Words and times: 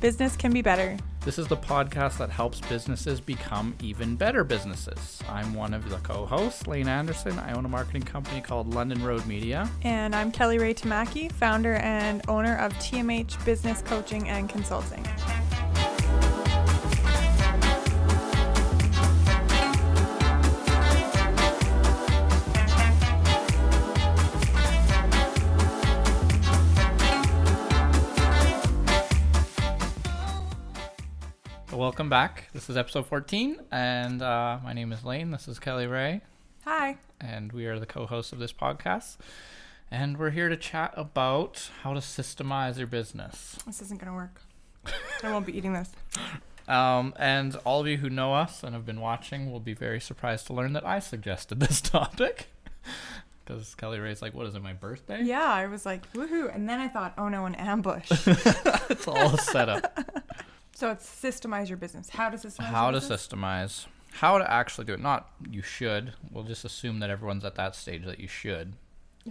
business 0.00 0.36
can 0.36 0.52
be 0.52 0.62
better. 0.62 0.96
This 1.22 1.38
is 1.38 1.46
the 1.46 1.56
podcast 1.56 2.16
that 2.18 2.30
helps 2.30 2.60
businesses 2.62 3.20
become 3.20 3.74
even 3.82 4.16
better 4.16 4.42
businesses. 4.42 5.20
I'm 5.28 5.52
one 5.52 5.74
of 5.74 5.88
the 5.90 5.98
co 5.98 6.24
hosts, 6.24 6.66
Lane 6.66 6.88
Anderson. 6.88 7.38
I 7.38 7.52
own 7.52 7.66
a 7.66 7.68
marketing 7.68 8.02
company 8.02 8.40
called 8.40 8.74
London 8.74 9.04
Road 9.04 9.26
Media. 9.26 9.68
And 9.82 10.14
I'm 10.14 10.32
Kelly 10.32 10.58
Ray 10.58 10.72
Tamaki, 10.72 11.30
founder 11.30 11.74
and 11.74 12.22
owner 12.28 12.56
of 12.56 12.72
TMH 12.74 13.44
Business 13.44 13.82
Coaching 13.82 14.28
and 14.28 14.48
Consulting. 14.48 15.06
Welcome 32.00 32.08
back. 32.08 32.48
This 32.54 32.70
is 32.70 32.78
episode 32.78 33.04
14, 33.08 33.60
and 33.70 34.22
uh, 34.22 34.58
my 34.64 34.72
name 34.72 34.90
is 34.90 35.04
Lane. 35.04 35.32
This 35.32 35.46
is 35.46 35.58
Kelly 35.58 35.86
Ray, 35.86 36.22
Hi. 36.64 36.96
and 37.20 37.52
we 37.52 37.66
are 37.66 37.78
the 37.78 37.84
co 37.84 38.06
hosts 38.06 38.32
of 38.32 38.38
this 38.38 38.54
podcast. 38.54 39.18
And 39.90 40.16
we're 40.16 40.30
here 40.30 40.48
to 40.48 40.56
chat 40.56 40.94
about 40.96 41.68
how 41.82 41.92
to 41.92 42.00
systemize 42.00 42.78
your 42.78 42.86
business. 42.86 43.58
This 43.66 43.82
isn't 43.82 44.00
going 44.00 44.10
to 44.10 44.16
work. 44.16 44.40
I 45.22 45.30
won't 45.30 45.44
be 45.44 45.54
eating 45.54 45.74
this. 45.74 45.90
Um, 46.66 47.12
and 47.18 47.56
all 47.64 47.80
of 47.80 47.88
you 47.88 47.96
who 47.98 48.08
know 48.08 48.32
us 48.32 48.62
and 48.62 48.74
have 48.74 48.86
been 48.86 49.00
watching 49.00 49.50
will 49.50 49.60
be 49.60 49.74
very 49.74 50.00
surprised 50.00 50.46
to 50.46 50.54
learn 50.54 50.72
that 50.74 50.86
I 50.86 51.00
suggested 51.00 51.60
this 51.60 51.82
topic. 51.82 52.46
Because 53.44 53.74
Kelly 53.74 53.98
Ray's 53.98 54.22
like, 54.22 54.32
what 54.32 54.46
is 54.46 54.54
it, 54.54 54.62
my 54.62 54.72
birthday? 54.72 55.22
Yeah, 55.22 55.44
I 55.44 55.66
was 55.66 55.84
like, 55.84 56.10
woohoo. 56.14 56.54
And 56.54 56.66
then 56.66 56.78
I 56.78 56.88
thought, 56.88 57.12
oh 57.18 57.28
no, 57.28 57.44
an 57.44 57.56
ambush. 57.56 58.10
it's 58.26 59.06
all 59.06 59.36
set 59.36 59.68
up. 59.68 60.00
So 60.80 60.90
it's 60.90 61.06
systemize 61.06 61.68
your 61.68 61.76
business. 61.76 62.08
How 62.08 62.30
to 62.30 62.36
systemize 62.38 62.64
how 62.64 62.90
to 62.90 62.98
business? 63.00 63.26
systemize, 63.28 63.86
how 64.12 64.38
to 64.38 64.50
actually 64.50 64.86
do 64.86 64.94
it. 64.94 65.00
Not 65.00 65.28
you 65.50 65.60
should. 65.62 66.14
We'll 66.32 66.44
just 66.44 66.64
assume 66.64 67.00
that 67.00 67.10
everyone's 67.10 67.44
at 67.44 67.54
that 67.56 67.74
stage 67.76 68.04
that 68.06 68.18
you 68.18 68.28
should. 68.28 68.72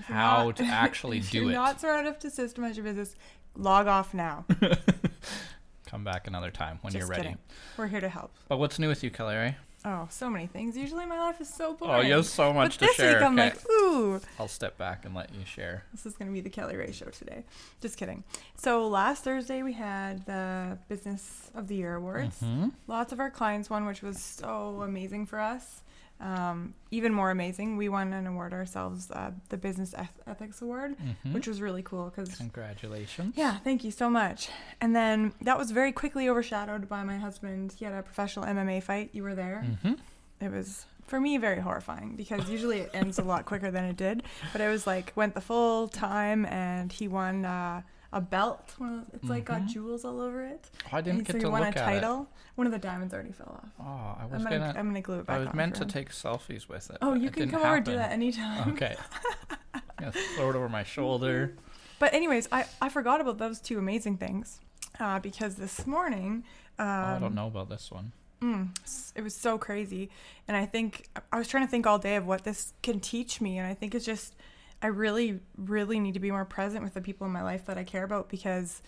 How 0.03 0.45
not- 0.45 0.55
to 0.57 0.63
actually 0.65 1.17
if 1.17 1.31
do 1.31 1.39
you're 1.41 1.51
it. 1.51 1.53
not 1.55 1.79
smart 1.81 2.05
enough 2.05 2.19
to 2.19 2.27
systemize 2.27 2.75
your 2.75 2.83
business, 2.85 3.15
log 3.55 3.87
off 3.87 4.13
now. 4.13 4.45
Come 5.87 6.03
back 6.03 6.27
another 6.27 6.51
time 6.51 6.77
when 6.83 6.93
Just 6.93 6.99
you're 7.01 7.09
ready. 7.09 7.23
kidding. 7.23 7.37
We're 7.75 7.87
here 7.87 7.99
to 8.01 8.09
help. 8.09 8.31
But 8.47 8.57
what's 8.57 8.77
new 8.77 8.87
with 8.87 9.03
you, 9.03 9.09
Kelly? 9.09 9.55
Oh, 9.85 10.07
so 10.09 10.29
many 10.29 10.45
things. 10.45 10.75
Usually 10.75 11.05
my 11.05 11.17
life 11.19 11.39
is 11.39 11.47
so 11.47 11.73
boring. 11.73 11.95
Oh, 11.95 12.01
you 12.01 12.13
have 12.15 12.25
so 12.25 12.51
much 12.51 12.77
but 12.77 12.79
to 12.79 12.85
this 12.87 12.95
share. 12.97 13.13
week 13.13 13.21
I'm 13.23 13.39
okay. 13.39 13.49
like, 13.49 13.69
ooh, 13.71 14.19
I'll 14.37 14.47
step 14.49 14.77
back 14.77 15.05
and 15.05 15.15
let 15.15 15.33
you 15.33 15.45
share. 15.45 15.83
this 15.93 16.05
is 16.05 16.15
going 16.17 16.27
to 16.29 16.33
be 16.33 16.41
the 16.41 16.49
Kelly 16.49 16.75
Ray 16.75 16.91
show 16.91 17.05
today. 17.05 17.45
Just 17.81 17.95
kidding. 17.97 18.23
So 18.57 18.87
last 18.87 19.23
Thursday 19.23 19.63
we 19.63 19.73
had 19.73 20.25
the 20.25 20.77
Business 20.89 21.49
of 21.55 21.67
the 21.69 21.75
Year 21.75 21.95
awards. 21.95 22.39
hmm 22.39 22.69
Lots 22.87 23.13
of 23.13 23.19
our 23.21 23.29
clients 23.31 23.69
won, 23.69 23.85
which 23.85 24.01
was 24.01 24.21
so 24.21 24.81
amazing 24.81 25.25
for 25.25 25.39
us. 25.39 25.81
Um, 26.21 26.73
even 26.91 27.13
more 27.13 27.31
amazing, 27.31 27.77
we 27.77 27.87
won 27.87 28.11
an 28.11 28.27
award 28.27 28.51
ourselves, 28.53 29.09
uh, 29.11 29.31
the 29.47 29.57
Business 29.57 29.93
Eth- 29.97 30.19
Ethics 30.27 30.61
Award, 30.61 30.95
hmm 30.97 31.33
which 31.33 31.47
was 31.47 31.61
really 31.61 31.81
cool 31.81 32.11
because 32.13 32.35
Congratulations. 32.35 33.35
yeah, 33.37 33.57
thank 33.59 33.83
you 33.85 33.91
so 33.91 34.09
much. 34.09 34.49
And 34.81 34.93
then 34.95 35.33
that 35.41 35.57
was 35.57 35.71
very 35.71 35.91
quickly 35.93 36.27
overshadowed 36.27 36.89
by 36.89 37.03
my 37.03 37.17
husband. 37.17 37.73
He 37.77 37.85
had 37.85 37.93
a 37.93 38.03
professional 38.03 38.45
MMA 38.45 38.83
fight. 38.83 39.11
You 39.13 39.23
were 39.23 39.35
there. 39.35 39.61
hmm 39.81 39.93
It 40.41 40.51
was 40.51 40.85
for 41.05 41.19
me 41.21 41.37
very 41.37 41.59
horrifying 41.61 42.15
because 42.15 42.49
usually 42.49 42.79
it 42.81 42.91
ends 42.93 43.17
a 43.17 43.23
lot 43.23 43.45
quicker 43.45 43.71
than 43.71 43.85
it 43.85 43.95
did. 43.97 44.23
But 44.51 44.61
it 44.61 44.67
was 44.67 44.85
like 44.85 45.13
went 45.15 45.35
the 45.35 45.41
full 45.41 45.87
time, 45.87 46.45
and 46.45 46.91
he 46.91 47.07
won 47.07 47.45
uh, 47.45 47.81
a 48.11 48.19
belt. 48.21 48.73
One 48.77 48.99
of, 48.99 49.05
it's 49.13 49.29
like 49.29 49.45
got 49.45 49.61
Mhm. 49.61 49.67
jewels 49.69 50.03
all 50.05 50.19
over 50.19 50.43
it. 50.45 50.69
Oh, 50.85 50.97
I 50.97 51.01
didn't 51.01 51.19
and 51.19 51.27
get 51.27 51.33
so 51.33 51.39
to 51.41 51.49
won 51.49 51.61
look 51.61 51.75
a 51.75 51.79
at 51.79 51.89
it. 51.89 52.01
title. 52.01 52.27
One 52.55 52.65
of 52.67 52.73
the 52.73 52.79
diamonds 52.79 53.13
already 53.13 53.31
fell 53.31 53.61
off. 53.63 53.69
Oh, 53.79 54.21
I 54.21 54.25
was 54.25 54.33
I'm 54.33 54.43
gonna, 54.43 54.59
gonna. 54.59 54.79
I'm 54.79 54.87
gonna 54.87 55.01
glue 55.01 55.19
it 55.19 55.25
back 55.27 55.35
I 55.35 55.39
was 55.39 55.47
on 55.49 55.55
meant 55.55 55.75
to 55.75 55.83
him. 55.83 55.87
take 55.89 56.09
selfies 56.11 56.67
with 56.67 56.89
it. 56.89 56.97
Oh, 57.01 57.13
you 57.13 57.27
it 57.27 57.33
can 57.33 57.49
come 57.49 57.61
over 57.61 57.75
and 57.75 57.85
do 57.85 57.93
that 57.95 58.11
anytime. 58.11 58.71
Okay. 58.73 58.95
yeah, 60.01 60.11
throw 60.35 60.49
it 60.49 60.55
over 60.55 60.69
my 60.69 60.83
shoulder. 60.83 61.55
But 61.99 62.13
anyways, 62.13 62.47
I, 62.49 62.65
I 62.81 62.87
forgot 62.87 63.19
about 63.19 63.39
those 63.39 63.59
two 63.59 63.77
amazing 63.77 64.15
things 64.19 64.61
uh, 65.01 65.19
because 65.19 65.55
this 65.55 65.85
morning. 65.85 66.45
Um, 66.79 66.87
oh, 66.87 67.15
I 67.15 67.19
don't 67.19 67.35
know 67.35 67.47
about 67.47 67.67
this 67.67 67.91
one. 67.91 68.13
Mm, 68.41 68.69
it 69.17 69.21
was 69.21 69.35
so 69.35 69.57
crazy. 69.57 70.09
And 70.47 70.55
I 70.55 70.65
think 70.65 71.09
I 71.33 71.37
was 71.37 71.49
trying 71.49 71.65
to 71.65 71.69
think 71.69 71.85
all 71.85 71.99
day 71.99 72.15
of 72.15 72.25
what 72.25 72.45
this 72.45 72.71
can 72.81 73.01
teach 73.01 73.41
me. 73.41 73.57
And 73.57 73.67
I 73.67 73.73
think 73.73 73.93
it's 73.93 74.05
just, 74.05 74.33
I 74.81 74.87
really, 74.87 75.39
really 75.57 75.99
need 75.99 76.13
to 76.13 76.19
be 76.19 76.31
more 76.31 76.45
present 76.45 76.83
with 76.83 76.93
the 76.93 77.01
people 77.01 77.27
in 77.27 77.33
my 77.33 77.43
life 77.43 77.65
that 77.65 77.77
I 77.77 77.83
care 77.83 78.03
about 78.03 78.29
because 78.29 78.81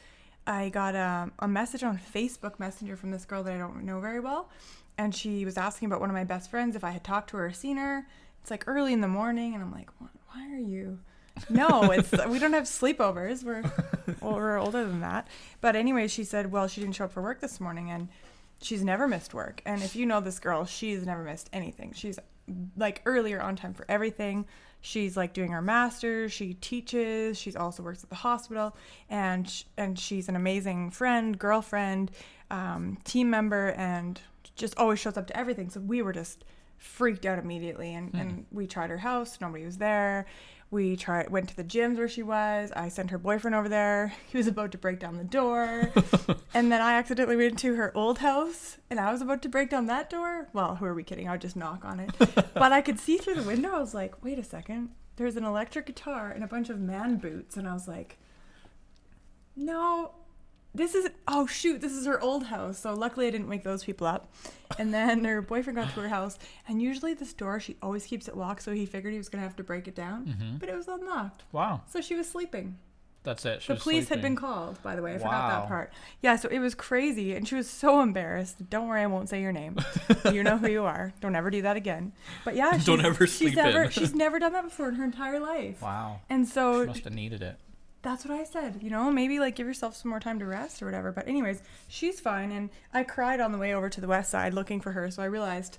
I 0.47 0.69
got 0.69 0.95
a, 0.95 1.29
a 1.39 1.47
message 1.47 1.83
on 1.83 1.99
Facebook 1.99 2.59
Messenger 2.59 2.95
from 2.95 3.11
this 3.11 3.25
girl 3.25 3.43
that 3.43 3.53
I 3.53 3.57
don't 3.57 3.83
know 3.83 3.99
very 3.99 4.19
well. 4.19 4.49
And 4.97 5.13
she 5.13 5.45
was 5.45 5.57
asking 5.57 5.87
about 5.87 5.99
one 5.99 6.09
of 6.09 6.15
my 6.15 6.23
best 6.23 6.49
friends 6.49 6.75
if 6.75 6.83
I 6.83 6.91
had 6.91 7.03
talked 7.03 7.31
to 7.31 7.37
her 7.37 7.47
or 7.47 7.53
seen 7.53 7.77
her. 7.77 8.07
It's 8.41 8.51
like 8.51 8.67
early 8.67 8.93
in 8.93 9.01
the 9.01 9.07
morning. 9.07 9.53
And 9.53 9.63
I'm 9.63 9.71
like, 9.71 9.89
why 9.99 10.49
are 10.53 10.59
you? 10.59 10.99
No, 11.49 11.91
it's 11.91 12.11
we 12.27 12.39
don't 12.39 12.53
have 12.53 12.63
sleepovers. 12.63 13.43
We're 13.43 13.63
well, 14.21 14.35
we're 14.35 14.57
older 14.57 14.85
than 14.85 15.01
that. 15.01 15.27
But 15.59 15.75
anyway, 15.75 16.07
she 16.07 16.23
said, 16.23 16.51
well, 16.51 16.67
she 16.67 16.81
didn't 16.81 16.95
show 16.95 17.05
up 17.05 17.13
for 17.13 17.21
work 17.21 17.39
this 17.39 17.59
morning, 17.59 17.89
and 17.89 18.09
she's 18.61 18.83
never 18.83 19.07
missed 19.07 19.33
work. 19.33 19.61
And 19.65 19.81
if 19.81 19.95
you 19.95 20.05
know 20.05 20.19
this 20.19 20.39
girl, 20.39 20.65
she's 20.65 21.05
never 21.05 21.23
missed 21.23 21.49
anything. 21.53 21.93
She's 21.93 22.19
like 22.77 23.01
earlier 23.05 23.41
on 23.41 23.55
time 23.55 23.73
for 23.73 23.85
everything. 23.89 24.45
She's 24.81 25.15
like 25.15 25.33
doing 25.33 25.51
her 25.51 25.61
master's. 25.61 26.31
She 26.31 26.55
teaches. 26.55 27.37
She's 27.37 27.55
also 27.55 27.83
works 27.83 28.03
at 28.03 28.09
the 28.09 28.15
hospital, 28.15 28.75
and 29.09 29.47
sh- 29.49 29.63
and 29.77 29.97
she's 29.97 30.27
an 30.27 30.35
amazing 30.35 30.89
friend, 30.89 31.37
girlfriend, 31.37 32.11
um, 32.49 32.97
team 33.03 33.29
member, 33.29 33.69
and 33.77 34.19
just 34.55 34.77
always 34.77 34.99
shows 34.99 35.17
up 35.17 35.27
to 35.27 35.37
everything. 35.37 35.69
So 35.69 35.79
we 35.79 36.01
were 36.01 36.13
just 36.13 36.43
freaked 36.77 37.27
out 37.27 37.37
immediately, 37.37 37.93
and, 37.93 38.11
and 38.15 38.45
we 38.51 38.65
tried 38.65 38.89
her 38.89 38.97
house. 38.97 39.37
Nobody 39.39 39.65
was 39.65 39.77
there. 39.77 40.25
We 40.71 40.95
tried 40.95 41.29
went 41.29 41.49
to 41.49 41.55
the 41.55 41.65
gyms 41.65 41.97
where 41.97 42.07
she 42.07 42.23
was. 42.23 42.71
I 42.73 42.87
sent 42.87 43.09
her 43.09 43.17
boyfriend 43.17 43.55
over 43.55 43.67
there. 43.67 44.13
He 44.27 44.37
was 44.37 44.47
about 44.47 44.71
to 44.71 44.77
break 44.77 44.99
down 44.99 45.17
the 45.17 45.25
door. 45.25 45.91
and 46.53 46.71
then 46.71 46.79
I 46.79 46.93
accidentally 46.93 47.35
went 47.35 47.59
to 47.59 47.75
her 47.75 47.91
old 47.95 48.19
house 48.19 48.77
and 48.89 48.97
I 48.97 49.11
was 49.11 49.21
about 49.21 49.41
to 49.41 49.49
break 49.49 49.69
down 49.69 49.87
that 49.87 50.09
door. 50.09 50.47
Well, 50.53 50.77
who 50.77 50.85
are 50.85 50.93
we 50.93 51.03
kidding? 51.03 51.27
I 51.27 51.33
would 51.33 51.41
just 51.41 51.57
knock 51.57 51.83
on 51.83 51.99
it. 51.99 52.11
but 52.53 52.71
I 52.71 52.79
could 52.79 52.99
see 52.99 53.17
through 53.17 53.35
the 53.35 53.43
window. 53.43 53.75
I 53.75 53.79
was 53.79 53.93
like, 53.93 54.23
wait 54.23 54.39
a 54.39 54.43
second. 54.45 54.91
There's 55.17 55.35
an 55.35 55.43
electric 55.43 55.87
guitar 55.87 56.31
and 56.31 56.41
a 56.41 56.47
bunch 56.47 56.69
of 56.69 56.79
man 56.79 57.17
boots. 57.17 57.57
And 57.57 57.67
I 57.67 57.73
was 57.73 57.89
like, 57.89 58.17
no, 59.57 60.13
this 60.73 60.95
is, 60.95 61.09
oh 61.27 61.45
shoot, 61.47 61.81
this 61.81 61.91
is 61.93 62.05
her 62.05 62.19
old 62.21 62.45
house. 62.45 62.79
So 62.79 62.93
luckily 62.93 63.27
I 63.27 63.29
didn't 63.31 63.49
wake 63.49 63.63
those 63.63 63.83
people 63.83 64.07
up. 64.07 64.31
And 64.79 64.93
then 64.93 65.23
her 65.25 65.41
boyfriend 65.41 65.77
got 65.77 65.93
to 65.93 65.99
her 66.01 66.07
house. 66.09 66.37
And 66.67 66.81
usually 66.81 67.13
this 67.13 67.33
door, 67.33 67.59
she 67.59 67.75
always 67.81 68.05
keeps 68.05 68.27
it 68.27 68.37
locked. 68.37 68.63
So 68.63 68.71
he 68.71 68.85
figured 68.85 69.11
he 69.13 69.17
was 69.17 69.27
going 69.29 69.41
to 69.41 69.47
have 69.47 69.57
to 69.57 69.63
break 69.63 69.87
it 69.87 69.95
down. 69.95 70.27
hmm 70.27 70.57
But 70.57 70.69
it 70.69 70.75
was 70.75 70.87
unlocked. 70.87 71.43
Wow, 71.51 71.81
So 71.87 71.99
she 72.01 72.15
was 72.15 72.29
sleeping. 72.29 72.77
that's 73.23 73.45
it. 73.45 73.61
She 73.61 73.73
The 73.73 73.79
police 73.79 74.07
had 74.09 74.21
been 74.21 74.35
called, 74.37 74.81
by 74.81 74.95
the 74.95 75.01
way. 75.01 75.13
I 75.13 75.17
forgot 75.17 75.49
that 75.61 75.67
part. 75.67 75.91
Yeah, 76.21 76.37
so 76.37 76.47
it 76.49 76.59
was 76.59 76.73
crazy, 76.73 77.35
and 77.35 77.45
she 77.47 77.53
was 77.55 77.69
so 77.69 78.01
embarrassed. 78.01 78.69
Don't 78.69 78.87
worry, 78.87 79.01
I 79.01 79.07
won't 79.07 79.27
say 79.29 79.41
your 79.41 79.51
name. 79.51 79.75
you 80.31 80.41
know 80.41 80.57
who 80.57 80.69
you 80.69 80.83
are. 80.85 81.13
Don't 81.21 81.35
ever 81.35 81.51
do 81.51 81.61
that 81.63 81.75
again. 81.77 82.13
But 82.45 82.55
yeah, 82.55 82.71
Don't 82.83 82.99
she's- 82.99 83.05
ever 83.05 83.27
she's 83.27 83.37
sleep 83.37 83.55
never, 83.57 83.83
in. 83.83 83.89
She's 83.91 84.15
never 84.15 84.39
done 84.39 84.53
that 84.53 84.63
before 84.63 84.87
in 84.89 84.95
her 84.95 85.03
entire 85.03 85.39
life. 85.39 85.81
Wow, 85.81 86.21
And 86.29 86.47
so 86.47 86.81
she 86.83 86.87
must 86.87 87.03
have 87.03 87.13
needed 87.13 87.41
it. 87.43 87.57
That's 88.01 88.25
what 88.25 88.39
I 88.39 88.43
said. 88.43 88.79
You 88.81 88.89
know, 88.89 89.11
maybe 89.11 89.39
like 89.39 89.55
give 89.55 89.67
yourself 89.67 89.95
some 89.95 90.09
more 90.09 90.19
time 90.19 90.39
to 90.39 90.45
rest 90.45 90.81
or 90.81 90.85
whatever. 90.85 91.11
But 91.11 91.27
anyways, 91.27 91.61
she's 91.87 92.19
fine, 92.19 92.51
and 92.51 92.69
I 92.93 93.03
cried 93.03 93.39
on 93.39 93.51
the 93.51 93.57
way 93.57 93.73
over 93.73 93.89
to 93.89 94.01
the 94.01 94.07
west 94.07 94.31
side 94.31 94.53
looking 94.53 94.81
for 94.81 94.91
her. 94.93 95.09
So 95.11 95.21
I 95.21 95.25
realized, 95.25 95.77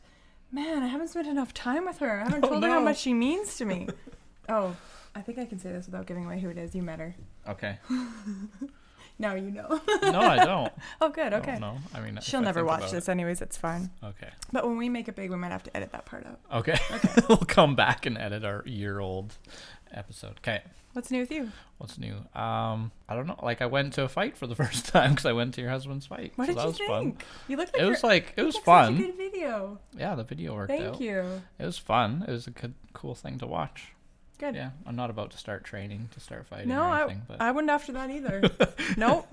man, 0.51 0.83
I 0.83 0.87
haven't 0.87 1.09
spent 1.09 1.27
enough 1.27 1.53
time 1.55 1.85
with 1.87 1.99
her. 1.99 2.21
I 2.21 2.25
haven't 2.25 2.45
Oh, 2.45 2.49
told 2.49 2.63
her 2.63 2.69
how 2.71 2.81
much 2.81 2.99
she 2.99 3.13
means 3.15 3.57
to 3.57 3.65
me. 3.65 3.89
oh, 4.49 4.77
I 5.15 5.21
think 5.21 5.39
I 5.39 5.45
can 5.47 5.59
say 5.59 5.73
this 5.73 5.87
without 5.87 6.07
giving 6.07 6.25
away 6.25 6.41
who 6.41 6.49
it 6.49 6.59
is. 6.59 6.75
You 6.75 6.83
met 6.83 6.99
her. 7.01 7.15
Okay. 7.49 7.79
Now 9.19 9.35
you 9.35 9.51
know. 9.53 9.81
No, 10.03 10.21
I 10.21 10.45
don't. 10.45 10.73
oh, 11.01 11.09
good. 11.11 11.33
Okay. 11.35 11.59
No, 11.61 11.77
I 11.95 12.01
mean, 12.01 12.19
She'll 12.23 12.41
never 12.41 12.65
watch 12.65 12.91
this, 12.91 13.09
anyways. 13.09 13.41
It's 13.41 13.57
fine. 13.57 13.91
Okay. 14.03 14.29
But 14.53 14.67
when 14.67 14.77
we 14.79 14.89
make 14.89 15.07
it 15.07 15.15
big, 15.15 15.31
we 15.31 15.37
might 15.37 15.53
have 15.53 15.63
to 15.65 15.77
edit 15.77 15.93
that 15.93 16.07
part 16.07 16.27
out. 16.27 16.41
Okay. 16.53 16.77
we'll 17.29 17.37
come 17.39 17.77
back 17.77 18.05
and 18.07 18.19
edit 18.19 18.45
our 18.45 18.63
year-old 18.67 19.35
episode. 19.93 20.39
Okay. 20.39 20.63
What's 20.93 21.11
new 21.11 21.21
with 21.21 21.31
you? 21.31 21.51
What's 21.79 21.97
new? 21.99 22.15
Um, 22.35 22.93
I 23.09 23.15
don't 23.15 23.27
know. 23.27 23.39
Like 23.43 23.63
I 23.63 23.67
went 23.67 23.95
to 23.95 24.03
a 24.05 24.09
fight 24.09 24.37
for 24.37 24.47
the 24.47 24.55
first 24.63 24.87
time 24.87 25.11
because 25.13 25.25
I 25.27 25.33
went 25.33 25.55
to 25.55 25.61
your 25.63 25.71
husband's 25.71 26.07
fight. 26.07 26.33
What 26.37 26.47
so 26.47 26.53
did 26.53 26.59
that 26.59 26.63
you 26.63 26.69
was 26.69 26.79
think? 26.79 26.89
fun. 27.23 27.29
You 27.49 27.57
look 27.57 27.73
like 27.73 27.83
It 27.83 27.87
was 27.87 28.05
like 28.05 28.35
it 28.37 28.43
was 28.43 28.55
took 28.55 28.65
such 28.65 28.73
a 28.85 28.87
fun. 28.87 28.97
good 28.99 29.17
video. 29.17 29.79
Yeah, 29.97 30.15
the 30.15 30.25
video 30.25 30.55
worked 30.55 30.71
Thank 30.71 30.85
out. 30.97 31.01
you. 31.01 31.43
It 31.59 31.65
was 31.65 31.79
fun. 31.79 32.25
It 32.29 32.31
was 32.31 32.47
a 32.47 32.51
good, 32.51 32.75
cool 32.93 33.15
thing 33.15 33.39
to 33.39 33.47
watch. 33.47 33.93
Good. 34.39 34.55
Yeah, 34.57 34.71
I'm 34.87 34.97
not 34.97 35.09
about 35.09 35.31
to 35.31 35.39
start 35.39 35.63
training 35.65 36.09
to 36.13 36.21
start 36.21 36.45
fighting 36.47 36.69
No, 36.69 36.83
or 36.83 36.87
I, 36.89 37.17
but 37.29 37.41
I 37.41 37.53
wouldn't 37.53 37.71
after 37.71 37.93
that 37.93 38.11
either. 38.11 38.43
nope. 38.97 39.33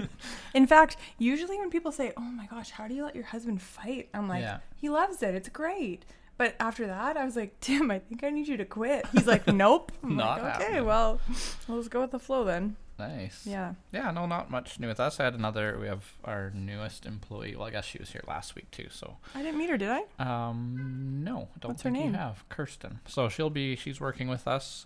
In 0.54 0.68
fact, 0.68 0.98
usually 1.18 1.58
when 1.58 1.72
people 1.72 1.92
say, 1.92 2.14
"Oh 2.16 2.22
my 2.22 2.46
gosh, 2.46 2.70
how 2.70 2.88
do 2.88 2.94
you 2.94 3.04
let 3.04 3.16
your 3.16 3.24
husband 3.26 3.60
fight?" 3.62 4.10
I'm 4.14 4.28
like, 4.30 4.42
Yeah. 4.44 4.60
"He 4.76 4.88
loves 4.88 5.24
it. 5.24 5.34
It's 5.34 5.50
great." 5.50 6.06
But 6.40 6.56
after 6.60 6.88
that, 6.88 7.18
I 7.18 7.26
was 7.26 7.36
like, 7.36 7.60
"Tim, 7.60 7.92
I 7.92 8.00
think 8.00 8.24
I 8.24 8.30
need 8.32 8.48
you 8.48 8.58
to 8.58 8.66
quit." 8.66 9.06
He's 9.12 9.28
like, 9.28 9.46
"Nope." 9.48 9.92
I'm 10.02 10.16
Not 10.16 10.42
like, 10.42 10.56
"Okay, 10.56 10.64
happening. 10.64 10.86
well, 10.86 11.20
let's 11.68 11.88
go 11.90 12.02
with 12.02 12.12
the 12.12 12.18
flow 12.20 12.44
then." 12.46 12.78
Nice. 12.98 13.46
Yeah. 13.46 13.76
Yeah, 13.94 14.12
no, 14.12 14.26
not 14.26 14.50
much 14.52 14.78
new 14.80 14.88
with 14.88 15.00
us. 15.00 15.20
I 15.20 15.26
had 15.26 15.34
another. 15.34 15.78
We 15.80 15.88
have 15.88 16.04
our 16.26 16.52
newest 16.56 17.06
employee. 17.06 17.56
Well, 17.56 17.68
I 17.68 17.72
guess 17.72 17.86
she 17.86 17.98
was 18.00 18.10
here 18.12 18.24
last 18.28 18.56
week 18.56 18.72
too. 18.72 18.88
So, 18.90 19.18
I 19.36 19.42
didn't 19.44 19.58
meet 19.58 19.70
her, 19.70 19.78
did 19.78 19.90
I? 19.90 20.04
um, 20.50 21.22
no, 21.24 21.50
don't 21.60 21.72
What's 21.72 21.84
her 21.84 21.92
name? 21.92 22.12
you 22.14 22.18
have 22.18 22.48
Kirsten. 22.50 23.00
So 23.06 23.30
she'll 23.30 23.50
be. 23.50 23.76
She's 23.76 24.00
working 24.02 24.28
with 24.30 24.48
us, 24.48 24.86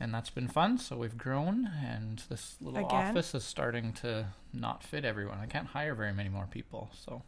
and 0.00 0.12
that's 0.12 0.30
been 0.30 0.48
fun. 0.48 0.78
So 0.78 0.96
we've 0.96 1.16
grown, 1.18 1.70
and 1.84 2.22
this 2.30 2.56
little 2.60 2.86
Again? 2.86 3.08
office 3.10 3.34
is 3.34 3.44
starting 3.44 3.92
to 3.94 4.26
not 4.54 4.82
fit 4.82 5.04
everyone. 5.04 5.38
I 5.38 5.46
can't 5.46 5.68
hire 5.68 5.94
very 5.94 6.12
many 6.12 6.28
more 6.30 6.46
people, 6.50 6.90
so 6.94 7.22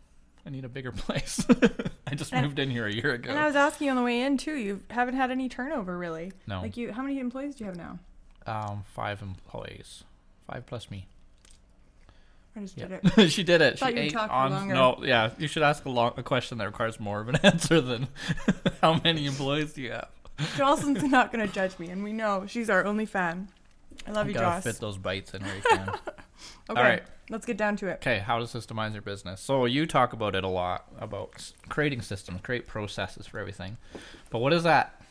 I 0.46 0.50
need 0.50 0.64
a 0.64 0.68
bigger 0.68 0.92
place. 0.96 1.44
I 2.06 2.14
just 2.14 2.32
And- 2.32 2.44
moved 2.46 2.58
in 2.58 2.70
here 2.70 2.86
a 2.86 2.92
year 2.92 3.12
ago. 3.14 3.30
And 3.30 3.38
I 3.38 3.46
was 3.46 3.56
asking 3.56 3.86
you 3.86 3.90
on 3.92 3.96
the 3.96 4.02
way 4.02 4.20
in 4.22 4.36
too. 4.38 4.54
You 4.56 4.80
haven't 4.90 5.14
had 5.14 5.30
any 5.30 5.48
turnover 5.48 5.96
really. 5.98 6.32
no, 6.46 6.60
Like 6.62 6.76
you, 6.76 6.92
how 6.92 7.02
many 7.02 7.18
employees 7.20 7.54
do 7.56 7.64
you 7.64 7.70
have 7.70 7.76
now? 7.76 7.98
um, 8.46 8.82
five 8.94 9.20
employees, 9.22 10.02
five 10.50 10.64
plus 10.66 10.90
me. 10.90 11.06
I 12.56 12.60
just 12.60 12.76
Yeah. 12.76 12.86
did 12.88 13.18
it. 13.18 13.28
she 13.30 13.42
did 13.44 13.60
it. 13.60 13.78
Thought 13.78 13.92
she 13.92 13.98
ate 13.98 14.16
on. 14.16 14.50
longer. 14.50 14.74
No, 14.74 14.98
yeah. 15.02 15.30
You 15.38 15.46
should 15.46 15.62
ask 15.62 15.84
a 15.84 15.90
long 15.90 16.14
a 16.16 16.22
question 16.22 16.58
that 16.58 16.66
requires 16.66 16.98
more 16.98 17.20
of 17.20 17.28
an 17.28 17.36
answer 17.44 17.80
than 17.80 18.08
how 18.80 19.00
many 19.04 19.26
employees 19.26 19.74
do 19.74 19.82
you 19.82 19.92
have. 19.92 20.08
Jocelyn's 20.56 21.04
not 21.04 21.30
gonna 21.30 21.46
judge 21.46 21.78
me, 21.78 21.90
and 21.90 22.02
we 22.02 22.12
know 22.14 22.46
she's 22.48 22.70
our 22.70 22.84
only 22.86 23.04
fan. 23.06 23.48
I 24.06 24.12
love 24.12 24.28
you, 24.28 24.34
gotta 24.34 24.46
Joss. 24.46 24.64
fit 24.64 24.80
those 24.80 24.98
bites 24.98 25.34
in 25.34 25.42
where 25.42 25.56
you 25.56 25.62
can. 25.62 25.90
Okay, 26.70 26.80
All 26.80 26.86
right. 26.86 27.02
let's 27.28 27.44
get 27.44 27.56
down 27.56 27.76
to 27.76 27.88
it. 27.88 27.94
Okay. 27.96 28.18
How 28.18 28.38
to 28.38 28.44
systemize 28.44 28.92
your 28.92 29.02
business? 29.02 29.40
So 29.40 29.66
you 29.66 29.86
talk 29.86 30.12
about 30.14 30.34
it 30.34 30.44
a 30.44 30.48
lot 30.48 30.86
about 30.98 31.52
creating 31.68 32.00
systems, 32.00 32.40
create 32.42 32.66
processes 32.66 33.26
for 33.26 33.38
everything. 33.38 33.76
But 34.30 34.38
what 34.38 34.52
is 34.52 34.62
that? 34.62 35.02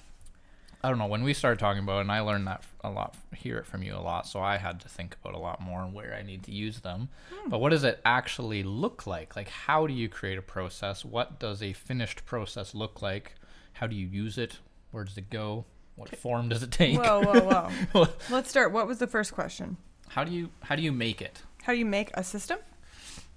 I 0.82 0.90
don't 0.90 0.98
know. 0.98 1.08
When 1.08 1.24
we 1.24 1.34
started 1.34 1.60
talking 1.60 1.84
about, 1.84 1.98
it, 1.98 2.02
and 2.02 2.12
I 2.12 2.22
learned 2.22 2.48
that 2.48 2.64
a 2.84 2.90
lot, 2.90 3.16
hear 3.36 3.58
it 3.58 3.66
from 3.66 3.84
you 3.84 3.94
a 3.96 4.00
lot. 4.00 4.26
So 4.26 4.40
I 4.40 4.58
had 4.58 4.80
to 4.82 4.90
think 4.90 5.18
about 5.22 5.36
a 5.36 5.40
lot 5.40 5.62
more 5.62 5.82
and 5.82 5.94
where 5.94 6.16
I 6.16 6.24
need 6.24 6.44
to 6.44 6.52
use 6.52 6.80
them. 6.80 7.10
Hmm. 7.32 7.50
But 7.50 7.60
what 7.60 7.70
does 7.70 7.84
it 7.84 8.00
actually 8.06 8.64
look 8.64 9.06
like? 9.06 9.36
Like, 9.36 9.50
how 9.50 9.86
do 9.86 9.94
you 9.94 10.08
create 10.08 10.38
a 10.38 10.42
process? 10.42 11.04
What 11.04 11.40
does 11.40 11.62
a 11.62 11.74
finished 11.74 12.26
process 12.26 12.74
look 12.74 13.02
like? 13.02 13.36
How 13.74 13.88
do 13.88 13.96
you 13.96 14.08
use 14.08 14.38
it? 14.38 14.60
Where 14.92 15.04
does 15.04 15.18
it 15.18 15.30
go? 15.30 15.66
What 16.00 16.16
form 16.16 16.48
does 16.50 16.64
it 16.64 16.72
take? 16.72 16.98
Whoa, 16.98 17.22
whoa, 17.22 17.70
whoa. 17.92 18.08
let's 18.30 18.50
start. 18.50 18.72
What 18.72 18.88
was 18.88 19.00
the 19.00 19.08
first 19.08 19.34
question? 19.34 19.78
How 20.08 20.24
do 20.24 20.32
you 20.32 20.50
how 20.62 20.76
do 20.76 20.82
you 20.82 20.92
make 20.92 21.22
it? 21.22 21.42
How 21.64 21.74
do 21.74 21.80
you 21.80 21.86
make 21.86 22.10
a 22.14 22.24
system? 22.24 22.58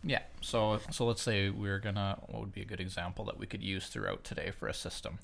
Yeah. 0.05 0.23
So 0.41 0.81
so 0.91 1.05
let's 1.07 1.23
say 1.23 1.51
we're 1.51 1.79
gonna 1.81 2.19
what 2.29 2.41
would 2.41 2.53
be 2.53 2.63
a 2.63 2.65
good 2.65 2.81
example 2.81 3.25
that 3.27 3.39
we 3.39 3.47
could 3.47 3.63
use 3.63 3.89
throughout 3.89 4.25
today 4.25 4.53
for 4.57 4.69
a 4.69 4.75
system? 4.75 5.19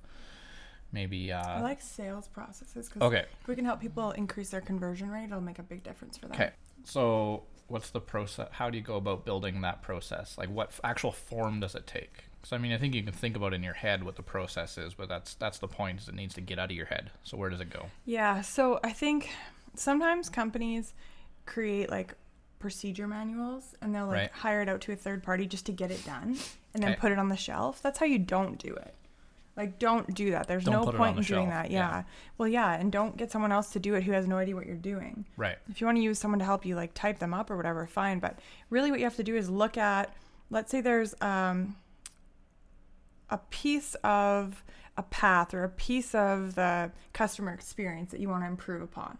Maybe 0.93 1.33
uh 1.33 1.41
I 1.43 1.61
like 1.61 1.81
sales 1.81 2.29
processes 2.29 2.89
because 2.89 3.03
Okay. 3.03 3.25
if 3.41 3.47
we 3.49 3.55
can 3.55 3.65
help 3.65 3.81
people 3.81 4.11
increase 4.13 4.51
their 4.51 4.61
conversion 4.61 5.11
rate, 5.11 5.25
it'll 5.25 5.41
make 5.41 5.59
a 5.59 5.63
big 5.63 5.83
difference 5.85 6.17
for 6.19 6.27
them. 6.27 6.35
Okay. 6.35 6.51
So 6.85 7.45
what's 7.69 7.91
the 7.91 8.01
process 8.01 8.49
how 8.53 8.69
do 8.71 8.79
you 8.79 8.85
go 8.85 8.97
about 8.97 9.25
building 9.25 9.61
that 9.63 9.83
process? 9.83 10.37
Like 10.37 10.49
what 10.51 10.69
f- 10.69 10.81
actual 10.83 11.13
form 11.13 11.61
does 11.61 11.75
it 11.75 11.87
take? 11.87 12.25
So 12.49 12.57
I 12.57 12.59
mean 12.59 12.73
I 12.73 12.79
think 12.79 12.95
you 12.95 13.03
can 13.03 13.13
think 13.13 13.37
about 13.37 13.53
in 13.53 13.63
your 13.63 13.75
head 13.75 14.03
what 14.03 14.17
the 14.17 14.23
process 14.23 14.79
is, 14.79 14.95
but 14.95 15.07
that's 15.07 15.35
that's 15.35 15.59
the 15.59 15.69
point 15.69 16.01
is 16.01 16.09
it 16.09 16.15
needs 16.15 16.33
to 16.37 16.41
get 16.41 16.59
out 16.59 16.71
of 16.71 16.77
your 16.77 16.87
head. 16.87 17.11
So 17.23 17.37
where 17.37 17.51
does 17.51 17.61
it 17.61 17.69
go? 17.69 17.91
Yeah, 18.07 18.41
so 18.41 18.81
I 18.83 18.91
think 18.93 19.29
sometimes 19.75 20.31
companies 20.31 20.95
create 21.45 21.91
like 21.91 22.15
procedure 22.59 23.07
manuals 23.07 23.75
and 23.83 23.95
they'll 23.95 24.07
like 24.07 24.15
Right. 24.17 24.31
hire 24.33 24.63
it 24.63 24.69
out 24.71 24.81
to 24.83 24.93
a 24.93 24.97
third 24.97 25.23
party 25.23 25.45
just 25.47 25.67
to 25.67 25.73
get 25.73 25.91
it 25.91 26.03
done 26.07 26.39
and 26.73 26.83
then 26.83 26.97
put 26.97 27.13
it 27.13 27.19
on 27.19 27.29
the 27.29 27.37
shelf. 27.37 27.83
That's 27.83 27.99
how 27.99 28.07
you 28.07 28.19
don't 28.19 28.59
do 28.59 28.75
it. 28.75 28.95
Like 29.55 29.79
don't 29.79 30.15
do 30.15 30.31
that. 30.31 30.49
There's 30.49 30.65
no 30.65 30.87
point 30.87 31.19
in 31.19 31.23
the 31.23 31.29
doing 31.29 31.51
shelf, 31.51 31.65
that. 31.65 31.71
yeah. 31.71 31.79
Yeah. 31.99 32.03
Well, 32.39 32.49
yeah, 32.49 32.73
and 32.81 32.91
don't 32.91 33.19
get 33.19 33.31
someone 33.31 33.53
else 33.53 33.73
to 33.73 33.79
do 33.79 33.95
it 33.95 34.05
who 34.05 34.13
has 34.13 34.27
no 34.27 34.39
idea 34.39 34.55
what 34.55 34.65
you're 34.65 34.77
doing. 34.77 35.27
Right. 35.37 35.59
If 35.69 35.83
you 35.83 35.87
want 35.87 35.99
to 35.99 36.03
use 36.03 36.19
someone 36.19 36.39
to 36.39 36.47
help 36.47 36.65
you 36.65 36.77
like 36.77 36.95
type 36.95 37.19
them 37.19 37.35
up 37.35 37.51
or 37.51 37.59
whatever, 37.59 37.87
fine, 37.87 38.21
but 38.21 38.39
really 38.71 38.91
what 38.91 39.01
you 39.01 39.05
have 39.05 39.17
to 39.17 39.23
do 39.23 39.37
is 39.37 39.51
look 39.51 39.77
at 39.77 40.15
let's 40.49 40.71
say 40.71 40.81
there's 40.81 41.15
um 41.21 41.77
a 43.31 43.39
piece 43.39 43.95
of 44.05 44.63
a 44.97 45.03
path 45.03 45.55
or 45.55 45.65
a 45.65 45.69
piece 45.69 46.15
of 46.15 46.55
the 46.55 46.91
customer 47.13 47.53
experience 47.53 48.11
that 48.11 48.21
you 48.21 48.29
want 48.29 48.43
to 48.43 48.49
improve 48.49 48.83
upon. 48.83 49.19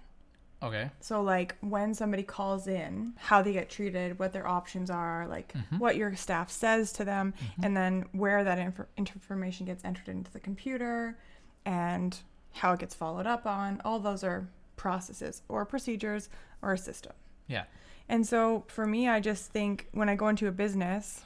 Okay. 0.61 0.91
So, 0.99 1.23
like 1.23 1.55
when 1.61 1.95
somebody 1.95 2.25
calls 2.25 2.67
in, 2.67 3.13
how 3.17 3.43
they 3.43 3.53
get 3.53 3.71
treated, 3.71 4.19
what 4.19 4.33
their 4.33 4.49
options 4.49 4.91
are, 4.91 5.25
like 5.29 5.53
Mhm. 5.53 5.79
what 5.79 5.95
your 5.95 6.17
staff 6.17 6.51
says 6.51 6.93
to 6.95 7.05
them, 7.05 7.33
Mhm. 7.41 7.65
and 7.65 7.77
then 7.77 8.05
where 8.11 8.43
that 8.43 8.59
inf- 8.59 8.81
information 8.97 9.67
gets 9.67 9.85
entered 9.85 10.09
into 10.09 10.33
the 10.33 10.41
computer 10.41 11.17
and 11.65 12.19
how 12.55 12.73
it 12.73 12.81
gets 12.81 12.95
followed 12.95 13.27
up 13.27 13.47
on. 13.47 13.81
All 13.85 14.01
those 14.01 14.25
are 14.25 14.49
processes 14.75 15.43
or 15.49 15.65
procedures 15.65 16.29
or 16.61 16.73
a 16.73 16.79
system. 16.79 17.13
Yeah. 17.47 17.65
And 18.09 18.27
so 18.27 18.65
for 18.67 18.85
me, 18.85 19.09
I 19.09 19.21
just 19.21 19.53
think 19.53 19.89
when 19.93 20.09
I 20.09 20.17
go 20.17 20.27
into 20.29 20.49
a 20.49 20.53
business, 20.53 21.25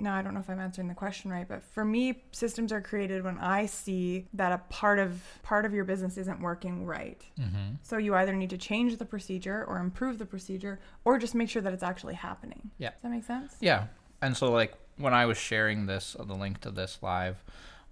now 0.00 0.14
I 0.14 0.22
don't 0.22 0.34
know 0.34 0.40
if 0.40 0.50
I'm 0.50 0.60
answering 0.60 0.88
the 0.88 0.94
question 0.94 1.30
right, 1.30 1.46
but 1.46 1.62
for 1.62 1.84
me, 1.84 2.22
systems 2.32 2.72
are 2.72 2.80
created 2.80 3.22
when 3.24 3.38
I 3.38 3.66
see 3.66 4.26
that 4.34 4.52
a 4.52 4.58
part 4.68 4.98
of 4.98 5.22
part 5.42 5.64
of 5.64 5.72
your 5.72 5.84
business 5.84 6.16
isn't 6.18 6.40
working 6.40 6.84
right. 6.84 7.24
Mhm. 7.38 7.78
So 7.82 7.96
you 7.96 8.14
either 8.14 8.34
need 8.34 8.50
to 8.50 8.58
change 8.58 8.96
the 8.96 9.04
procedure 9.04 9.64
or 9.64 9.78
improve 9.78 10.18
the 10.18 10.26
procedure 10.26 10.80
or 11.04 11.18
just 11.18 11.34
make 11.34 11.48
sure 11.48 11.62
that 11.62 11.72
it's 11.72 11.82
actually 11.82 12.14
happening. 12.14 12.70
Yeah. 12.78 12.90
Does 12.90 13.02
that 13.02 13.10
make 13.10 13.24
sense? 13.24 13.56
Yeah. 13.60 13.86
And 14.20 14.36
so 14.36 14.50
like 14.50 14.74
when 14.96 15.14
I 15.14 15.26
was 15.26 15.36
sharing 15.38 15.86
this 15.86 16.16
the 16.18 16.34
link 16.34 16.60
to 16.62 16.70
this 16.70 16.98
live 17.02 17.42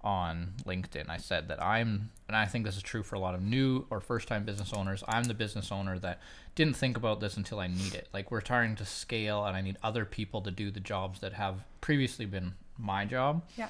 on 0.03 0.53
LinkedIn, 0.65 1.09
I 1.09 1.17
said 1.17 1.47
that 1.47 1.61
I'm 1.61 2.11
and 2.27 2.35
I 2.35 2.45
think 2.45 2.65
this 2.65 2.77
is 2.77 2.83
true 2.83 3.03
for 3.03 3.15
a 3.15 3.19
lot 3.19 3.35
of 3.35 3.41
new 3.41 3.85
or 3.89 3.99
first 3.99 4.27
time 4.27 4.43
business 4.43 4.73
owners, 4.73 5.03
I'm 5.07 5.25
the 5.25 5.33
business 5.33 5.71
owner 5.71 5.99
that 5.99 6.19
didn't 6.55 6.75
think 6.75 6.97
about 6.97 7.19
this 7.19 7.37
until 7.37 7.59
I 7.59 7.67
need 7.67 7.93
it. 7.93 8.07
Like 8.13 8.31
we're 8.31 8.41
trying 8.41 8.75
to 8.77 8.85
scale 8.85 9.45
and 9.45 9.55
I 9.55 9.61
need 9.61 9.77
other 9.83 10.05
people 10.05 10.41
to 10.41 10.51
do 10.51 10.71
the 10.71 10.79
jobs 10.79 11.19
that 11.19 11.33
have 11.33 11.63
previously 11.81 12.25
been 12.25 12.53
my 12.77 13.05
job. 13.05 13.43
Yeah. 13.57 13.69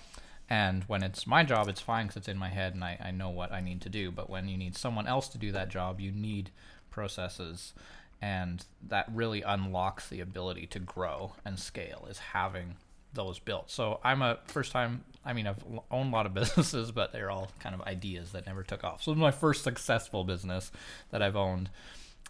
And 0.49 0.83
when 0.85 1.03
it's 1.03 1.25
my 1.25 1.43
job, 1.43 1.67
it's 1.67 1.81
fine 1.81 2.05
because 2.05 2.17
it's 2.17 2.27
in 2.27 2.37
my 2.37 2.49
head 2.49 2.73
and 2.73 2.83
I, 2.83 2.97
I 3.03 3.11
know 3.11 3.29
what 3.29 3.51
I 3.51 3.61
need 3.61 3.81
to 3.81 3.89
do. 3.89 4.11
But 4.11 4.29
when 4.29 4.47
you 4.47 4.57
need 4.57 4.77
someone 4.77 5.07
else 5.07 5.27
to 5.29 5.37
do 5.37 5.51
that 5.51 5.69
job, 5.69 5.99
you 5.99 6.11
need 6.11 6.51
processes. 6.91 7.73
And 8.21 8.63
that 8.87 9.07
really 9.11 9.41
unlocks 9.41 10.07
the 10.07 10.19
ability 10.21 10.67
to 10.67 10.79
grow 10.79 11.33
and 11.43 11.59
scale 11.59 12.07
is 12.09 12.19
having 12.19 12.75
those 13.13 13.39
built. 13.39 13.69
So 13.69 13.99
I'm 14.03 14.21
a 14.21 14.39
first 14.45 14.71
time, 14.71 15.03
I 15.25 15.33
mean, 15.33 15.47
I've 15.47 15.63
owned 15.91 16.13
a 16.13 16.15
lot 16.15 16.25
of 16.25 16.33
businesses, 16.35 16.91
but 16.91 17.11
they're 17.11 17.31
all 17.31 17.51
kind 17.59 17.75
of 17.75 17.81
ideas 17.81 18.31
that 18.31 18.45
never 18.45 18.63
took 18.63 18.83
off. 18.83 19.03
So 19.03 19.11
it 19.11 19.15
was 19.15 19.21
my 19.21 19.31
first 19.31 19.63
successful 19.63 20.23
business 20.23 20.71
that 21.11 21.21
I've 21.21 21.35
owned. 21.35 21.69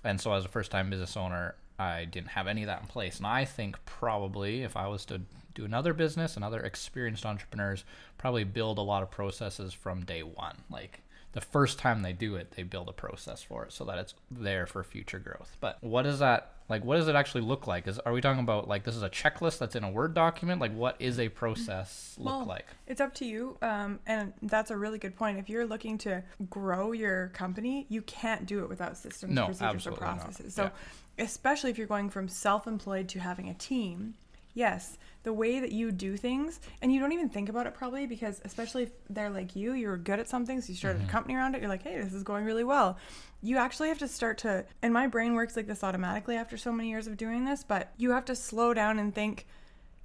And 0.04 0.20
so 0.20 0.34
as 0.34 0.46
a 0.46 0.50
first 0.50 0.72
time 0.72 0.90
business 0.90 1.16
owner, 1.16 1.56
I 1.80 2.06
didn't 2.06 2.30
have 2.30 2.48
any 2.48 2.64
of 2.64 2.68
that 2.68 2.82
in 2.82 2.88
place. 2.88 3.18
And 3.18 3.28
I 3.28 3.46
think 3.46 3.84
probably 3.86 4.64
if 4.64 4.78
I 4.78 4.88
was 4.88 5.06
to 5.06 5.22
do 5.54 5.66
another 5.66 5.94
business, 5.94 6.36
another 6.38 6.60
experienced 6.62 7.26
entrepreneurs 7.26 7.84
probably 8.18 8.44
build 8.44 8.78
a 8.78 8.82
lot 8.82 9.04
of 9.04 9.12
processes 9.12 9.74
from 9.74 10.04
day 10.04 10.24
one. 10.24 10.58
Like 10.70 11.02
the 11.34 11.42
first 11.42 11.80
time 11.80 12.02
they 12.02 12.14
do 12.14 12.36
it, 12.36 12.52
they 12.52 12.64
build 12.64 12.90
a 12.90 12.94
process 12.94 13.42
for 13.42 13.66
it 13.66 13.72
so 13.72 13.86
that 13.86 13.98
it's 13.98 14.14
there 14.32 14.66
for 14.66 14.84
future 14.84 15.20
growth. 15.20 15.58
But 15.60 15.78
what 15.82 16.04
does 16.04 16.20
that 16.20 16.53
like 16.70 16.84
what 16.84 16.96
does 16.98 17.08
it 17.08 17.16
actually 17.16 17.42
look 17.42 17.68
like? 17.68 17.88
Is 17.88 18.00
are 18.00 18.14
we 18.14 18.22
talking 18.22 18.40
about 18.42 18.68
like 18.68 18.84
this 18.84 18.96
is 18.96 19.04
a 19.04 19.10
checklist 19.10 19.58
that's 19.60 19.76
in 19.76 19.84
a 19.84 19.90
Word 19.92 20.14
document? 20.14 20.62
Like 20.62 20.74
what 20.74 20.96
is 21.00 21.20
a 21.20 21.30
process 21.30 22.16
look 22.18 22.26
Well, 22.34 22.46
like? 22.46 22.66
It's 22.88 23.02
up 23.02 23.14
to 23.16 23.26
you. 23.26 23.58
Um, 23.62 24.00
and 24.06 24.34
that's 24.42 24.72
a 24.72 24.78
really 24.78 24.98
good 24.98 25.16
point. 25.16 25.38
If 25.38 25.50
you're 25.50 25.66
looking 25.66 25.98
to 26.00 26.24
grow 26.50 26.92
your 26.92 27.28
company, 27.30 27.86
you 27.90 28.02
can't 28.04 28.46
do 28.46 28.60
it 28.64 28.70
without 28.70 28.98
systems, 28.98 29.34
No, 29.34 29.46
procedures, 29.46 29.88
or 29.88 29.92
absolutely 29.92 30.06
not. 30.06 30.20
processes. 30.20 30.54
So, 30.56 30.64
Yeah. 30.64 31.26
especially 31.26 31.70
if 31.72 31.78
you're 31.78 31.88
going 31.88 32.10
from 32.10 32.28
self 32.28 32.66
employed 32.68 33.10
to 33.10 33.20
having 33.20 33.50
a 33.50 33.54
team, 33.54 34.16
yes, 34.54 34.98
the 35.24 35.34
way 35.34 35.60
that 35.60 35.72
you 35.72 35.92
do 35.92 36.18
things, 36.18 36.60
and 36.82 36.94
you 36.94 37.00
don't 37.00 37.14
even 37.14 37.30
think 37.30 37.48
about 37.50 37.66
it 37.66 37.74
probably 37.74 38.06
because, 38.06 38.42
especially 38.44 38.84
if 38.84 38.92
they're 39.10 39.30
like 39.30 39.56
you, 39.56 39.74
you're 39.74 39.98
good 39.98 40.20
at 40.20 40.28
something, 40.28 40.60
so 40.62 40.70
you 40.70 40.76
started 40.76 41.02
Mhm. 41.02 41.08
a 41.08 41.12
company 41.12 41.36
around 41.36 41.56
it, 41.56 41.62
you're 41.62 41.70
like, 41.70 41.84
hey, 41.84 42.00
this 42.02 42.14
is 42.14 42.24
going 42.24 42.44
really 42.46 42.64
well. 42.66 42.98
You 43.42 43.58
actually 43.58 43.88
have 43.90 44.00
to 44.00 44.08
start 44.08 44.38
to, 44.40 44.66
and 44.82 44.94
my 44.94 45.08
brain 45.08 45.34
works 45.34 45.56
like 45.56 45.68
this 45.68 45.84
automatically 45.84 46.36
after 46.36 46.58
so 46.58 46.72
many 46.72 46.90
years 46.90 47.08
of 47.08 47.16
doing 47.18 47.46
this, 47.46 47.64
but 47.64 47.94
you 47.98 48.12
have 48.12 48.26
to 48.26 48.36
slow 48.36 48.74
down 48.74 49.00
and 49.00 49.16
think, 49.16 49.46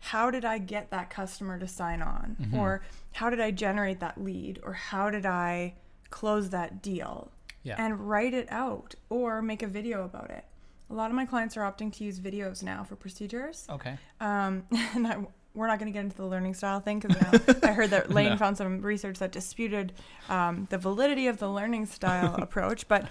how 0.01 0.31
did 0.31 0.45
I 0.45 0.59
get 0.59 0.91
that 0.91 1.11
customer 1.11 1.59
to 1.59 1.67
sign 1.67 2.01
on? 2.01 2.37
Mhm. 2.41 2.55
Or 2.57 2.83
how 3.15 3.29
did 3.29 3.41
I 3.41 3.51
generate 3.51 3.99
that 3.99 4.23
lead? 4.23 4.61
Or 4.63 4.73
how 4.75 5.11
did 5.11 5.27
I 5.27 5.75
close 6.11 6.51
that 6.51 6.81
deal? 6.81 7.33
Yeah. 7.65 7.75
And 7.77 8.09
write 8.09 8.33
it 8.35 8.47
out 8.53 8.95
or 9.11 9.43
make 9.43 9.63
a 9.65 9.67
video 9.67 10.05
about 10.05 10.31
it. 10.31 10.45
A 10.91 10.95
lot 10.95 11.11
of 11.11 11.17
my 11.17 11.27
clients 11.27 11.57
are 11.57 11.61
opting 11.71 11.93
to 11.99 12.05
use 12.05 12.19
videos 12.21 12.63
now 12.63 12.83
for 12.85 12.97
procedures. 12.97 13.67
Okay. 13.71 13.97
Um, 14.21 14.65
and 14.95 15.07
I, 15.07 15.19
we're 15.55 15.67
not 15.67 15.79
going 15.79 15.93
to 15.93 15.97
get 15.97 16.05
into 16.05 16.17
the 16.17 16.27
learning 16.27 16.55
style 16.55 16.81
thing 16.81 17.01
because 17.01 17.17
I 17.63 17.73
heard 17.73 17.91
that 17.91 18.11
Lane 18.11 18.31
No. 18.31 18.37
found 18.37 18.57
some 18.57 18.81
research 18.81 19.19
that 19.19 19.33
disputed 19.33 19.93
um, 20.29 20.67
the 20.71 20.79
validity 20.79 21.27
of 21.27 21.39
the 21.39 21.49
learning 21.49 21.87
style 21.87 22.35
approach. 22.39 22.87
But 22.89 23.07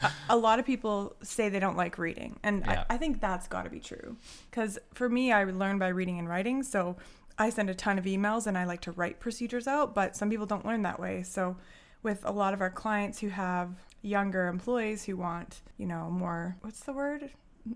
a, 0.00 0.10
a 0.30 0.36
lot 0.36 0.58
of 0.58 0.64
people 0.66 1.14
say 1.22 1.48
they 1.48 1.60
don't 1.60 1.76
like 1.76 1.98
reading. 1.98 2.38
And 2.42 2.64
Yeah. 2.66 2.84
I, 2.88 2.94
I 2.94 2.96
think 2.96 3.20
that's 3.20 3.46
got 3.48 3.62
to 3.64 3.70
be 3.70 3.80
true. 3.80 4.16
Because 4.50 4.78
for 4.94 5.08
me, 5.08 5.30
I 5.32 5.44
learn 5.44 5.78
by 5.78 5.88
reading 5.88 6.18
and 6.18 6.28
writing. 6.28 6.62
So 6.62 6.96
I 7.38 7.50
send 7.50 7.70
a 7.70 7.74
ton 7.74 7.98
of 7.98 8.04
emails 8.06 8.46
and 8.46 8.56
I 8.58 8.64
like 8.64 8.80
to 8.82 8.92
write 8.92 9.20
procedures 9.20 9.66
out, 9.68 9.94
but 9.94 10.16
some 10.16 10.30
people 10.30 10.46
don't 10.46 10.64
learn 10.66 10.82
that 10.82 10.98
way. 10.98 11.22
So 11.22 11.56
with 12.02 12.22
a 12.24 12.32
lot 12.32 12.54
of 12.54 12.60
our 12.60 12.70
clients 12.70 13.18
who 13.20 13.28
have 13.28 13.70
younger 14.02 14.46
employees 14.48 15.04
who 15.04 15.16
want, 15.16 15.60
you 15.78 15.86
know, 15.86 16.10
more, 16.10 16.56
what's 16.62 16.80
the 16.80 16.92
word? 16.92 17.30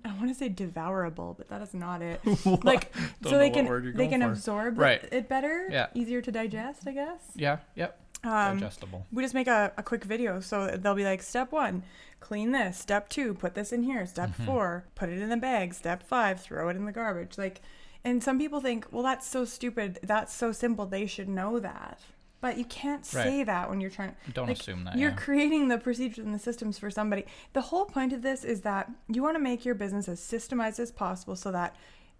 I 0.04 0.12
want 0.14 0.28
to 0.28 0.34
say 0.34 0.48
devourable, 0.48 1.34
but 1.36 1.48
that 1.48 1.60
is 1.60 1.74
not 1.74 2.00
it. 2.00 2.20
like 2.64 2.92
so 3.22 3.36
they 3.38 3.50
can 3.50 3.92
they 3.94 4.08
can 4.08 4.22
for. 4.22 4.28
absorb 4.28 4.78
Right. 4.78 5.06
it, 5.12 5.28
better, 5.28 5.68
Yeah. 5.70 5.88
easier 5.94 6.22
to 6.22 6.32
digest, 6.32 6.88
I 6.88 6.92
guess. 6.92 7.20
Yeah. 7.36 7.58
Yep. 7.74 8.00
Um, 8.24 8.58
Digestible. 8.58 9.06
we 9.12 9.22
just 9.22 9.34
make 9.34 9.48
a, 9.48 9.70
a 9.76 9.82
quick 9.82 10.02
video 10.04 10.40
so 10.40 10.78
they'll 10.78 10.94
be 10.94 11.04
like 11.04 11.20
step 11.22 11.52
one 11.52 11.82
clean 12.20 12.52
this 12.52 12.78
step 12.78 13.10
two 13.10 13.34
put 13.34 13.52
this 13.54 13.70
in 13.70 13.82
here 13.82 14.06
step 14.06 14.30
Mhm. 14.30 14.46
four 14.46 14.84
put 14.94 15.10
it 15.10 15.18
in 15.20 15.28
the 15.28 15.36
bag 15.36 15.74
step 15.74 16.02
five 16.02 16.40
throw 16.40 16.70
it 16.70 16.76
in 16.76 16.86
the 16.86 16.90
garbage 16.92 17.36
like 17.36 17.60
and 18.02 18.24
some 18.24 18.38
people 18.38 18.62
think 18.62 18.86
well 18.90 19.02
that's 19.02 19.26
so 19.26 19.44
stupid 19.44 19.98
that's 20.02 20.32
so 20.32 20.52
simple 20.52 20.86
they 20.86 21.04
should 21.04 21.28
know 21.28 21.58
that 21.60 22.00
but 22.44 22.58
you 22.58 22.64
can't 22.66 23.00
Right. 23.14 23.24
say 23.24 23.44
that 23.44 23.70
when 23.70 23.80
you're 23.80 23.88
trying 23.98 24.14
Don't 24.34 24.48
like, 24.48 24.60
assume 24.60 24.84
that. 24.84 24.98
you're 24.98 25.10
yeah. 25.10 25.16
creating 25.16 25.68
the 25.68 25.78
procedures 25.78 26.22
and 26.26 26.34
the 26.34 26.38
systems 26.38 26.78
for 26.78 26.90
somebody 26.90 27.24
the 27.54 27.62
whole 27.70 27.86
point 27.86 28.12
of 28.12 28.20
this 28.20 28.44
is 28.44 28.60
that 28.60 28.90
you 29.08 29.22
want 29.22 29.34
to 29.34 29.42
make 29.42 29.64
your 29.64 29.74
business 29.74 30.08
as 30.08 30.20
systemized 30.20 30.78
as 30.78 30.92
possible 30.92 31.36
so 31.36 31.50
that 31.50 31.74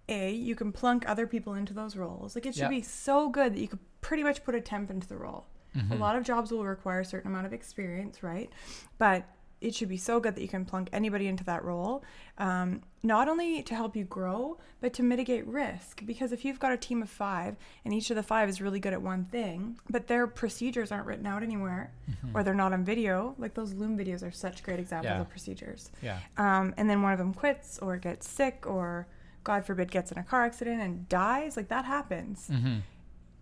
a 0.09 0.33
you 0.33 0.55
can 0.55 0.73
plunk 0.73 1.07
other 1.07 1.27
people 1.27 1.53
into 1.53 1.75
those 1.75 1.95
roles 1.95 2.35
like 2.35 2.47
it 2.47 2.55
should 2.55 2.63
Yeah. 2.63 2.69
be 2.69 2.81
so 2.81 3.29
good 3.29 3.53
that 3.55 3.61
you 3.61 3.69
could 3.69 3.81
pretty 4.01 4.23
much 4.23 4.45
put 4.45 4.55
a 4.55 4.63
temp 4.63 4.91
into 4.91 5.07
the 5.07 5.17
role 5.19 5.45
a 5.75 5.79
Mhm. 5.79 5.99
lot 5.99 6.17
of 6.17 6.23
jobs 6.25 6.51
will 6.51 6.65
require 6.65 7.01
a 7.01 7.05
certain 7.05 7.31
amount 7.33 7.47
of 7.47 7.53
experience, 7.53 8.23
right? 8.23 8.49
But 8.97 9.25
it 9.61 9.75
should 9.75 9.89
be 9.89 9.97
so 9.97 10.21
good 10.21 10.35
that 10.35 10.43
you 10.43 10.49
can 10.49 10.65
plunk 10.65 10.89
anybody 10.93 11.27
into 11.27 11.43
that 11.45 11.65
role, 11.65 12.03
um, 12.39 12.83
not 13.03 13.29
only 13.29 13.63
to 13.63 13.75
help 13.75 13.97
you 13.97 14.05
grow, 14.05 14.59
but 14.81 14.93
to 14.95 15.03
mitigate 15.03 15.47
risk. 15.47 16.05
Because 16.05 16.33
if 16.33 16.45
you've 16.45 16.59
got 16.61 16.73
a 16.73 16.77
team 16.77 17.01
of 17.03 17.09
five 17.09 17.57
and 17.85 17.95
each 17.95 18.11
of 18.11 18.17
the 18.17 18.23
five 18.23 18.49
is 18.49 18.61
really 18.61 18.81
good 18.81 18.93
at 18.93 19.01
one 19.01 19.25
thing, 19.25 19.79
but 19.89 20.07
their 20.07 20.27
procedures 20.27 20.93
aren't 20.93 21.07
written 21.07 21.27
out 21.27 21.43
anywhere 21.43 21.93
or 22.35 22.43
they're 22.43 22.53
not 22.55 22.73
on 22.73 22.85
video, 22.85 23.35
like 23.39 23.55
those 23.55 23.73
Loom 23.73 23.97
videos 23.97 24.23
are 24.27 24.33
such 24.33 24.63
great 24.63 24.79
examples 24.81 25.11
Yeah. 25.13 25.21
of 25.21 25.31
procedures. 25.31 25.91
Yeah. 26.03 26.19
Um, 26.37 26.75
and 26.77 26.91
then 26.91 27.01
one 27.03 27.13
of 27.13 27.19
them 27.19 27.33
quits 27.33 27.79
or 27.79 27.97
gets 27.97 28.29
sick 28.29 28.65
or, 28.67 29.07
God 29.45 29.65
forbid, 29.65 29.91
gets 29.91 30.11
in 30.13 30.19
a 30.19 30.23
car 30.25 30.45
accident 30.45 30.81
and 30.83 31.09
dies, 31.09 31.57
like 31.57 31.69
that 31.69 31.85
happens. 31.87 32.49
hmm 32.49 32.79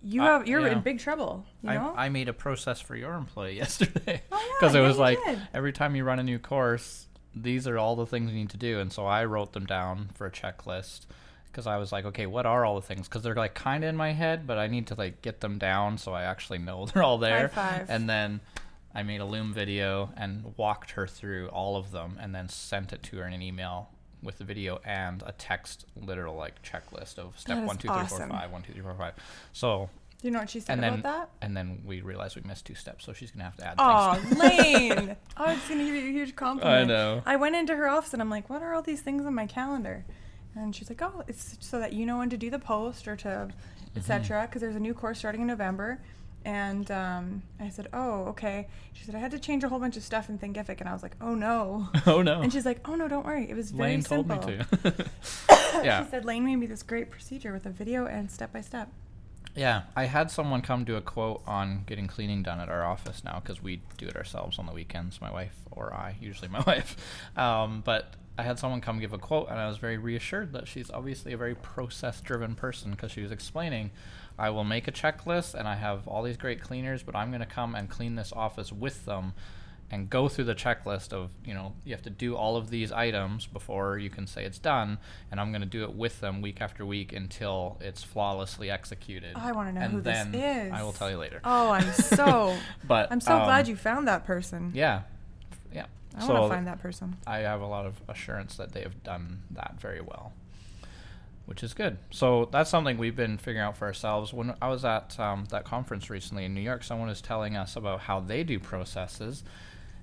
You 0.05 0.23
have 0.23 0.47
you're 0.49 0.61
yeah. 0.67 0.73
in 0.73 0.81
big 0.81 0.99
trouble. 0.99 1.45
You 1.63 1.71
know? 1.71 1.95
I, 1.97 2.07
I 2.07 2.09
made 2.09 2.29
a 2.29 2.33
process 2.33 2.81
for 2.81 2.97
your 2.97 3.15
employee 3.15 3.57
yesterday 3.57 4.23
Oh, 4.33 4.39
yeah, 4.39 4.55
because 4.59 4.75
it 4.75 4.81
yeah, 4.81 4.87
was 4.89 4.99
like 4.99 5.19
did. 5.25 5.41
every 5.55 5.73
time 5.73 5.95
you 5.95 6.05
run 6.05 6.19
a 6.19 6.23
new 6.23 6.39
course, 6.39 7.07
these 7.35 7.67
are 7.67 7.79
all 7.79 7.97
the 7.97 8.07
things 8.07 8.31
you 8.31 8.37
need 8.37 8.51
to 8.51 8.57
do, 8.57 8.81
and 8.81 8.93
so 8.93 9.07
I 9.07 9.25
wrote 9.25 9.53
them 9.53 9.67
down 9.67 10.11
for 10.15 10.27
a 10.27 10.31
checklist 10.31 11.07
because 11.47 11.67
I 11.67 11.77
was 11.77 11.93
like, 11.93 12.05
okay, 12.07 12.27
what 12.27 12.47
are 12.47 12.65
all 12.65 12.77
the 12.77 12.87
things? 12.87 13.09
Because 13.09 13.23
they're 13.23 13.35
like 13.35 13.55
kind 13.55 13.85
of 13.85 13.89
in 13.91 13.97
my 13.97 14.13
head, 14.13 14.47
but 14.47 14.59
I 14.59 14.67
need 14.69 14.87
to 14.89 14.95
like 14.95 15.23
get 15.23 15.41
them 15.41 15.59
down 15.59 15.99
so 15.99 16.13
I 16.13 16.23
actually 16.23 16.59
know 16.59 16.87
they're 16.93 17.03
all 17.03 17.19
there. 17.19 17.49
five. 17.49 17.87
And 17.89 18.09
then 18.09 18.41
I 18.95 19.03
made 19.03 19.21
a 19.21 19.25
Loom 19.25 19.53
video 19.55 20.11
and 20.17 20.55
walked 20.57 20.93
her 20.93 21.07
through 21.07 21.49
all 21.49 21.77
of 21.77 21.91
them, 21.93 22.19
and 22.21 22.35
then 22.35 22.49
sent 22.49 22.93
it 22.93 23.03
to 23.05 23.19
her 23.19 23.27
in 23.27 23.33
an 23.33 23.43
email 23.43 23.89
with 24.23 24.39
the 24.39 24.45
video 24.45 24.81
and 24.85 25.23
a 25.27 25.33
text 25.33 25.85
literal 25.97 26.37
like 26.37 26.63
checklist 26.63 27.19
of 27.19 27.39
step 27.39 27.57
That 27.57 27.63
is 27.63 27.67
one, 27.69 27.77
two, 27.77 27.89
three, 27.89 27.97
four, 28.07 28.19
awesome. 28.19 28.31
five, 28.31 28.51
one, 28.53 28.63
two, 28.63 28.73
three, 28.73 28.83
four, 28.83 28.95
five. 28.95 29.15
So 29.53 29.91
Do 30.21 30.29
you 30.29 30.31
know 30.33 30.39
what 30.41 30.51
she 30.51 30.61
said 30.61 30.75
and 30.79 30.85
about 30.85 30.93
then 30.95 31.03
that? 31.03 31.31
and 31.41 31.57
then 31.57 31.83
we 31.85 32.01
realized 32.03 32.37
we 32.37 32.43
missed 32.43 32.65
two 32.67 32.75
steps, 32.75 33.05
so 33.05 33.13
she's 33.13 33.31
gonna 33.31 33.45
have 33.45 33.57
to 33.57 33.67
add 33.67 33.75
Oh. 33.79 34.21
Lane! 34.39 35.17
oh, 35.37 35.51
it's 35.51 35.69
gonna 35.69 35.85
give 35.85 35.95
you 35.95 36.09
a 36.09 36.13
huge 36.13 36.37
compliment. 36.37 36.91
I 36.91 36.95
know. 36.95 37.23
I 37.27 37.37
went 37.37 37.57
into 37.57 37.75
her 37.75 37.89
office 37.89 38.13
and 38.13 38.23
I'm 38.23 38.31
like, 38.31 38.49
"What 38.49 38.63
are 38.63 38.73
all 38.75 38.83
these 38.83 39.01
things 39.01 39.27
on 39.27 39.35
my 39.35 39.47
calendar?" 39.47 40.05
And 40.55 40.75
she's 40.77 40.89
like, 40.91 41.01
"Oh, 41.03 41.25
it's 41.27 41.57
so 41.61 41.79
that 41.81 41.93
you 41.95 42.05
know 42.07 42.19
when 42.19 42.31
to 42.31 42.37
do 42.37 42.51
the 42.51 42.59
post 42.59 43.09
or 43.09 43.17
to, 43.17 43.29
Mm-hmm. 43.29 43.99
etc. 43.99 44.43
Because 44.47 44.63
there's 44.63 44.77
a 44.77 44.81
new 44.81 44.95
course 44.95 45.19
starting 45.19 45.41
in 45.43 45.47
November." 45.49 45.99
And 46.45 46.91
um, 46.91 47.43
I 47.61 47.69
said, 47.69 47.89
"Oh, 47.93 48.25
okay." 48.27 48.69
She 48.93 49.05
said, 49.05 49.15
"I 49.15 49.19
had 49.19 49.31
to 49.31 49.39
change 49.39 49.65
a 49.65 49.69
whole 49.69 49.79
bunch 49.79 49.97
of 49.97 50.03
stuff 50.03 50.29
in 50.29 50.39
Thinkific," 50.39 50.81
and 50.81 50.89
I 50.89 50.93
was 50.93 51.03
like, 51.03 51.17
"Oh 51.21 51.35
no." 51.35 51.89
oh 52.07 52.23
no. 52.23 52.41
And 52.41 52.53
she's 52.53 52.67
like, 52.67 52.87
"Oh 52.89 52.95
no, 52.95 53.09
don't 53.09 53.25
worry. 53.25 53.49
It 53.49 53.55
was 53.55 53.71
very 53.71 53.91
Lane 53.91 54.03
told 54.03 54.29
simple." 54.29 54.49
me 54.49 54.57
to. 54.59 55.11
yeah. 55.85 56.05
She 56.05 56.11
said, 56.11 56.25
"Lane 56.25 56.45
made 56.45 56.57
me 56.57 56.67
this 56.67 56.83
great 56.83 57.11
procedure 57.11 57.53
with 57.53 57.67
a 57.67 57.71
video 57.71 58.07
and 58.07 58.31
step 58.31 58.53
by 58.53 58.61
step." 58.61 58.89
Yeah, 59.55 59.83
I 59.95 60.05
had 60.05 60.31
someone 60.31 60.63
come 60.63 60.85
do 60.85 60.97
a 60.97 61.03
quote 61.03 61.43
on 61.47 61.85
getting 61.87 62.07
cleaning 62.07 62.43
done 62.43 62.59
at 62.59 62.71
our 62.71 62.85
office 62.85 63.23
now 63.23 63.41
because 63.41 63.63
we 63.63 63.83
do 63.99 64.07
it 64.07 64.17
ourselves 64.17 64.59
on 64.59 64.65
the 64.65 64.73
weekends, 64.73 65.21
my 65.21 65.31
wife 65.31 65.55
or 65.71 65.93
I, 65.93 66.17
usually 66.21 66.49
my 66.49 66.61
wife. 66.67 66.97
Um, 67.37 67.83
but 67.85 68.15
I 68.39 68.43
had 68.45 68.59
someone 68.59 68.81
come 68.81 68.99
give 68.99 69.13
a 69.13 69.19
quote, 69.19 69.49
and 69.51 69.59
I 69.59 69.69
was 69.69 69.77
very 69.77 69.99
reassured 69.99 70.53
that 70.55 70.67
she's 70.67 70.91
obviously 70.91 71.33
a 71.35 71.37
very 71.37 71.55
process 71.55 72.21
driven 72.21 72.55
person 72.55 72.93
because 72.93 73.13
she 73.13 73.21
was 73.21 73.31
explaining, 73.31 73.91
I 74.43 74.51
will 74.51 74.65
make 74.65 74.89
a 74.89 74.93
checklist 74.93 75.55
and 75.55 75.69
I 75.69 75.77
have 75.77 76.09
all 76.09 76.25
these 76.25 76.37
great 76.37 76.61
cleaners, 76.61 77.05
but 77.05 77.15
I'm 77.15 77.31
going 77.31 77.41
to 77.41 77.47
come 77.47 77.77
and 77.77 77.89
clean 77.89 78.17
this 78.17 78.33
office 78.33 78.73
with 78.73 79.05
them 79.05 79.35
and 79.89 80.11
go 80.11 80.29
through 80.29 80.47
the 80.47 80.55
checklist 80.55 81.13
of 81.13 81.31
you 81.45 81.55
know 81.55 81.75
you 81.85 81.93
have 81.93 82.03
to 82.03 82.11
do 82.11 82.35
all 82.35 82.57
of 82.57 82.71
these 82.71 82.91
items 82.91 83.47
before 83.47 83.99
you 83.99 84.11
can 84.11 84.27
say 84.27 84.43
it's 84.43 84.59
done 84.59 84.97
and 85.31 85.39
i'm 85.39 85.53
going 85.53 85.61
to 85.61 85.69
do 85.69 85.85
it 85.85 85.93
with 85.93 86.19
them 86.21 86.41
week 86.41 86.63
after 86.63 86.87
week 86.87 87.13
until 87.13 87.77
it's 87.79 88.03
flawlessly 88.03 88.71
executed 88.71 89.37
I 89.37 89.53
wanna 89.53 89.73
know 89.73 89.83
and 89.83 89.93
who 89.93 90.01
this 90.01 90.27
is. 90.33 90.73
i 90.73 90.83
will 90.83 90.95
tell 90.95 91.11
you 91.11 91.19
later 91.19 91.41
Oh, 91.45 91.71
I'm 91.71 91.93
so 91.93 92.57
but 92.85 93.13
I'm 93.13 93.21
so 93.21 93.37
um, 93.37 93.45
glad 93.45 93.69
you 93.69 93.77
found 93.77 94.09
that 94.09 94.25
person. 94.25 94.73
yeah 94.75 95.03
yeah 95.75 95.85
I 96.17 96.27
so 96.27 96.33
want 96.33 96.45
to 96.45 96.49
find 96.57 96.67
that 96.69 96.81
person. 96.81 97.19
i 97.27 97.41
have 97.41 97.61
a 97.61 97.67
lot 97.67 97.85
of 97.85 98.01
assurance 98.09 98.57
that 98.57 98.73
they 98.73 98.81
have 98.81 99.03
done 99.05 99.43
that 99.51 99.75
very 99.79 100.01
well 100.01 100.33
which 101.53 101.63
is 101.63 101.75
good. 101.75 101.99
So 102.11 102.49
that's 102.51 102.71
something 102.71 102.97
we've 102.97 103.15
been 103.15 103.37
figuring 103.37 103.67
out 103.67 103.77
for 103.77 103.85
ourselves. 103.85 104.33
When 104.33 104.55
i 104.63 104.69
was 104.69 104.87
at 104.87 105.21
um, 105.21 105.45
that 105.51 105.65
conference 105.65 106.09
recently 106.09 106.47
in 106.47 106.55
new 106.55 106.63
york 106.63 106.83
someone 106.83 107.09
was 107.09 107.21
telling 107.21 107.57
us 107.57 107.77
about 107.77 108.01
how 108.01 108.21
they 108.21 108.43
do 108.43 108.59
processes. 108.59 109.45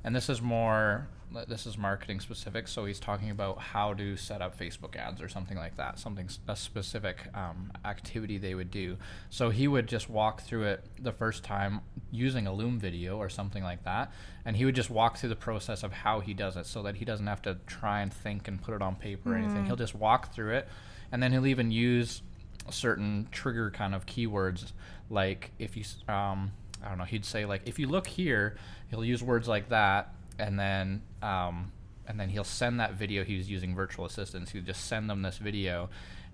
And 0.03 0.15
this 0.15 0.29
is 0.29 0.43
more 0.43 1.07
this 1.47 1.65
is 1.65 1.75
marketing 1.77 2.19
specific 2.19 2.67
so 2.67 2.85
he's 2.85 2.99
talking 2.99 3.29
about 3.29 3.59
how 3.59 3.93
to 3.93 4.17
set 4.17 4.41
up 4.41 4.57
facebook 4.57 4.95
ads 4.95 5.21
or 5.21 5.29
something 5.29 5.57
like 5.57 5.77
that 5.77 5.99
something 5.99 6.27
a 6.47 6.55
specific 6.55 7.27
um, 7.35 7.71
activity 7.83 8.37
they 8.37 8.53
would 8.53 8.69
do. 8.69 8.97
So 9.31 9.49
he 9.49 9.67
would 9.67 9.87
just 9.87 10.07
walk 10.07 10.41
through 10.41 10.65
it 10.65 10.85
the 10.99 11.11
first 11.11 11.43
time 11.43 11.81
using 12.11 12.45
a 12.45 12.53
loom 12.53 12.79
video 12.79 13.17
or 13.17 13.27
something 13.27 13.63
like 13.63 13.83
that 13.85 14.13
and 14.45 14.55
he 14.55 14.65
would 14.65 14.75
just 14.75 14.91
walk 14.91 15.17
through 15.17 15.29
the 15.29 15.35
process 15.35 15.81
of 15.81 15.93
how 15.93 16.19
he 16.19 16.35
does 16.35 16.57
it 16.57 16.67
so 16.67 16.83
that 16.83 16.97
he 16.97 17.05
doesn't 17.05 17.27
have 17.27 17.41
to 17.41 17.57
try 17.65 18.01
and 18.01 18.13
think 18.13 18.47
and 18.47 18.61
put 18.61 18.75
it 18.75 18.83
on 18.83 18.95
paper 18.95 19.33
or 19.33 19.35
anything. 19.35 19.65
He'll 19.65 19.75
just 19.75 19.95
walk 19.95 20.31
through 20.31 20.53
it 20.53 20.67
and 21.11 21.21
then 21.21 21.31
he'll 21.31 21.47
even 21.47 21.71
use 21.71 22.21
certain 22.69 23.27
trigger 23.31 23.71
kind 23.71 23.95
of 23.95 24.05
keywords 24.05 24.71
like 25.09 25.51
if 25.57 25.75
you 25.75 25.83
um, 26.07 26.51
i 26.83 26.89
don't 26.89 26.97
know 26.97 27.03
he'd 27.03 27.25
say 27.25 27.45
like 27.45 27.61
if 27.65 27.79
you 27.79 27.87
look 27.87 28.07
here 28.07 28.55
he'll 28.89 29.05
use 29.05 29.23
words 29.23 29.47
like 29.47 29.69
that 29.69 30.13
and 30.37 30.59
then 30.59 31.01
um, 31.21 31.71
and 32.07 32.19
then 32.19 32.29
he'll 32.29 32.43
send 32.43 32.79
that 32.79 32.93
video 32.93 33.23
he 33.23 33.37
was 33.37 33.49
using 33.49 33.75
virtual 33.75 34.05
assistants 34.05 34.51
he 34.51 34.57
would 34.57 34.65
just 34.65 34.85
send 34.85 35.09
them 35.09 35.21
this 35.21 35.37
video 35.37 35.89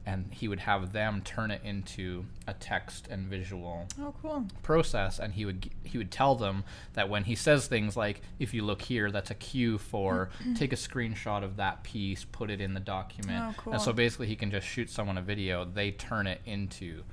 and 0.05 0.27
he 0.31 0.47
would 0.47 0.59
have 0.59 0.91
them 0.93 1.21
turn 1.24 1.50
it 1.50 1.62
into 1.63 2.25
a 2.47 2.53
text 2.53 3.07
and 3.09 3.27
visual 3.27 3.88
Oh, 4.00 4.13
cool. 4.21 4.45
process 4.63 5.17
and 5.19 5.33
he 5.33 5.45
would 5.45 5.69
he 5.83 5.97
would 5.97 6.12
tell 6.12 6.35
them 6.35 6.63
that 6.93 7.09
when 7.09 7.24
he 7.24 7.35
says 7.35 7.67
things 7.67 7.97
like 7.97 8.21
if 8.39 8.53
you 8.53 8.63
look 8.63 8.81
here 8.83 9.09
that's 9.12 9.31
a 9.31 9.35
cue 9.35 9.77
for 9.77 10.29
take 10.55 10.74
a 10.74 10.75
screenshot 10.75 11.43
of 11.43 11.57
that 11.57 11.83
piece 11.83 12.24
put 12.25 12.50
it 12.51 12.62
in 12.62 12.74
the 12.74 12.79
document 12.79 13.43
Oh, 13.50 13.53
cool. 13.57 13.74
and 13.74 13.81
so 13.81 13.93
basically 13.93 14.27
he 14.27 14.35
can 14.35 14.51
just 14.51 14.67
shoot 14.67 14.89
someone 14.89 15.17
a 15.17 15.21
video 15.21 15.65
they 15.65 15.91
turn 15.91 16.27
it 16.27 16.41
into 16.45 17.03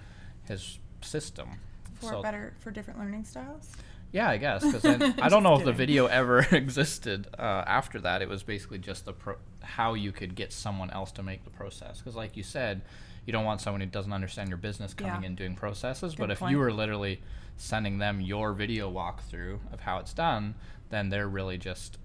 his 0.45 0.79
system 1.01 1.49
For 1.95 2.11
so 2.11 2.23
better 2.23 2.53
for 2.61 2.71
different 2.71 2.99
learning 3.01 3.25
styles. 3.25 3.71
Yeah 4.13 4.29
i 4.29 4.37
guess 4.37 4.65
because 4.65 4.85
i 4.85 5.29
don't 5.29 5.43
know 5.43 5.55
if 5.57 5.65
the 5.65 5.73
video 5.73 6.07
ever 6.07 6.39
existed 6.53 7.27
uh, 7.39 7.65
after 7.67 7.99
that. 8.01 8.23
It 8.23 8.29
was 8.29 8.43
basically 8.43 8.79
just 8.79 9.05
the 9.07 9.13
pro- 9.13 9.39
how 9.63 9.95
you 9.95 10.13
could 10.13 10.35
get 10.35 10.53
someone 10.53 10.91
else 10.91 11.13
to 11.13 11.23
make 11.23 11.45
the 11.45 11.51
process. 11.51 11.99
Because 11.99 12.15
like 12.17 12.37
you 12.37 12.43
said 12.43 12.83
you 13.27 13.33
don't 13.33 13.45
want 13.45 13.61
someone 13.61 13.81
who 13.81 13.87
doesn't 13.87 14.13
understand 14.13 14.49
your 14.49 14.59
business 14.59 14.93
coming 14.95 15.23
Yeah. 15.23 15.29
in 15.29 15.35
doing 15.37 15.55
processes. 15.55 16.15
But 16.17 16.27
Good 16.27 16.33
if 16.43 16.51
you 16.51 16.59
were 16.59 16.73
literally 16.73 17.21
sending 17.57 17.99
them 17.99 18.21
your 18.21 18.53
video 18.53 18.91
walkthrough 18.93 19.59
of 19.73 19.81
how 19.81 19.99
it's 19.99 20.13
done 20.13 20.55
then 20.91 21.09
they're 21.09 21.29
really 21.29 21.57
just 21.57 21.99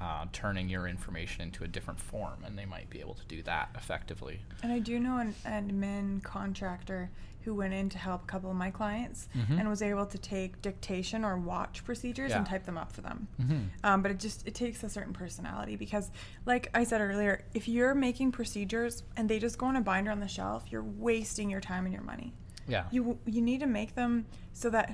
uh, 0.00 0.26
turning 0.32 0.68
your 0.68 0.86
information 0.88 1.42
into 1.42 1.62
a 1.64 1.68
different 1.68 2.00
form 2.00 2.42
and 2.44 2.58
they 2.58 2.64
might 2.66 2.90
be 2.90 2.98
able 3.00 3.14
to 3.14 3.24
do 3.26 3.42
that 3.42 3.68
effectively. 3.76 4.40
And 4.62 4.72
I 4.72 4.80
do 4.80 4.98
know 4.98 5.18
an 5.18 5.34
admin 5.46 6.22
contractor 6.22 7.10
who 7.44 7.54
went 7.54 7.74
in 7.74 7.88
to 7.88 7.98
help 7.98 8.22
a 8.22 8.26
couple 8.26 8.50
of 8.50 8.56
my 8.56 8.70
clients 8.70 9.28
Mhm. 9.34 9.58
and 9.60 9.68
was 9.68 9.82
able 9.82 10.06
to 10.06 10.18
take 10.18 10.60
dictation 10.62 11.24
or 11.24 11.36
watch 11.36 11.84
procedures 11.84 12.32
and 12.32 12.46
type 12.46 12.64
them 12.64 12.78
up 12.78 12.92
for 12.92 13.00
them. 13.00 13.28
mm-hmm. 13.40 13.58
Um, 13.84 14.02
but 14.02 14.10
it 14.10 14.18
just 14.20 14.46
it 14.46 14.54
takes 14.54 14.82
a 14.84 14.88
certain 14.88 15.12
personality 15.12 15.76
because, 15.76 16.10
like 16.46 16.68
I 16.74 16.84
said 16.84 17.00
earlier, 17.00 17.44
if 17.54 17.68
you're 17.68 17.94
making 17.94 18.32
procedures 18.32 19.02
and 19.16 19.28
they 19.28 19.38
just 19.38 19.58
go 19.58 19.66
on 19.66 19.76
a 19.76 19.80
binder 19.80 20.10
on 20.10 20.20
the 20.20 20.28
shelf, 20.28 20.70
you're 20.70 20.84
wasting 20.84 21.50
your 21.50 21.60
time 21.60 21.84
and 21.84 21.92
your 21.92 22.04
money. 22.04 22.32
yeah 22.68 22.84
You 22.92 23.18
you 23.26 23.42
need 23.42 23.60
to 23.60 23.66
make 23.66 23.94
them 23.96 24.26
so 24.52 24.70
that 24.70 24.86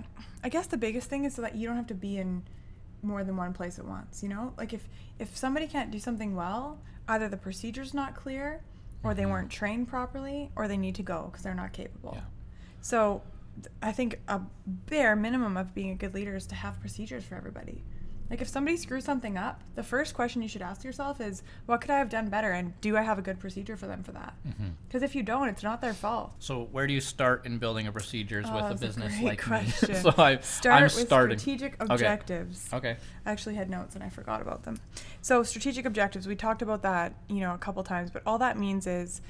I 0.43 0.49
guess 0.49 0.67
the 0.69 0.79
biggest 0.79 1.11
thing 1.11 1.25
is 1.27 1.35
so 1.35 1.43
that 1.43 1.55
you 1.55 1.67
don't 1.69 1.77
have 1.77 1.89
to 1.89 1.95
be 1.95 2.17
in 2.17 2.43
more 3.03 3.23
than 3.25 3.37
one 3.37 3.53
place 3.53 3.79
at 3.79 3.85
once. 3.85 4.23
You 4.23 4.31
know, 4.31 4.55
like 4.57 4.73
if 4.73 4.89
if 5.19 5.37
somebody 5.37 5.67
can't 5.67 5.91
do 5.91 5.99
something 5.99 6.35
well, 6.35 6.81
either 7.09 7.29
the 7.29 7.37
procedure's 7.37 7.93
not 7.93 8.15
clear, 8.15 8.63
or 9.05 9.15
they 9.15 9.23
Mhm. 9.25 9.31
weren't 9.31 9.51
trained 9.51 9.87
properly, 9.89 10.51
or 10.57 10.67
they 10.67 10.77
need 10.79 10.95
to 10.97 11.03
go 11.03 11.25
because 11.27 11.43
they're 11.45 11.55
not 11.55 11.73
capable. 11.73 12.15
Yeah. 12.17 12.25
So 12.89 13.21
I 13.83 13.93
think 13.93 14.19
a 14.29 14.41
bare 14.67 15.15
minimum 15.15 15.59
of 15.59 15.75
being 15.75 15.91
a 15.91 15.95
good 15.95 16.15
leader 16.15 16.35
is 16.37 16.47
to 16.47 16.55
have 16.55 16.81
procedures 16.81 17.23
for 17.23 17.35
everybody. 17.35 17.85
Like 18.31 18.41
if 18.41 18.49
somebody 18.49 18.79
screws 18.79 19.05
something 19.05 19.37
up, 19.37 19.61
the 19.75 19.83
first 19.83 20.15
question 20.15 20.41
you 20.41 20.49
should 20.49 20.63
ask 20.63 20.85
yourself 20.85 21.21
is, 21.21 21.43
what 21.67 21.83
could 21.83 21.91
I 21.91 21.99
have 21.99 22.09
done 22.09 22.31
better, 22.31 22.51
and 22.53 22.79
do 22.81 22.97
I 22.97 23.03
have 23.03 23.19
a 23.19 23.23
good 23.23 23.39
procedure 23.39 23.77
for 23.77 23.87
them 23.87 24.03
for 24.03 24.13
that? 24.13 24.33
Mm-hmm. 24.47 24.69
Because 24.87 25.03
if 25.03 25.15
you 25.15 25.23
don't, 25.23 25.49
it's 25.49 25.63
not 25.63 25.83
their 25.83 25.93
fault. 25.93 26.33
So 26.39 26.65
where 26.73 26.87
do 26.87 26.95
you 26.95 27.01
start 27.03 27.45
in 27.45 27.59
building 27.59 27.87
a 27.89 27.93
procedures 27.93 28.47
Oh, 28.49 28.55
with 28.57 28.65
a 28.65 28.71
a 28.71 28.75
business 28.77 29.13
great 29.15 29.25
like 29.25 29.43
question. 29.45 29.95
me? 29.95 30.01
so 30.01 30.15
I, 30.17 30.39
Start 30.39 30.77
I'm 30.77 30.83
with 30.85 30.93
starting. 30.93 31.39
strategic 31.39 31.75
Okay. 31.83 31.93
objectives. 31.95 32.71
Okay. 32.73 32.97
I 33.27 33.31
actually 33.31 33.57
had 33.57 33.69
notes 33.69 33.95
and 33.97 34.03
I 34.05 34.09
forgot 34.09 34.41
about 34.41 34.63
them. 34.63 34.81
So 35.21 35.43
strategic 35.43 35.85
objectives, 35.85 36.27
we 36.27 36.37
talked 36.37 36.63
about 36.63 36.81
that, 36.83 37.13
you 37.29 37.41
know, 37.41 37.53
a 37.55 37.59
couple 37.59 37.83
times, 37.83 38.11
but 38.11 38.23
all 38.25 38.39
that 38.39 38.59
means 38.59 38.87
is 38.87 39.21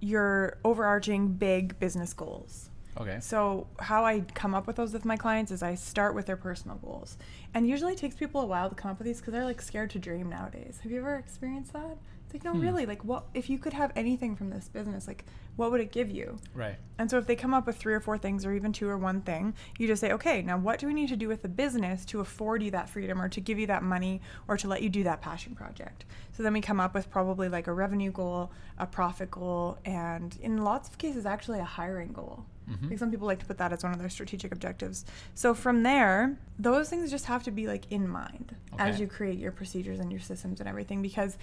your 0.00 0.56
overarching 0.64 1.28
big 1.28 1.78
business 1.78 2.12
goals. 2.14 2.70
Okay. 2.98 3.18
So 3.20 3.68
how 3.78 4.04
I 4.04 4.20
come 4.34 4.54
up 4.54 4.66
with 4.66 4.76
those 4.76 4.92
with 4.92 5.04
my 5.04 5.16
clients 5.16 5.52
is 5.52 5.62
I 5.62 5.76
start 5.76 6.14
with 6.14 6.26
their 6.26 6.36
personal 6.36 6.76
goals. 6.78 7.16
And 7.54 7.68
usually 7.68 7.92
it 7.92 7.98
takes 7.98 8.16
people 8.16 8.40
a 8.40 8.46
while 8.46 8.68
to 8.68 8.74
come 8.74 8.90
up 8.90 8.98
with 8.98 9.06
these 9.06 9.18
because 9.18 9.32
they're 9.32 9.44
like 9.44 9.62
scared 9.62 9.90
to 9.90 9.98
dream 9.98 10.28
nowadays. 10.28 10.80
Have 10.82 10.90
you 10.90 10.98
ever 10.98 11.16
experienced 11.16 11.72
that? 11.74 11.96
It's 12.28 12.34
like, 12.34 12.44
no, 12.44 12.52
Hmm. 12.52 12.60
really, 12.60 12.84
like 12.84 13.02
what 13.06 13.24
if 13.32 13.48
you 13.48 13.58
could 13.58 13.72
have 13.72 13.90
anything 13.96 14.36
from 14.36 14.50
this 14.50 14.68
business, 14.68 15.06
like 15.06 15.24
what 15.56 15.70
would 15.70 15.80
it 15.80 15.90
give 15.90 16.10
you? 16.10 16.38
Right. 16.54 16.76
And 16.98 17.10
so 17.10 17.16
if 17.16 17.26
they 17.26 17.34
come 17.34 17.54
up 17.54 17.66
with 17.66 17.76
three 17.78 17.94
or 17.94 18.00
four 18.00 18.18
things 18.18 18.44
or 18.44 18.52
even 18.52 18.70
two 18.70 18.86
or 18.86 18.98
one 18.98 19.22
thing, 19.22 19.54
you 19.78 19.86
just 19.86 20.00
say, 20.02 20.12
okay, 20.12 20.42
now 20.42 20.58
what 20.58 20.78
do 20.78 20.86
we 20.86 20.92
need 20.92 21.08
to 21.08 21.16
do 21.16 21.26
with 21.26 21.40
the 21.40 21.48
business 21.48 22.04
to 22.04 22.20
afford 22.20 22.62
you 22.62 22.70
that 22.72 22.90
freedom 22.90 23.20
or 23.20 23.30
to 23.30 23.40
give 23.40 23.58
you 23.58 23.66
that 23.68 23.82
money 23.82 24.20
or 24.46 24.58
to 24.58 24.68
let 24.68 24.82
you 24.82 24.90
do 24.90 25.02
that 25.04 25.22
passion 25.22 25.54
project? 25.54 26.04
So 26.32 26.42
then 26.42 26.52
we 26.52 26.60
come 26.60 26.80
up 26.80 26.92
with 26.94 27.10
probably 27.10 27.48
like 27.48 27.66
a 27.66 27.72
revenue 27.72 28.12
goal, 28.12 28.52
a 28.76 28.86
profit 28.86 29.30
goal, 29.30 29.78
and 29.86 30.36
in 30.42 30.62
lots 30.64 30.88
of 30.90 30.98
cases, 30.98 31.24
actually 31.24 31.60
a 31.60 31.64
hiring 31.64 32.12
goal. 32.12 32.44
Mhm. 32.70 32.90
Like 32.90 32.98
some 32.98 33.10
people 33.10 33.26
like 33.26 33.38
to 33.38 33.46
put 33.46 33.56
that 33.56 33.72
as 33.72 33.82
one 33.82 33.92
of 33.94 33.98
their 33.98 34.10
strategic 34.10 34.52
objectives. 34.52 35.06
So 35.34 35.54
from 35.54 35.82
there, 35.82 36.36
those 36.58 36.90
things 36.90 37.10
just 37.10 37.24
have 37.24 37.42
to 37.44 37.50
be 37.50 37.66
like 37.66 37.90
in 37.90 38.06
mind 38.06 38.54
as 38.78 39.00
you 39.00 39.06
create 39.08 39.38
your 39.38 39.50
procedures 39.50 39.98
and 39.98 40.12
your 40.12 40.20
systems 40.20 40.60
and 40.60 40.68
everything 40.68 41.00
because 41.02 41.38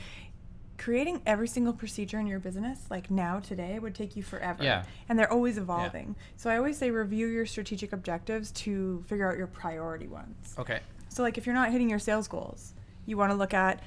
creating 0.77 1.21
every 1.25 1.47
single 1.47 1.73
procedure 1.73 2.19
in 2.19 2.27
your 2.27 2.39
business 2.39 2.79
like 2.89 3.09
now 3.09 3.39
today 3.39 3.79
would 3.79 3.95
take 3.95 4.15
you 4.15 4.23
forever 4.23 4.63
Yeah. 4.63 4.83
and 5.07 5.17
they're 5.17 5.31
always 5.31 5.57
evolving 5.57 6.15
yeah. 6.17 6.33
so 6.35 6.49
i 6.49 6.57
always 6.57 6.77
say 6.77 6.91
review 6.91 7.27
your 7.27 7.45
strategic 7.45 7.93
objectives 7.93 8.51
to 8.51 9.03
figure 9.07 9.29
out 9.31 9.37
your 9.37 9.47
priority 9.47 10.07
ones 10.07 10.53
Okay. 10.59 10.79
so 11.09 11.23
like 11.23 11.37
if 11.37 11.45
you're 11.45 11.55
not 11.55 11.71
hitting 11.71 11.89
your 11.89 11.99
sales 11.99 12.27
goals 12.27 12.73
you 13.05 13.15
want 13.17 13.31
to 13.31 13.35
look 13.37 13.53
at 13.53 13.81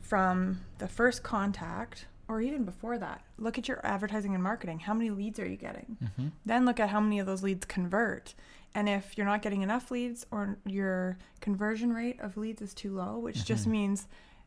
from 0.00 0.60
the 0.78 0.88
first 0.88 1.22
contact 1.22 2.06
or 2.28 2.40
even 2.40 2.64
before 2.64 2.98
that 2.98 3.22
look 3.38 3.56
at 3.58 3.68
your 3.68 3.84
advertising 3.86 4.34
and 4.34 4.42
marketing 4.42 4.78
how 4.80 4.94
many 4.94 5.10
leads 5.10 5.38
are 5.38 5.48
you 5.48 5.56
getting 5.56 5.96
Mm-hmm. 6.02 6.28
then 6.44 6.64
look 6.64 6.80
at 6.80 6.88
how 6.90 7.00
many 7.00 7.18
of 7.20 7.26
those 7.26 7.42
leads 7.42 7.64
convert 7.66 8.34
and 8.74 8.88
if 8.88 9.16
you're 9.16 9.26
not 9.26 9.42
getting 9.42 9.62
enough 9.62 9.90
leads 9.90 10.26
or 10.30 10.56
your 10.66 11.18
conversion 11.40 11.92
rate 11.92 12.18
of 12.20 12.36
leads 12.36 12.62
is 12.62 12.74
too 12.74 12.92
low 12.94 13.18
which 13.18 13.44
just 13.44 13.66
Mhm. 13.66 13.70
means 13.72 14.06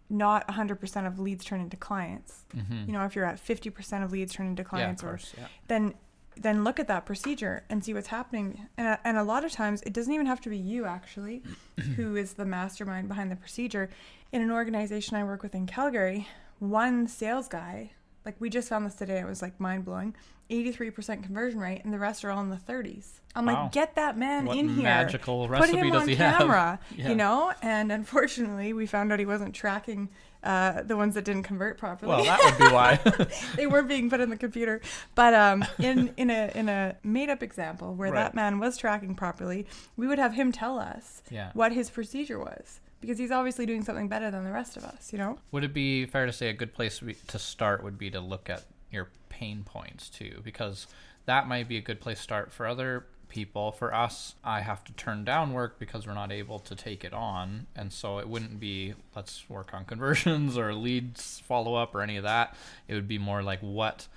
not 0.09 0.47
100% 0.47 1.07
of 1.07 1.19
leads 1.19 1.43
turn 1.45 1.59
into 1.61 1.77
clients 1.77 2.45
Mm-hmm. 2.55 2.85
you 2.87 2.93
know 2.93 3.03
if 3.05 3.15
you're 3.15 3.25
at 3.25 3.37
50% 3.43 4.03
of 4.03 4.11
leads 4.11 4.33
turn 4.33 4.47
into 4.47 4.63
clients 4.63 5.01
yeah, 5.01 5.07
or 5.09 5.11
course. 5.13 5.33
Yeah. 5.37 5.47
then 5.67 5.93
then 6.37 6.63
look 6.65 6.79
at 6.81 6.87
that 6.89 7.05
procedure 7.05 7.63
and 7.69 7.83
see 7.83 7.93
what's 7.93 8.07
happening 8.07 8.67
and, 8.77 8.97
and 9.05 9.17
a 9.17 9.23
lot 9.23 9.45
of 9.45 9.51
times 9.51 9.81
it 9.83 9.93
doesn't 9.93 10.13
even 10.13 10.25
have 10.25 10.41
to 10.41 10.49
be 10.49 10.57
you 10.57 10.85
actually 10.85 11.41
who 11.95 12.15
is 12.15 12.33
the 12.33 12.45
mastermind 12.45 13.07
behind 13.07 13.31
the 13.31 13.35
procedure 13.35 13.89
in 14.31 14.41
an 14.41 14.51
organization 14.51 15.15
i 15.17 15.23
work 15.23 15.41
with 15.43 15.55
in 15.55 15.65
calgary 15.65 16.27
one 16.59 17.07
sales 17.07 17.47
guy 17.47 17.91
like 18.25 18.35
we 18.39 18.49
just 18.49 18.67
found 18.69 18.85
this 18.85 18.95
today 18.95 19.19
it 19.19 19.25
was 19.25 19.41
like 19.41 19.59
mind-blowing 19.59 20.15
83% 20.49 21.23
conversion 21.23 21.59
rate 21.59 21.81
and 21.83 21.91
the 21.93 21.97
rest 21.99 22.23
are 22.23 22.29
all 22.31 22.41
in 22.41 22.49
the 22.49 22.55
30s 22.57 23.19
i'm 23.35 23.45
Wow. 23.45 23.63
like 23.63 23.71
get 23.71 23.95
that 23.95 24.17
man 24.17 24.45
What 24.45 24.57
in 24.57 24.69
here 24.69 24.83
magical 24.83 25.47
put 25.47 25.51
recipe 25.59 25.77
him 25.77 25.89
does 25.91 26.01
on 26.03 26.07
he 26.07 26.15
have? 26.15 26.37
camera 26.37 26.79
Yeah. 26.95 27.09
you 27.09 27.15
know 27.15 27.53
and 27.61 27.91
unfortunately 27.91 28.73
we 28.73 28.85
found 28.85 29.11
out 29.11 29.19
he 29.19 29.25
wasn't 29.25 29.53
tracking 29.55 30.09
uh, 30.43 30.83
the 30.83 30.95
ones 30.95 31.15
that 31.15 31.25
didn't 31.25 31.41
convert 31.41 31.79
properly 31.79 32.11
Well, 32.11 32.23
that 32.23 32.39
would 32.39 32.67
be 32.67 32.71
why. 32.71 32.99
they 33.55 33.65
weren't 33.65 33.87
being 33.87 34.11
put 34.11 34.19
in 34.19 34.29
the 34.29 34.37
computer. 34.37 34.79
But 35.15 35.33
um, 35.33 35.65
in 35.79 36.13
in 36.17 36.29
a 36.29 36.51
in 36.53 36.69
a 36.69 36.95
made 37.03 37.31
up 37.31 37.41
example 37.41 37.95
where 37.95 38.11
Right. 38.11 38.19
that 38.25 38.35
man 38.35 38.59
was 38.59 38.77
tracking 38.77 39.15
properly, 39.15 39.65
we 39.97 40.05
would 40.05 40.19
have 40.19 40.35
him 40.35 40.51
tell 40.51 40.77
us 40.77 41.23
yeah. 41.31 41.49
what 41.55 41.71
his 41.71 41.89
procedure 41.89 42.37
was 42.37 42.79
because 43.05 43.19
he's 43.19 43.31
obviously 43.31 43.65
doing 43.65 43.83
something 43.83 44.07
better 44.07 44.31
than 44.31 44.43
the 44.43 44.51
rest 44.51 44.77
of 44.77 44.83
us. 44.83 45.11
You 45.11 45.19
know? 45.19 45.39
Would 45.51 45.63
it 45.63 45.73
be 45.73 46.05
fair 46.05 46.25
to 46.25 46.33
say 46.33 46.49
a 46.49 46.53
good 46.53 46.73
place 46.73 47.01
to 47.27 47.39
start 47.39 47.83
would 47.83 47.97
be 47.97 48.09
to 48.11 48.19
look 48.19 48.49
at 48.49 48.63
your 48.91 49.09
pain 49.29 49.63
points 49.63 50.09
too? 50.09 50.41
Because 50.43 50.87
that 51.25 51.47
might 51.47 51.67
be 51.67 51.77
a 51.77 51.81
good 51.81 52.01
place 52.01 52.17
to 52.17 52.23
start 52.23 52.51
for 52.51 52.65
other 52.65 53.05
people. 53.27 53.71
For 53.71 53.93
us, 53.93 54.35
I 54.43 54.61
have 54.61 54.83
to 54.85 54.93
turn 54.93 55.25
down 55.25 55.53
work 55.53 55.77
because 55.79 56.07
we're 56.07 56.13
not 56.13 56.31
able 56.31 56.59
to 56.59 56.75
take 56.75 57.03
it 57.03 57.13
on. 57.13 57.67
And 57.75 57.91
so 57.91 58.19
it 58.19 58.27
wouldn't 58.27 58.59
be 58.59 58.93
let's 59.15 59.49
work 59.49 59.73
on 59.73 59.85
conversions 59.85 60.57
or 60.57 60.73
leads 60.73 61.39
follow 61.39 61.75
up 61.75 61.93
or 61.93 62.01
any 62.01 62.17
of 62.17 62.23
that. 62.23 62.55
It 62.87 62.93
would 62.93 63.07
be 63.07 63.17
more 63.17 63.43
like 63.43 63.59
what 63.59 64.07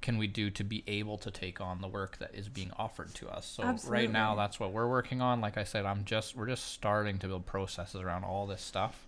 can 0.00 0.18
we 0.18 0.26
do 0.26 0.50
to 0.50 0.64
be 0.64 0.82
able 0.86 1.18
to 1.18 1.30
take 1.30 1.60
on 1.60 1.80
the 1.80 1.88
work 1.88 2.18
that 2.18 2.34
is 2.34 2.48
being 2.48 2.70
offered 2.76 3.12
to 3.14 3.28
us 3.28 3.46
so 3.46 3.76
right 3.88 4.10
now 4.10 4.34
that's 4.34 4.58
what 4.58 4.72
we're 4.72 4.88
working 4.88 5.20
on 5.20 5.40
like 5.40 5.56
i 5.56 5.64
said 5.64 5.84
i'm 5.84 6.04
just 6.04 6.36
we're 6.36 6.46
just 6.46 6.72
starting 6.72 7.18
to 7.18 7.26
build 7.26 7.46
processes 7.46 8.00
around 8.00 8.24
all 8.24 8.46
this 8.46 8.62
stuff 8.62 9.06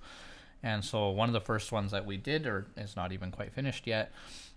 and 0.63 0.85
so 0.85 1.11
one 1.11 1.29
of 1.29 1.33
the 1.33 1.41
first 1.41 1.73
ones 1.73 1.91
that 1.93 2.05
we 2.05 2.17
did, 2.17 2.47
or 2.47 2.67
is 2.77 2.97
not 2.97 3.13
even 3.13 3.31
quite 3.31 3.53
finished 3.53 3.87
yet, 3.87 4.13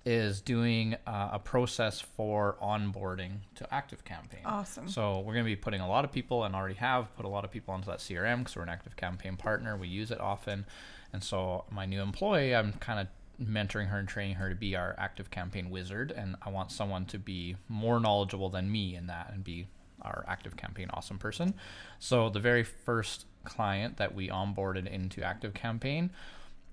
is 0.06 0.42
doing 0.42 0.96
uh, 1.08 1.30
a 1.34 1.40
process 1.40 2.02
for 2.02 2.58
onboarding 2.62 3.38
to 3.56 3.74
Active 3.74 4.04
Campaign. 4.04 4.42
Awesome. 4.46 4.90
So 4.90 5.20
we're 5.20 5.34
going 5.34 5.46
to 5.46 5.50
be 5.50 5.56
putting 5.56 5.80
a 5.80 5.88
lot 5.88 6.04
of 6.04 6.12
people, 6.12 6.44
and 6.44 6.56
already 6.56 6.76
have 6.76 7.16
put 7.16 7.26
a 7.26 7.30
lot 7.30 7.46
of 7.46 7.52
people 7.52 7.74
onto 7.74 7.86
that 7.88 8.00
CRM 8.00 8.40
because 8.40 8.56
we're 8.56 8.64
an 8.64 8.70
Active 8.70 8.98
Campaign 8.98 9.38
partner. 9.38 9.78
We 9.78 9.88
use 9.88 10.12
it 10.12 10.20
often, 10.20 10.66
and 11.14 11.24
so 11.24 11.64
my 11.72 11.86
new 11.86 12.02
employee, 12.02 12.54
I'm 12.54 12.74
kind 12.74 13.00
of 13.00 13.08
mentoring 13.42 13.88
her 13.88 13.98
and 13.98 14.08
training 14.08 14.36
her 14.36 14.50
to 14.50 14.56
be 14.56 14.76
our 14.76 14.96
Active 14.98 15.30
Campaign 15.32 15.70
wizard, 15.70 16.12
and 16.12 16.36
I 16.42 16.50
want 16.50 16.72
someone 16.72 17.06
to 17.08 17.20
be 17.20 17.56
more 17.68 18.00
knowledgeable 18.00 18.50
than 18.50 18.72
me 18.72 18.96
in 18.96 19.08
that 19.08 19.32
and 19.34 19.44
be 19.44 19.68
our 20.02 20.26
Active 20.28 20.58
Campaign 20.58 20.90
awesome 20.94 21.18
person. 21.18 21.54
So 22.00 22.30
the 22.30 22.40
very 22.40 22.64
first 22.64 23.26
client 23.44 23.98
that 23.98 24.14
we 24.14 24.30
onboarded 24.30 24.88
into 24.88 25.24
Active 25.24 25.54
Campaign, 25.54 26.12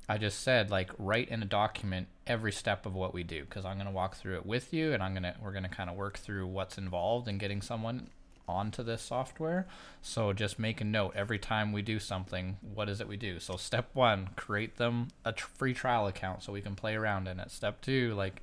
I 0.09 0.19
just 0.19 0.41
said 0.41 0.71
like 0.71 0.91
write 0.99 1.29
in 1.29 1.43
a 1.43 1.47
document 1.47 2.09
every 2.27 2.53
step 2.53 2.85
of 2.85 2.95
what 2.95 3.15
we 3.15 3.23
do 3.23 3.45
because 3.45 3.65
I'm 3.65 3.79
gonna 3.79 3.93
walk 3.93 4.17
through 4.17 4.37
it 4.37 4.47
with 4.47 4.73
you 4.73 4.93
and 4.93 5.03
I'm 5.03 5.15
gonna 5.15 5.37
we're 5.41 5.53
gonna 5.53 5.69
kind 5.69 5.89
of 5.89 5.97
work 5.97 6.19
through 6.19 6.49
what's 6.49 6.79
involved 6.79 7.29
in 7.29 7.39
getting 7.39 7.63
someone 7.63 8.09
onto 8.51 8.83
this 8.83 9.03
software. 9.03 9.67
So 10.03 10.33
just 10.33 10.59
make 10.59 10.81
a 10.81 10.85
note 10.85 11.15
every 11.17 11.39
time 11.39 11.73
we 11.73 11.83
do 11.83 11.99
something. 11.99 12.59
What 12.61 12.89
is 12.89 13.01
it 13.01 13.09
we 13.09 13.17
do? 13.17 13.41
So 13.41 13.57
step 13.57 13.91
one, 13.95 14.31
create 14.37 14.77
them 14.77 15.09
a 15.25 15.33
tr- 15.33 15.49
free 15.57 15.75
trial 15.75 16.07
account 16.07 16.43
so 16.43 16.53
we 16.53 16.61
can 16.61 16.75
play 16.75 16.95
around 16.95 17.29
in 17.29 17.41
it. 17.41 17.51
Step 17.51 17.81
two, 17.81 18.15
like 18.15 18.43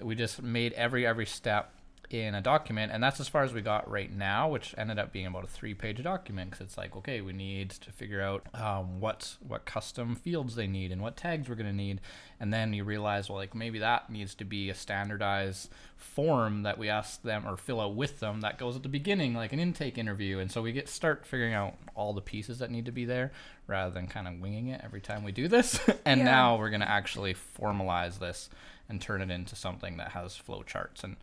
we 0.00 0.14
just 0.14 0.42
made 0.42 0.72
every 0.72 1.06
every 1.06 1.26
step 1.26 1.73
in 2.10 2.34
a 2.34 2.40
document 2.40 2.92
and 2.92 3.02
that's 3.02 3.18
as 3.20 3.28
far 3.28 3.42
as 3.42 3.52
we 3.52 3.60
got 3.60 3.88
right 3.90 4.12
now 4.12 4.48
which 4.48 4.74
ended 4.78 4.98
up 4.98 5.12
being 5.12 5.26
about 5.26 5.44
a 5.44 5.46
three 5.48 5.74
page 5.74 6.02
document 6.02 6.50
because 6.50 6.66
it's 6.66 6.76
like 6.78 6.94
okay 6.96 7.20
we 7.20 7.32
need 7.32 7.70
to 7.70 7.90
figure 7.90 8.20
out 8.20 8.46
um, 8.54 9.00
what 9.00 9.36
what 9.46 9.64
custom 9.64 10.14
fields 10.14 10.54
they 10.54 10.66
need 10.66 10.92
and 10.92 11.00
what 11.02 11.16
tags 11.16 11.48
we're 11.48 11.54
going 11.54 11.68
to 11.70 11.74
need. 11.74 12.00
And 12.40 12.52
then 12.52 12.72
you 12.74 12.84
realize 12.84 13.28
well 13.28 13.38
like 13.38 13.54
maybe 13.54 13.78
that 13.78 14.10
needs 14.10 14.34
to 14.36 14.44
be 14.44 14.68
a 14.70 14.74
standardized 14.74 15.70
form 15.96 16.62
that 16.62 16.76
we 16.78 16.88
ask 16.88 17.22
them 17.22 17.46
or 17.46 17.56
fill 17.56 17.80
out 17.80 17.94
with 17.94 18.20
them 18.20 18.40
that 18.42 18.58
goes 18.58 18.76
at 18.76 18.82
the 18.82 18.88
beginning 18.88 19.34
like 19.34 19.52
an 19.52 19.60
intake 19.60 19.96
interview. 19.98 20.38
And 20.38 20.50
so 20.50 20.60
we 20.62 20.72
get 20.72 20.88
start 20.88 21.24
figuring 21.24 21.54
out 21.54 21.74
all 21.94 22.12
the 22.12 22.20
pieces 22.20 22.58
that 22.58 22.70
need 22.70 22.84
to 22.86 22.92
be 22.92 23.04
there 23.04 23.32
rather 23.66 23.92
than 23.94 24.06
kind 24.06 24.28
of 24.28 24.40
winging 24.40 24.68
it 24.68 24.80
every 24.84 25.00
time 25.00 25.24
we 25.24 25.32
do 25.32 25.48
this. 25.48 25.78
And 26.04 26.18
Yeah. 26.20 26.24
now 26.24 26.56
we're 26.58 26.70
going 26.70 26.80
to 26.80 26.90
actually 26.90 27.34
formalize 27.34 28.18
this 28.18 28.50
and 28.88 29.00
turn 29.00 29.22
it 29.22 29.30
into 29.30 29.56
something 29.56 29.96
that 29.96 30.10
has 30.10 30.38
flowcharts 30.38 31.02
and 31.02 31.16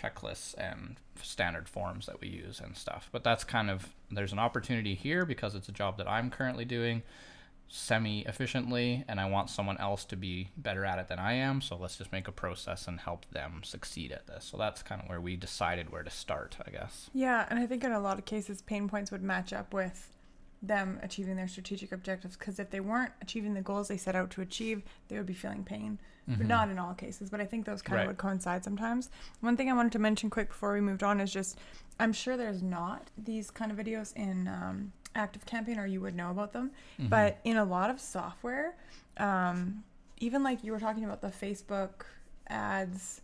checklists 0.00 0.54
and 0.56 0.96
standard 1.22 1.68
forms 1.68 2.06
that 2.06 2.20
we 2.20 2.28
use 2.28 2.60
and 2.60 2.76
stuff. 2.76 3.08
But 3.12 3.24
that's 3.24 3.44
kind 3.44 3.70
of 3.70 3.94
there's 4.10 4.32
an 4.32 4.38
opportunity 4.38 4.94
here 4.94 5.24
because 5.24 5.54
it's 5.54 5.68
a 5.68 5.72
job 5.72 5.98
that 5.98 6.08
I'm 6.08 6.30
currently 6.30 6.64
doing 6.64 7.02
semi 7.70 8.22
efficiently 8.22 9.04
and 9.08 9.20
I 9.20 9.28
want 9.28 9.50
someone 9.50 9.76
else 9.78 10.04
to 10.06 10.16
be 10.16 10.48
better 10.56 10.84
at 10.84 10.98
it 10.98 11.08
than 11.08 11.18
I 11.18 11.34
am. 11.34 11.60
So 11.60 11.76
let's 11.76 11.96
just 11.96 12.12
make 12.12 12.28
a 12.28 12.32
process 12.32 12.88
and 12.88 13.00
help 13.00 13.26
them 13.30 13.60
succeed 13.62 14.12
at 14.12 14.26
this. 14.26 14.44
So 14.44 14.56
that's 14.56 14.82
kind 14.82 15.02
of 15.02 15.08
where 15.08 15.20
we 15.20 15.36
decided 15.36 15.90
where 15.90 16.02
to 16.02 16.10
start, 16.10 16.56
I 16.66 16.70
guess. 16.70 17.10
Yeah, 17.12 17.46
and 17.50 17.58
I 17.58 17.66
think 17.66 17.84
in 17.84 17.92
a 17.92 18.00
lot 18.00 18.18
of 18.18 18.24
cases, 18.24 18.62
pain 18.62 18.88
points 18.88 19.10
would 19.10 19.22
match 19.22 19.52
up 19.52 19.74
with 19.74 20.10
them 20.60 20.98
achieving 21.02 21.36
their 21.36 21.46
strategic 21.46 21.92
objectives 21.92 22.36
because 22.36 22.58
if 22.58 22.70
they 22.70 22.80
weren't 22.80 23.12
achieving 23.22 23.54
the 23.54 23.60
goals 23.60 23.88
they 23.88 23.96
set 23.96 24.16
out 24.16 24.30
to 24.30 24.40
achieve, 24.40 24.82
they 25.08 25.16
would 25.16 25.26
be 25.26 25.34
feeling 25.34 25.62
pain. 25.62 25.98
But 26.28 26.40
Mhm. 26.40 26.46
not 26.48 26.68
in 26.68 26.78
all 26.78 26.92
cases, 26.94 27.30
but 27.30 27.40
I 27.40 27.46
think 27.46 27.64
those 27.64 27.80
kind 27.80 27.96
Right. 27.96 28.02
of 28.02 28.08
would 28.08 28.18
coincide 28.18 28.62
sometimes. 28.62 29.08
One 29.40 29.56
thing 29.56 29.70
I 29.70 29.72
wanted 29.72 29.92
to 29.92 29.98
mention 29.98 30.28
quick 30.28 30.48
before 30.48 30.74
we 30.74 30.80
moved 30.82 31.02
on 31.02 31.20
is 31.20 31.32
just 31.32 31.58
I'm 32.00 32.12
sure 32.12 32.36
there's 32.36 32.62
not 32.62 33.10
these 33.16 33.50
kind 33.50 33.72
of 33.72 33.78
videos 33.78 34.14
in 34.14 34.46
um, 34.46 34.92
Active 35.16 35.44
Campaign, 35.46 35.78
or 35.78 35.86
you 35.86 36.00
would 36.00 36.14
know 36.14 36.30
about 36.30 36.52
them. 36.52 36.70
Mhm. 37.00 37.08
But 37.10 37.38
in 37.44 37.56
a 37.56 37.64
lot 37.64 37.90
of 37.90 37.98
software, 37.98 38.76
um, 39.16 39.82
even 40.18 40.42
like 40.44 40.62
you 40.62 40.70
were 40.72 40.78
talking 40.78 41.04
about 41.04 41.22
the 41.22 41.28
Facebook 41.28 42.04
ads 42.48 43.20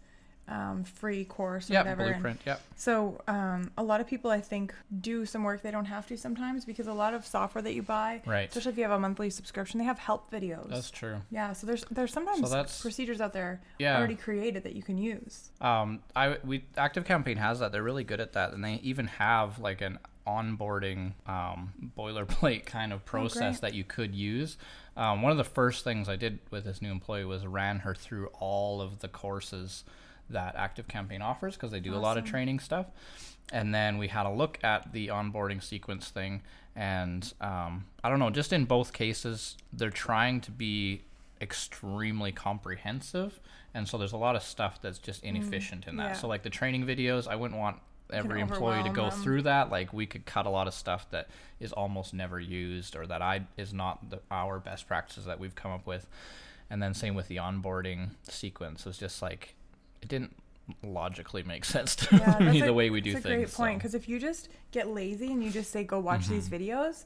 um, 0.48 0.84
free 0.84 1.24
course 1.24 1.70
or 1.70 1.72
Yeah, 1.72 1.80
whatever. 1.80 2.04
blueprint. 2.12 2.40
Yeah. 2.46 2.56
so 2.76 3.20
um, 3.28 3.70
a 3.78 3.82
lot 3.82 4.00
of 4.00 4.06
people, 4.06 4.30
I 4.30 4.40
think, 4.40 4.74
do 5.00 5.24
some 5.24 5.42
work 5.42 5.62
they 5.62 5.70
don't 5.70 5.86
have 5.86 6.06
to 6.08 6.16
sometimes 6.18 6.64
because 6.66 6.86
a 6.86 6.92
lot 6.92 7.14
of 7.14 7.26
software 7.26 7.62
that 7.62 7.72
you 7.74 7.82
buy, 7.82 8.20
Right. 8.26 8.48
especially 8.48 8.72
if 8.72 8.76
you 8.78 8.84
have 8.84 8.92
a 8.92 8.98
monthly 8.98 9.30
subscription, 9.30 9.78
they 9.78 9.84
have 9.86 9.98
help 9.98 10.30
videos. 10.30 10.68
That's 10.68 10.90
true. 10.90 11.16
yeah, 11.30 11.52
so 11.54 11.66
there's 11.66 11.84
there's 11.90 12.12
sometimes 12.12 12.50
that's- 12.50 12.80
procedures 12.82 13.20
out 13.20 13.32
there 13.32 13.60
Yeah. 13.78 13.96
already 13.96 14.16
created 14.16 14.64
that 14.64 14.74
you 14.74 14.82
can 14.82 14.98
use. 14.98 15.50
Um, 15.60 16.00
I 16.14 16.38
we 16.44 16.64
Active 16.76 17.04
Campaign 17.06 17.38
has 17.38 17.60
that. 17.60 17.72
They're 17.72 17.82
really 17.82 18.04
good 18.04 18.20
at 18.20 18.34
that, 18.34 18.52
and 18.52 18.62
they 18.62 18.74
even 18.82 19.06
have 19.06 19.58
like 19.58 19.80
an 19.80 19.98
onboarding 20.26 21.12
um, 21.26 21.72
boilerplate 21.96 22.64
kind 22.66 22.92
of 22.92 23.04
process 23.04 23.38
great. 23.58 23.60
that 23.60 23.74
you 23.74 23.84
could 23.84 24.14
use. 24.14 24.56
Um, 24.96 25.22
one 25.22 25.32
of 25.32 25.38
the 25.38 25.44
first 25.44 25.84
things 25.84 26.08
I 26.08 26.16
did 26.16 26.38
with 26.50 26.64
this 26.64 26.80
new 26.80 26.90
employee 26.90 27.24
was 27.24 27.46
ran 27.46 27.80
her 27.80 27.94
through 27.94 28.28
all 28.38 28.80
of 28.80 29.00
the 29.00 29.08
courses 29.08 29.84
that 30.30 30.54
Active 30.56 30.88
Campaign 30.88 31.22
offers 31.22 31.54
because 31.54 31.70
they 31.70 31.80
do 31.80 31.94
a 31.94 31.96
lot 31.96 32.18
of 32.18 32.24
training 32.24 32.58
stuff. 32.58 32.86
And 33.52 33.74
then 33.74 33.98
we 33.98 34.08
had 34.08 34.26
a 34.26 34.30
look 34.30 34.58
at 34.64 34.92
the 34.92 35.08
onboarding 35.08 35.62
sequence 35.62 36.08
thing, 36.08 36.42
and 36.74 37.32
um, 37.42 37.84
I 38.02 38.08
don't 38.08 38.18
know, 38.18 38.30
just 38.30 38.52
in 38.52 38.64
both 38.64 38.92
cases, 38.92 39.56
they're 39.72 39.90
trying 39.90 40.40
to 40.42 40.50
be 40.50 41.02
extremely 41.42 42.32
comprehensive, 42.32 43.38
and 43.74 43.86
so 43.86 43.98
there's 43.98 44.12
a 44.12 44.16
lot 44.16 44.34
of 44.34 44.42
stuff 44.42 44.80
that's 44.80 44.98
just 44.98 45.22
inefficient 45.22 45.86
in 45.86 45.96
that. 45.98 46.06
yeah. 46.08 46.12
So 46.14 46.26
like 46.26 46.42
the 46.42 46.50
training 46.50 46.86
videos, 46.86 47.28
I 47.28 47.36
wouldn't 47.36 47.60
want 47.60 47.80
every 48.12 48.40
employee 48.40 48.82
to 48.82 48.90
go 48.90 49.10
them. 49.10 49.20
through 49.20 49.42
that. 49.42 49.70
Like 49.70 49.92
we 49.92 50.06
could 50.06 50.26
cut 50.26 50.46
a 50.46 50.50
lot 50.50 50.66
of 50.66 50.74
stuff 50.74 51.10
that 51.10 51.28
is 51.60 51.72
almost 51.72 52.14
never 52.14 52.38
used 52.38 52.96
or 52.96 53.06
that 53.06 53.22
I 53.22 53.46
is 53.56 53.72
not 53.72 54.10
the, 54.10 54.20
our 54.30 54.58
best 54.58 54.86
practices 54.86 55.24
that 55.24 55.40
we've 55.40 55.54
come 55.54 55.72
up 55.72 55.86
with. 55.86 56.06
And 56.70 56.82
then 56.82 56.94
same 56.94 57.14
with 57.14 57.28
the 57.28 57.36
onboarding 57.36 58.10
sequence. 58.22 58.86
It's 58.86 58.98
just 58.98 59.22
like 59.22 59.54
it 60.04 60.08
didn't 60.08 60.36
logically 60.82 61.42
make 61.42 61.64
sense 61.64 61.96
to 61.96 62.16
Yeah, 62.16 62.38
me 62.52 62.60
the 62.60 62.68
a- 62.68 62.72
way 62.72 62.90
we 62.90 63.00
do 63.00 63.12
things. 63.12 63.24
That's 63.24 63.32
a 63.34 63.36
great 63.38 63.52
point 63.52 63.74
so. 63.74 63.78
because 63.78 63.94
if 63.94 64.08
you 64.08 64.18
just 64.20 64.48
get 64.70 64.88
lazy 64.88 65.32
and 65.32 65.42
you 65.42 65.50
just 65.50 65.70
say 65.70 65.82
go 65.84 65.98
watch 65.98 66.26
these 66.28 66.48
Mm-hmm. 66.48 66.62
videos, 66.70 67.04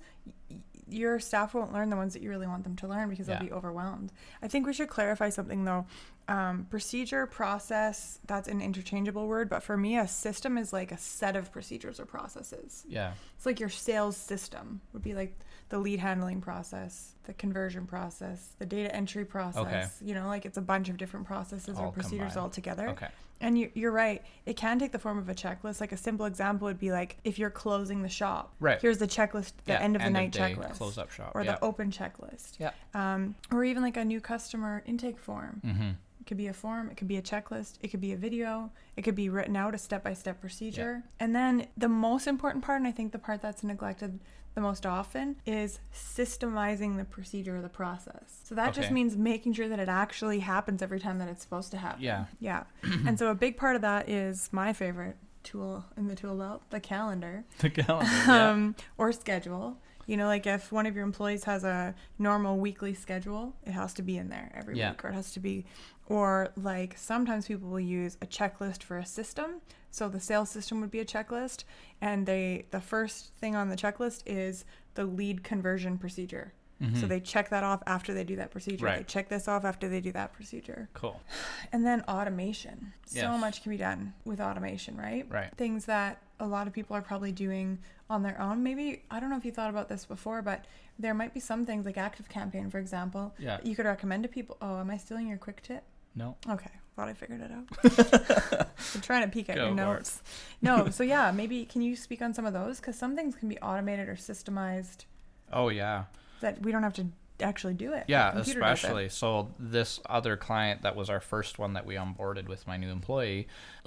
y- 0.51 0.59
your 0.91 1.21
staff 1.21 1.53
won't 1.55 1.73
learn 1.73 1.91
the 1.91 1.97
ones 1.97 2.15
that 2.15 2.23
you 2.23 2.31
really 2.31 2.47
want 2.47 2.65
them 2.65 2.75
to 2.77 2.89
learn 2.89 3.09
because 3.11 3.29
Yeah. 3.29 3.39
they'll 3.39 3.49
be 3.49 3.53
overwhelmed. 3.53 4.11
I 4.43 4.49
think 4.49 4.67
we 4.67 4.73
should 4.73 4.89
clarify 4.89 5.29
something 5.31 5.65
though. 5.65 5.87
Um, 6.29 6.67
procedure, 6.71 7.27
process, 7.27 8.19
that's 8.27 8.49
an 8.49 8.61
interchangeable 8.61 9.27
word, 9.27 9.49
but 9.49 9.63
for 9.63 9.77
me, 9.77 9.97
a 9.99 10.07
system 10.07 10.59
is 10.59 10.73
like 10.73 10.93
a 10.93 10.99
set 10.99 11.37
of 11.37 11.51
procedures 11.53 11.99
or 11.99 12.05
processes. 12.07 12.85
Yeah. 12.89 13.13
It's 13.37 13.47
like 13.47 13.61
your 13.61 13.71
sales 13.71 14.17
system 14.17 14.81
would 14.93 15.03
be 15.03 15.15
like 15.15 15.39
the 15.69 15.79
lead 15.79 16.01
handling 16.01 16.41
process, 16.41 17.15
the 17.25 17.35
conversion 17.35 17.87
process, 17.87 18.51
the 18.59 18.67
data 18.67 18.95
entry 18.95 19.25
process. 19.25 19.99
You 20.03 20.15
know, 20.15 20.27
like 20.27 20.47
it's 20.47 20.59
a 20.59 20.63
bunch 20.63 20.89
of 20.89 20.97
different 20.97 21.27
processes 21.27 21.79
or 21.79 21.93
procedures 21.93 22.33
combined. 22.33 22.39
all 22.39 22.51
together. 22.51 22.89
Okay. 22.91 23.09
And 23.41 23.57
you, 23.57 23.71
you're 23.75 23.93
right. 23.93 24.23
It 24.47 24.57
can 24.57 24.81
take 24.81 24.91
the 24.91 24.99
form 24.99 25.17
of 25.17 25.29
a 25.29 25.35
checklist. 25.35 25.81
Like 25.81 25.93
a 25.93 25.97
simple 25.97 26.27
example 26.27 26.67
would 26.67 26.81
be 26.81 26.91
like 26.91 27.19
if 27.23 27.39
you're 27.39 27.51
closing 27.51 28.03
the 28.03 28.09
shop. 28.09 28.53
Right. 28.59 28.81
Here's 28.83 28.99
the 28.99 29.07
checklist, 29.07 29.53
the 29.65 29.75
yeah. 29.75 29.81
end 29.81 29.95
of 29.95 30.03
the 30.03 30.11
night 30.11 30.33
day, 30.33 30.57
checklist, 30.57 30.79
Close 30.79 30.99
up 30.99 31.11
shop. 31.13 31.33
or 31.35 31.43
yeah. 31.45 31.53
the 31.53 31.65
open 31.65 31.91
checklist. 31.93 32.59
Yeah. 32.59 32.73
Um, 32.95 33.37
or 33.53 33.65
even 33.65 33.83
like 33.83 33.97
a 33.97 34.05
new 34.05 34.21
customer 34.21 34.83
intake 34.87 35.19
form. 35.19 35.61
mm-hmm. 35.65 35.91
It 36.21 36.27
could 36.27 36.37
be 36.37 36.49
a 36.49 36.53
form. 36.53 36.91
It 36.91 36.97
could 36.97 37.09
be 37.09 37.17
a 37.17 37.23
checklist. 37.23 37.75
It 37.81 37.89
could 37.89 38.01
be 38.01 38.13
a 38.13 38.17
video. 38.17 38.71
It 38.97 39.03
could 39.03 39.15
be 39.15 39.29
written 39.29 39.57
out 39.57 39.75
a 39.75 39.79
step-by-step 39.79 40.41
procedure. 40.41 41.03
Yeah. 41.05 41.25
And 41.25 41.35
then 41.35 41.69
the 41.77 41.89
most 41.89 42.27
important 42.27 42.65
part, 42.65 42.79
and 42.79 42.89
I 42.89 42.93
think 42.93 43.13
the 43.13 43.19
part 43.19 43.41
that's 43.41 43.63
neglected 43.63 44.19
the 44.59 44.63
most 44.63 44.85
often, 44.85 45.37
is 45.47 45.79
systemizing 45.95 46.97
the 46.97 47.05
procedure 47.05 47.57
or 47.59 47.63
the 47.63 47.69
process. 47.69 48.41
So 48.43 48.55
that 48.57 48.75
just 48.75 48.91
means 48.91 49.17
making 49.17 49.53
sure 49.53 49.69
that 49.69 49.79
it 49.79 49.89
actually 49.89 50.41
happens 50.41 50.83
every 50.83 50.99
time 50.99 51.19
that 51.21 51.29
it's 51.29 51.43
supposed 51.43 51.71
to 51.71 51.77
happen. 51.79 52.03
Yeah. 52.03 52.25
Yeah. 52.41 52.65
and 53.07 53.17
so 53.19 53.29
a 53.31 53.35
big 53.35 53.57
part 53.57 53.77
of 53.77 53.83
that 53.83 54.09
is 54.09 54.49
my 54.53 54.73
favorite 54.73 55.17
tool 55.45 55.85
in 55.97 56.09
the 56.09 56.17
tool 56.17 56.37
belt, 56.37 56.63
the 56.71 56.81
calendar 56.81 57.45
The 57.59 57.71
calendar. 57.71 58.11
Yeah. 58.27 58.51
um, 58.51 58.75
or 58.97 59.13
schedule. 59.13 59.79
You 60.07 60.17
know, 60.17 60.27
like 60.27 60.47
if 60.47 60.73
one 60.73 60.87
of 60.87 60.95
your 60.97 61.05
employees 61.05 61.45
has 61.45 61.65
a 61.65 61.95
normal 62.19 62.57
weekly 62.59 62.95
schedule, 62.95 63.55
it 63.65 63.73
has 63.73 63.93
to 63.95 64.03
be 64.03 64.17
in 64.17 64.29
there 64.31 64.51
every 64.57 64.77
Yeah. 64.79 64.91
week, 64.91 65.05
or 65.05 65.09
it 65.11 65.15
has 65.15 65.33
to 65.35 65.41
be, 65.41 65.67
or 66.09 66.49
like 66.57 66.97
sometimes 66.99 67.47
people 67.47 67.69
will 67.69 67.79
use 67.81 68.17
a 68.23 68.27
checklist 68.27 68.83
for 68.83 68.99
a 68.99 69.07
system. 69.07 69.61
So 69.91 70.09
the 70.09 70.21
sales 70.21 70.51
system 70.51 70.81
would 70.81 70.91
be 70.91 71.01
a 71.01 71.05
checklist, 71.05 71.65
and 72.01 72.27
they 72.27 72.67
the 72.71 72.81
first 72.81 73.33
thing 73.41 73.55
on 73.57 73.69
the 73.69 73.77
checklist 73.77 74.23
is 74.27 74.65
the 74.95 75.05
lead 75.05 75.45
conversion 75.45 75.97
procedure. 75.99 76.53
So 76.81 76.87
Mhm. 77.07 77.09
they 77.09 77.19
check 77.21 77.49
that 77.49 77.65
off 77.65 77.83
after 77.89 78.15
they 78.15 78.23
do 78.23 78.37
that 78.37 78.53
procedure. 78.53 78.85
Right. 78.87 78.99
They 78.99 79.03
check 79.05 79.29
this 79.29 79.49
off 79.49 79.65
after 79.65 79.89
they 79.89 80.01
do 80.01 80.13
that 80.13 80.33
procedure. 80.33 80.89
cool. 80.95 81.21
And 81.73 81.85
then 81.85 82.03
automation. 82.03 82.93
So 83.05 83.37
much 83.37 83.63
can 83.65 83.71
be 83.71 83.77
done 83.79 84.15
with 84.25 84.41
automation, 84.41 84.97
right? 84.97 85.27
Right. 85.29 85.53
Things 85.57 85.87
that 85.87 86.23
a 86.39 86.47
lot 86.47 86.69
of 86.69 86.73
people 86.73 86.95
are 86.95 87.03
probably 87.03 87.33
doing 87.33 87.79
on 88.09 88.23
their 88.23 88.41
own. 88.41 88.63
Maybe, 88.63 89.03
I 89.11 89.19
don't 89.19 89.29
know 89.29 89.37
if 89.37 89.45
you 89.45 89.51
thought 89.51 89.71
about 89.71 89.89
this 89.89 90.05
before, 90.05 90.41
but 90.41 90.67
there 91.01 91.15
might 91.15 91.35
be 91.35 91.41
some 91.41 91.67
things 91.67 91.85
like 91.85 91.99
Active 91.99 92.29
Campaign, 92.29 92.71
for 92.71 92.79
example, 92.79 93.35
Yeah. 93.39 93.59
you 93.65 93.75
could 93.75 93.87
recommend 93.87 94.23
to 94.23 94.29
people. 94.29 94.57
Oh, 94.63 94.79
am 94.79 94.89
I 94.91 94.99
stealing 94.99 95.27
your 95.27 95.39
quick 95.39 95.63
tip? 95.63 95.83
No. 96.19 96.37
Okay, 96.51 96.71
thought 96.97 97.09
I 97.09 97.15
figured 97.15 97.41
it 97.41 97.51
out. 97.53 98.69
I'm 98.95 99.01
trying 99.01 99.23
to 99.23 99.29
peek 99.29 99.49
at 99.49 99.57
Go 99.57 99.67
your 99.67 99.75
notes. 99.75 100.21
No, 100.61 100.91
so 100.91 101.05
yeah, 101.05 101.31
maybe 101.31 101.65
can 101.65 101.81
you 101.81 101.95
speak 101.95 102.21
on 102.23 102.35
some 102.35 102.45
of 102.45 102.53
those? 102.53 102.81
Because 102.81 102.99
some 102.99 103.15
things 103.15 103.37
can 103.37 103.49
be 103.49 103.59
automated 103.61 104.09
or 104.09 104.17
systemized 104.17 105.05
Oh 105.53 105.69
yeah. 105.69 106.05
that 106.41 106.61
we 106.63 106.73
don't 106.73 106.83
have 106.83 106.95
to 106.95 107.07
actually 107.41 107.75
do 107.75 107.93
it. 107.93 108.05
Yeah, 108.09 108.33
does 108.33 108.49
it. 108.49 108.57
especially. 108.57 109.09
So 109.09 109.51
this 109.61 110.01
other 110.07 110.37
client 110.37 110.83
that 110.83 110.97
was 110.97 111.09
our 111.09 111.21
first 111.21 111.59
one 111.59 111.75
that 111.75 111.87
we 111.87 111.95
onboarded 111.95 112.49
with 112.49 112.67
my 112.67 112.77
new 112.77 112.91
employee, 112.91 113.47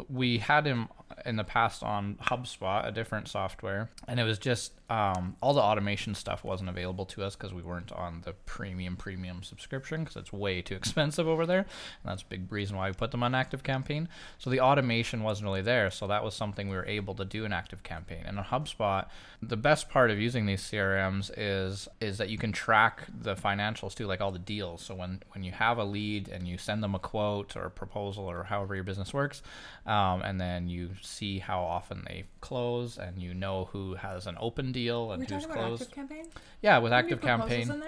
we 0.09 0.37
had 0.37 0.65
him 0.65 0.87
in 1.25 1.35
the 1.35 1.43
past 1.43 1.83
on 1.83 2.15
HubSpot, 2.23 2.85
a 2.85 2.91
different 2.91 3.27
software, 3.27 3.89
and 4.07 4.19
it 4.19 4.23
was 4.23 4.39
just 4.39 4.73
um, 4.89 5.37
all 5.41 5.53
the 5.53 5.61
automation 5.61 6.15
stuff 6.15 6.43
wasn't 6.43 6.69
available 6.69 7.05
to 7.05 7.23
us 7.23 7.35
because 7.35 7.53
we 7.53 7.61
weren't 7.61 7.91
on 7.93 8.21
the 8.25 8.33
premium 8.45 8.97
premium 8.97 9.41
subscription 9.41 10.03
because 10.03 10.17
it's 10.17 10.33
way 10.33 10.61
too 10.61 10.75
expensive 10.81 11.27
over 11.27 11.45
there, 11.45 11.59
and 11.59 12.11
that's 12.11 12.23
a 12.23 12.25
big 12.25 12.51
reason 12.51 12.75
why 12.75 12.89
we 12.89 12.93
put 12.93 13.11
them 13.11 13.23
on 13.23 13.33
Active 13.33 13.63
Campaign. 13.63 14.09
So 14.37 14.49
the 14.49 14.59
automation 14.59 15.23
wasn't 15.23 15.45
really 15.45 15.61
there, 15.61 15.91
so 15.91 16.07
that 16.07 16.23
was 16.23 16.33
something 16.33 16.67
we 16.69 16.75
were 16.75 16.85
able 16.85 17.15
to 17.15 17.25
do 17.25 17.45
in 17.45 17.53
Active 17.53 17.83
Campaign. 17.83 18.23
And 18.25 18.37
on 18.37 18.45
HubSpot, 18.45 19.07
the 19.41 19.57
best 19.57 19.89
part 19.89 20.11
of 20.11 20.19
using 20.19 20.45
these 20.45 20.61
CRMs 20.61 21.31
is 21.37 21.87
is 21.99 22.17
that 22.17 22.29
you 22.29 22.37
can 22.37 22.51
track 22.51 23.07
the 23.21 23.35
financials 23.35 23.95
too, 23.95 24.07
like 24.07 24.21
all 24.21 24.31
the 24.31 24.39
deals. 24.39 24.81
So 24.81 24.95
when 24.95 25.21
when 25.33 25.43
you 25.43 25.51
have 25.51 25.77
a 25.77 25.83
lead 25.83 26.27
and 26.27 26.47
you 26.47 26.57
send 26.57 26.83
them 26.83 26.95
a 26.95 26.99
quote 26.99 27.55
or 27.55 27.63
a 27.65 27.71
proposal 27.71 28.25
or 28.25 28.43
however 28.43 28.75
your 28.75 28.83
business 28.83 29.13
works, 29.13 29.41
um, 29.85 30.21
and 30.21 30.39
then 30.39 30.67
you 30.67 30.89
see 31.01 31.39
how 31.39 31.61
often 31.61 32.03
they 32.07 32.23
close 32.39 32.97
and 32.97 33.21
you 33.21 33.33
know 33.33 33.65
who 33.71 33.95
has 33.95 34.27
an 34.27 34.37
open 34.39 34.71
deal 34.71 35.11
and 35.11 35.21
we 35.27 35.33
who's 35.35 35.45
closed. 35.45 35.81
Active 35.83 35.95
Campaign? 35.95 36.25
Yeah, 36.61 36.77
with 36.79 36.91
we 36.91 36.97
Active 36.97 37.21
Campaign. 37.21 37.83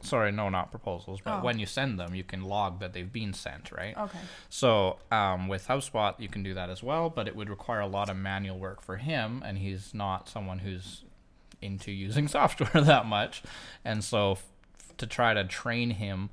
Sorry, 0.00 0.30
no, 0.30 0.48
not 0.48 0.70
proposals, 0.70 1.20
but 1.24 1.40
Oh. 1.40 1.42
when 1.42 1.58
you 1.58 1.66
send 1.66 1.98
them, 1.98 2.14
you 2.14 2.22
can 2.22 2.44
log 2.44 2.78
that 2.78 2.92
they've 2.92 3.12
been 3.12 3.32
sent, 3.32 3.72
right? 3.72 3.96
Okay. 3.96 4.18
So 4.48 4.98
um, 5.10 5.48
with 5.48 5.66
HubSpot, 5.66 6.14
you 6.20 6.28
can 6.28 6.44
do 6.44 6.54
that 6.54 6.70
as 6.70 6.82
well, 6.84 7.10
but 7.10 7.26
it 7.26 7.34
would 7.34 7.50
require 7.50 7.80
a 7.80 7.86
lot 7.88 8.08
of 8.08 8.16
manual 8.16 8.58
work 8.60 8.80
for 8.80 8.96
him, 8.98 9.42
and 9.44 9.58
he's 9.58 9.92
not 9.92 10.28
someone 10.28 10.60
who's 10.60 11.04
into 11.60 11.90
using 11.90 12.28
software 12.38 12.82
that 12.84 13.06
much. 13.06 13.42
And 13.84 14.04
so 14.04 14.32
f- 14.32 14.44
to 14.98 15.06
try 15.08 15.34
to 15.34 15.42
train 15.44 15.90
him 15.90 16.30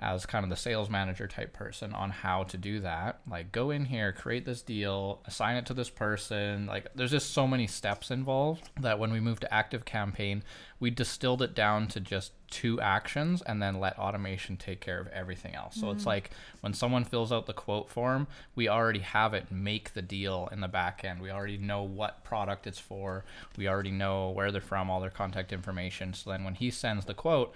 as 0.00 0.26
kind 0.26 0.44
of 0.44 0.50
the 0.50 0.56
sales 0.56 0.88
manager 0.88 1.26
type 1.26 1.52
person 1.52 1.92
on 1.92 2.10
how 2.10 2.44
to 2.44 2.56
do 2.56 2.80
that, 2.80 3.20
like 3.28 3.50
go 3.50 3.70
in 3.70 3.84
here, 3.84 4.12
create 4.12 4.44
this 4.44 4.62
deal, 4.62 5.20
assign 5.26 5.56
it 5.56 5.66
to 5.66 5.74
this 5.74 5.90
person. 5.90 6.66
Like 6.66 6.86
there's 6.94 7.10
just 7.10 7.32
so 7.32 7.48
many 7.48 7.66
steps 7.66 8.10
involved 8.10 8.70
that 8.80 9.00
when 9.00 9.12
we 9.12 9.18
moved 9.18 9.40
to 9.40 9.52
Active 9.52 9.84
Campaign, 9.84 10.44
we 10.78 10.90
distilled 10.90 11.42
it 11.42 11.52
down 11.52 11.88
to 11.88 12.00
just 12.00 12.32
two 12.48 12.80
actions 12.80 13.42
and 13.42 13.60
then 13.60 13.80
let 13.80 13.98
automation 13.98 14.56
take 14.56 14.80
care 14.80 15.00
of 15.00 15.08
everything 15.08 15.54
else. 15.54 15.74
So 15.74 15.90
it's 15.90 16.00
mm-hmm. 16.00 16.08
like 16.08 16.30
when 16.60 16.72
someone 16.72 17.04
fills 17.04 17.32
out 17.32 17.46
the 17.46 17.52
quote 17.52 17.90
form, 17.90 18.28
we 18.54 18.68
already 18.68 19.00
have 19.00 19.34
it 19.34 19.50
make 19.50 19.94
the 19.94 20.02
deal 20.02 20.48
in 20.52 20.60
the 20.60 20.68
back 20.68 21.04
end. 21.04 21.20
We 21.20 21.32
already 21.32 21.58
know 21.58 21.82
what 21.82 22.22
product 22.22 22.68
it's 22.68 22.78
for. 22.78 23.24
We 23.56 23.68
already 23.68 23.90
know 23.90 24.30
where 24.30 24.52
they're 24.52 24.60
from, 24.60 24.88
all 24.88 25.00
their 25.00 25.10
contact 25.10 25.52
information. 25.52 26.14
So 26.14 26.30
then 26.30 26.44
when 26.44 26.54
he 26.54 26.70
sends 26.70 27.04
the 27.04 27.14
quote, 27.14 27.52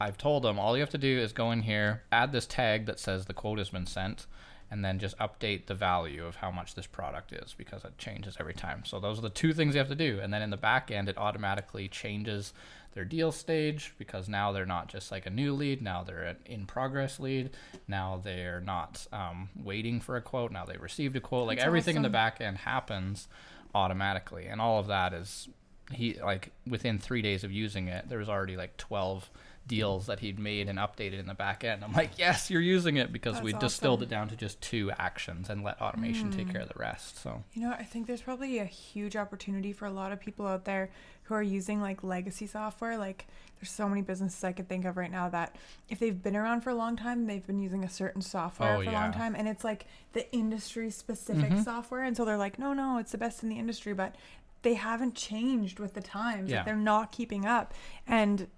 I've 0.00 0.18
told 0.18 0.44
them 0.44 0.58
all 0.58 0.76
you 0.76 0.82
have 0.82 0.90
to 0.90 0.98
do 0.98 1.18
is 1.18 1.32
go 1.32 1.50
in 1.50 1.62
here, 1.62 2.02
add 2.12 2.32
this 2.32 2.46
tag 2.46 2.86
that 2.86 3.00
says 3.00 3.26
the 3.26 3.34
quote 3.34 3.58
has 3.58 3.70
been 3.70 3.86
sent, 3.86 4.26
and 4.70 4.84
then 4.84 4.98
just 4.98 5.18
update 5.18 5.66
the 5.66 5.74
value 5.74 6.24
of 6.24 6.36
how 6.36 6.50
much 6.50 6.74
this 6.74 6.86
product 6.86 7.32
is 7.32 7.54
because 7.56 7.84
it 7.84 7.96
changes 7.98 8.36
every 8.38 8.54
time. 8.54 8.84
So 8.84 9.00
those 9.00 9.18
are 9.18 9.22
the 9.22 9.30
two 9.30 9.52
things 9.52 9.74
you 9.74 9.78
have 9.78 9.88
to 9.88 9.94
do. 9.94 10.20
And 10.22 10.32
then 10.32 10.42
in 10.42 10.50
the 10.50 10.56
back 10.56 10.90
end, 10.90 11.08
it 11.08 11.16
automatically 11.16 11.88
changes 11.88 12.52
their 12.92 13.04
deal 13.04 13.32
stage 13.32 13.94
because 13.98 14.28
now 14.28 14.52
they're 14.52 14.66
not 14.66 14.88
just 14.88 15.10
like 15.10 15.26
a 15.26 15.30
new 15.30 15.54
lead. 15.54 15.80
Now 15.82 16.02
they're 16.04 16.24
an 16.24 16.36
in 16.44 16.66
progress 16.66 17.18
lead. 17.18 17.50
Now 17.86 18.20
they're 18.22 18.60
not 18.60 19.06
um, 19.12 19.48
waiting 19.56 20.00
for 20.00 20.16
a 20.16 20.22
quote. 20.22 20.52
Now 20.52 20.64
they 20.64 20.76
received 20.76 21.16
a 21.16 21.20
quote. 21.20 21.46
Like 21.46 21.58
That's 21.58 21.66
everything 21.66 21.96
in 21.96 22.02
the 22.02 22.08
back 22.08 22.40
end 22.40 22.58
happens 22.58 23.28
automatically. 23.74 24.46
And 24.46 24.60
all 24.60 24.78
of 24.78 24.88
that 24.88 25.14
is 25.14 25.48
he 25.92 26.18
like 26.22 26.50
within 26.66 26.98
three 26.98 27.22
days 27.22 27.44
of 27.44 27.52
using 27.52 27.88
it, 27.88 28.08
there 28.08 28.18
was 28.18 28.28
already 28.28 28.56
like 28.56 28.76
twelve 28.76 29.30
deals 29.68 30.06
that 30.06 30.18
he'd 30.20 30.38
made 30.38 30.68
and 30.68 30.78
updated 30.78 31.20
in 31.20 31.26
the 31.26 31.34
back 31.34 31.62
end. 31.62 31.84
I'm 31.84 31.92
like, 31.92 32.18
yes, 32.18 32.50
you're 32.50 32.60
using 32.62 32.96
it 32.96 33.12
because 33.12 33.34
That's 33.34 33.44
we 33.44 33.52
distilled 33.52 34.02
it 34.02 34.08
down 34.08 34.28
to 34.30 34.36
just 34.36 34.60
two 34.60 34.90
actions 34.98 35.48
and 35.50 35.62
let 35.62 35.80
automation 35.80 36.30
take 36.32 36.48
Mm. 36.48 36.52
care 36.52 36.60
of 36.62 36.68
the 36.68 36.78
rest. 36.78 37.18
So 37.22 37.44
You 37.52 37.62
know, 37.62 37.72
I 37.72 37.84
think 37.84 38.06
there's 38.06 38.22
probably 38.22 38.58
a 38.58 38.64
huge 38.64 39.14
opportunity 39.14 39.72
for 39.72 39.84
a 39.86 39.90
lot 39.90 40.10
of 40.10 40.18
people 40.18 40.46
out 40.46 40.64
there 40.64 40.90
who 41.24 41.34
are 41.34 41.42
using 41.42 41.80
like 41.80 42.02
legacy 42.02 42.46
software. 42.46 42.96
Like, 42.98 43.26
there's 43.60 43.70
so 43.70 43.88
many 43.88 44.02
businesses 44.02 44.42
I 44.42 44.52
could 44.52 44.68
think 44.68 44.84
of 44.84 44.96
right 44.96 45.10
now 45.10 45.28
that 45.28 45.54
if 45.88 45.98
they've 45.98 46.22
been 46.22 46.36
around 46.36 46.62
for 46.62 46.70
a 46.70 46.74
long 46.74 46.96
time, 46.96 47.26
they've 47.26 47.46
been 47.46 47.58
using 47.58 47.84
a 47.84 47.88
certain 47.90 48.22
software 48.22 48.76
Oh, 48.76 48.82
for 48.82 48.88
a 48.90 48.92
long 48.92 49.12
time, 49.12 49.34
and 49.36 49.46
it's 49.48 49.64
like 49.64 49.86
the 50.14 50.32
industry 50.32 50.90
specific 50.90 51.50
Mhm. 51.50 51.64
software. 51.64 52.02
And 52.04 52.16
so 52.16 52.24
they're 52.24 52.36
like, 52.38 52.58
no, 52.58 52.72
no, 52.72 52.98
it's 52.98 53.12
the 53.12 53.18
best 53.18 53.42
in 53.42 53.48
the 53.50 53.58
industry, 53.58 53.92
but 53.92 54.14
they 54.62 54.74
haven't 54.74 55.14
changed 55.14 55.78
with 55.78 55.94
the 55.94 56.00
times. 56.00 56.50
Yeah. 56.50 56.56
Like, 56.58 56.64
they're 56.66 56.76
not 56.76 57.12
keeping 57.12 57.44
up 57.44 57.74
and 58.06 58.48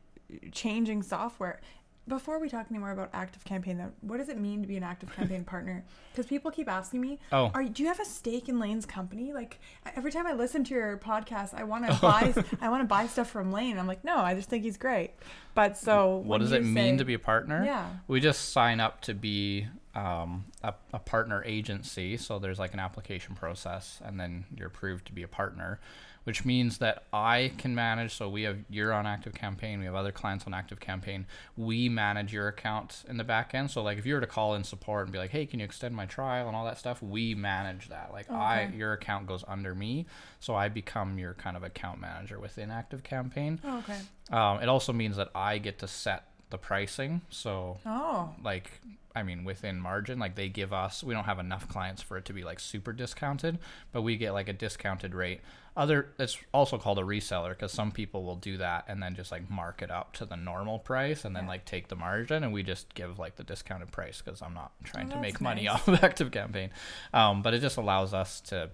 changing 0.52 1.02
software. 1.02 1.60
Before 2.08 2.40
we 2.40 2.48
talk 2.48 2.66
anymore 2.70 2.90
about 2.90 3.10
active 3.12 3.44
campaign, 3.44 3.78
though, 3.78 3.92
what 4.00 4.16
does 4.16 4.28
it 4.28 4.38
mean 4.38 4.62
to 4.62 4.66
be 4.66 4.76
an 4.76 4.82
active 4.82 5.14
campaign 5.14 5.44
partner? 5.54 5.84
Because 6.10 6.26
people 6.26 6.50
keep 6.50 6.68
asking 6.68 7.00
me, 7.00 7.18
oh 7.30 7.52
are 7.54 7.62
do 7.62 7.82
you 7.82 7.88
have 7.88 8.00
a 8.00 8.04
stake 8.04 8.48
in 8.48 8.58
Lane's 8.58 8.86
company? 8.86 9.32
Like 9.32 9.60
every 9.94 10.10
time 10.10 10.26
I 10.26 10.32
listen 10.32 10.64
to 10.64 10.74
your 10.74 10.96
podcast, 10.96 11.54
I 11.54 11.62
want 11.64 11.86
to 11.86 11.92
oh. 11.96 11.98
buy 12.00 12.34
I 12.60 12.68
want 12.68 12.82
to 12.82 12.86
buy 12.86 13.06
stuff 13.06 13.30
from 13.30 13.52
Lane. 13.52 13.78
I'm 13.78 13.86
like, 13.86 14.02
no, 14.02 14.16
I 14.16 14.34
just 14.34 14.48
think 14.48 14.64
he's 14.64 14.76
great. 14.76 15.12
But 15.54 15.76
so 15.76 16.16
what 16.16 16.38
does 16.38 16.52
it 16.52 16.62
you 16.62 16.68
mean 16.68 16.98
to 16.98 17.04
be 17.04 17.14
a 17.14 17.18
partner? 17.18 17.64
Yeah. 17.64 17.88
We 18.08 18.20
just 18.20 18.50
sign 18.50 18.80
up 18.80 19.02
to 19.02 19.14
be 19.14 19.68
um, 19.94 20.44
a, 20.62 20.74
a 20.92 20.98
partner 20.98 21.42
agency. 21.44 22.16
So 22.16 22.38
there's 22.38 22.58
like 22.58 22.74
an 22.74 22.80
application 22.80 23.34
process, 23.34 24.00
and 24.04 24.18
then 24.18 24.44
you're 24.56 24.68
approved 24.68 25.06
to 25.06 25.12
be 25.12 25.22
a 25.22 25.28
partner, 25.28 25.80
which 26.24 26.44
means 26.44 26.78
that 26.78 27.04
I 27.12 27.52
can 27.58 27.74
manage. 27.74 28.14
So 28.14 28.28
we 28.28 28.42
have 28.42 28.58
you're 28.68 28.92
on 28.92 29.06
Active 29.06 29.34
Campaign, 29.34 29.80
we 29.80 29.86
have 29.86 29.94
other 29.94 30.12
clients 30.12 30.46
on 30.46 30.54
Active 30.54 30.78
Campaign. 30.78 31.26
We 31.56 31.88
manage 31.88 32.32
your 32.32 32.46
account 32.48 33.04
in 33.08 33.16
the 33.16 33.24
back 33.24 33.54
end. 33.54 33.70
So 33.70 33.82
like 33.82 33.98
if 33.98 34.06
you 34.06 34.14
were 34.14 34.20
to 34.20 34.26
call 34.26 34.54
in 34.54 34.62
support 34.62 35.04
and 35.04 35.12
be 35.12 35.18
like, 35.18 35.30
hey, 35.30 35.46
can 35.46 35.58
you 35.58 35.64
extend 35.64 35.96
my 35.96 36.06
trial 36.06 36.46
and 36.46 36.56
all 36.56 36.64
that 36.66 36.78
stuff, 36.78 37.02
we 37.02 37.34
manage 37.34 37.88
that. 37.88 38.10
Like 38.12 38.30
I, 38.30 38.70
your 38.76 38.92
account 38.92 39.26
goes 39.26 39.44
under 39.48 39.74
me, 39.74 40.06
so 40.38 40.54
I 40.54 40.68
become 40.68 41.18
your 41.18 41.34
kind 41.34 41.56
of 41.56 41.64
account 41.64 42.00
manager 42.00 42.38
within 42.38 42.70
Active 42.70 43.02
Campaign. 43.02 43.60
Oh, 43.64 43.78
okay. 43.78 43.98
Um, 44.30 44.62
it 44.62 44.68
also 44.68 44.92
means 44.92 45.16
that 45.16 45.30
I 45.34 45.58
get 45.58 45.80
to 45.80 45.88
set 45.88 46.29
the 46.50 46.58
pricing. 46.58 47.22
So 47.30 47.78
Oh. 47.86 48.34
like 48.42 48.70
I 49.14 49.22
mean 49.24 49.42
within 49.44 49.80
margin 49.80 50.18
like 50.20 50.36
they 50.36 50.48
give 50.48 50.72
us 50.72 51.02
we 51.02 51.14
don't 51.14 51.24
have 51.24 51.40
enough 51.40 51.68
clients 51.68 52.00
for 52.00 52.16
it 52.16 52.24
to 52.26 52.32
be 52.32 52.44
like 52.44 52.60
super 52.60 52.92
discounted 52.92 53.58
but 53.90 54.02
we 54.02 54.16
get 54.16 54.32
like 54.32 54.48
a 54.48 54.52
discounted 54.52 55.14
rate 55.16 55.40
other 55.80 56.08
it's 56.18 56.36
also 56.52 56.76
called 56.78 56.98
a 56.98 57.02
reseller 57.02 57.50
because 57.50 57.72
some 57.72 57.90
people 57.90 58.22
will 58.22 58.36
do 58.36 58.58
that 58.58 58.84
and 58.86 59.02
then 59.02 59.14
just 59.16 59.32
like 59.32 59.48
mark 59.50 59.80
it 59.82 59.90
up 59.90 60.12
to 60.12 60.24
the 60.24 60.36
normal 60.36 60.78
price 60.78 61.24
and 61.24 61.34
then 61.34 61.44
Yeah. 61.44 61.48
like 61.50 61.64
take 61.64 61.88
the 61.88 61.96
margin 61.96 62.44
and 62.44 62.52
we 62.52 62.62
just 62.62 62.94
give 62.94 63.18
like 63.18 63.36
the 63.36 63.44
discounted 63.44 63.90
price 63.90 64.20
because 64.22 64.42
i'm 64.42 64.54
not 64.54 64.72
trying 64.84 65.08
Oh, 65.10 65.16
to 65.16 65.20
make 65.20 65.40
money 65.40 65.66
off 65.72 65.88
of 65.88 66.04
active 66.04 66.30
campaign 66.30 66.70
um, 67.14 67.42
but 67.42 67.54
it 67.54 67.60
just 67.60 67.78
allows 67.78 68.12
us 68.14 68.40
to 68.42 68.70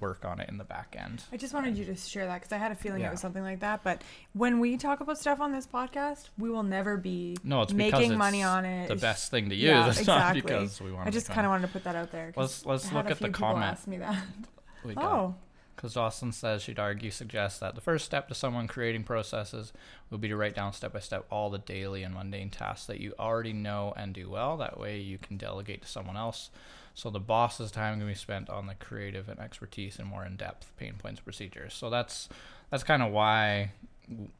work 0.00 0.24
on 0.24 0.40
it 0.40 0.48
in 0.48 0.58
the 0.58 0.64
back 0.64 0.96
end 0.98 1.22
I 1.32 1.36
just 1.36 1.54
wanted 1.54 1.78
you 1.78 1.84
to 1.86 1.94
share 1.96 2.26
that 2.26 2.40
because 2.40 2.52
I 2.52 2.58
had 2.58 2.72
a 2.72 2.74
feeling 2.74 3.00
Yeah. 3.02 3.08
it 3.08 3.12
was 3.12 3.20
something 3.20 3.42
like 3.42 3.60
that. 3.60 3.84
But 3.84 4.02
when 4.32 4.58
we 4.58 4.76
talk 4.76 5.00
about 5.00 5.18
stuff 5.18 5.40
on 5.40 5.52
this 5.52 5.66
podcast, 5.66 6.28
we 6.38 6.50
will 6.50 6.62
never 6.64 6.96
be 6.96 7.36
no 7.44 7.62
it's 7.62 7.72
because 7.72 7.92
making 7.92 8.10
it's 8.12 8.18
money 8.18 8.42
on 8.42 8.64
it. 8.64 8.88
the 8.88 8.96
best 8.96 9.30
thing 9.30 9.48
to 9.50 9.54
use 9.54 9.64
Yeah, 9.64 9.86
it's 9.88 10.00
exactly. 10.00 10.40
not 10.40 10.46
because 10.46 10.80
we 10.80 10.90
want 10.92 11.06
I 11.06 11.10
just 11.10 11.28
kind 11.28 11.46
of 11.46 11.50
wanted 11.50 11.68
to 11.68 11.72
put 11.72 11.84
that 11.84 11.94
out 11.94 12.10
there. 12.10 12.32
let's 12.36 12.66
let's 12.66 12.90
look 12.92 13.04
at 13.06 13.10
the 13.10 13.14
few 13.16 13.26
people 13.28 13.46
comment 13.46 13.64
ask 13.66 13.86
me 13.86 13.98
that. 13.98 14.16
Oh, 14.96 15.34
Because 15.78 15.94
Dawson 15.94 16.32
says 16.32 16.60
she'd 16.62 16.80
argue 16.80 17.12
suggests 17.12 17.60
that 17.60 17.76
the 17.76 17.80
first 17.80 18.04
step 18.04 18.26
to 18.28 18.34
someone 18.34 18.66
creating 18.66 19.04
processes 19.04 19.72
would 20.10 20.20
be 20.20 20.26
to 20.26 20.34
write 20.36 20.56
down 20.56 20.72
step 20.72 20.92
by 20.92 20.98
step 20.98 21.24
all 21.30 21.50
the 21.50 21.58
daily 21.58 22.02
and 22.02 22.12
mundane 22.12 22.50
tasks 22.50 22.86
that 22.88 22.98
you 22.98 23.14
already 23.16 23.52
know 23.52 23.94
and 23.96 24.12
do 24.12 24.28
well. 24.28 24.56
That 24.56 24.80
way 24.80 24.98
you 24.98 25.18
can 25.18 25.36
delegate 25.36 25.82
to 25.82 25.88
someone 25.88 26.16
else. 26.16 26.50
So 26.94 27.10
the 27.10 27.20
boss's 27.20 27.70
time 27.70 27.98
can 28.00 28.08
be 28.08 28.14
spent 28.14 28.50
on 28.50 28.66
the 28.66 28.74
creative 28.74 29.28
and 29.28 29.38
expertise 29.38 30.00
and 30.00 30.08
more 30.08 30.24
in 30.26 30.34
depth 30.34 30.72
pain 30.76 30.94
points 30.98 31.20
procedures. 31.20 31.74
So 31.74 31.90
that's 31.90 32.28
that's 32.70 32.82
kind 32.82 33.00
of 33.00 33.12
why 33.12 33.70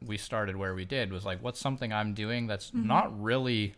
we 0.04 0.16
started 0.18 0.56
where 0.56 0.74
we 0.74 0.84
did 0.84 1.12
was 1.12 1.24
like 1.24 1.40
what's 1.40 1.60
something 1.60 1.92
I'm 1.92 2.14
doing 2.14 2.48
that's 2.48 2.72
Mhm. 2.72 2.84
not 2.86 3.22
really 3.22 3.74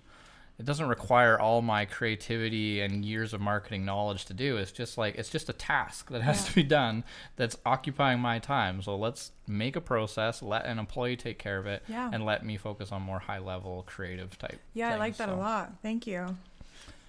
it 0.61 0.67
doesn't 0.67 0.89
require 0.89 1.41
all 1.41 1.63
my 1.63 1.87
creativity 1.87 2.83
and 2.83 3.03
years 3.03 3.33
of 3.33 3.41
marketing 3.41 3.83
knowledge 3.87 4.27
to 4.27 4.35
do. 4.35 4.59
It's 4.59 4.71
just 4.71 4.99
like 4.99 5.15
it's 5.17 5.31
just 5.31 5.49
a 5.49 5.55
task 5.55 6.11
that 6.11 6.21
has 6.21 6.43
Yeah. 6.43 6.49
to 6.51 6.55
be 6.55 6.63
done 6.63 7.05
that's 7.37 7.57
occupying 7.65 8.21
my 8.21 8.39
time. 8.39 8.83
So 8.83 8.95
let's 8.95 9.33
make 9.49 9.75
a 9.75 9.81
process, 9.81 10.43
let 10.43 10.67
an 10.67 10.79
employee 10.79 11.17
take 11.17 11.39
care 11.39 11.57
of 11.57 11.67
it, 11.67 11.83
yeah. 11.89 12.11
and 12.13 12.27
let 12.27 12.45
me 12.45 12.59
focus 12.59 12.93
on 12.93 13.01
more 13.01 13.19
high 13.21 13.39
level 13.39 13.85
creative 13.87 14.39
type. 14.39 14.61
Yeah, 14.75 14.93
I 14.93 14.97
like 14.97 15.15
things, 15.17 15.29
that 15.29 15.29
a 15.31 15.37
lot. 15.37 15.73
Thank 15.83 16.07
you. 16.07 16.37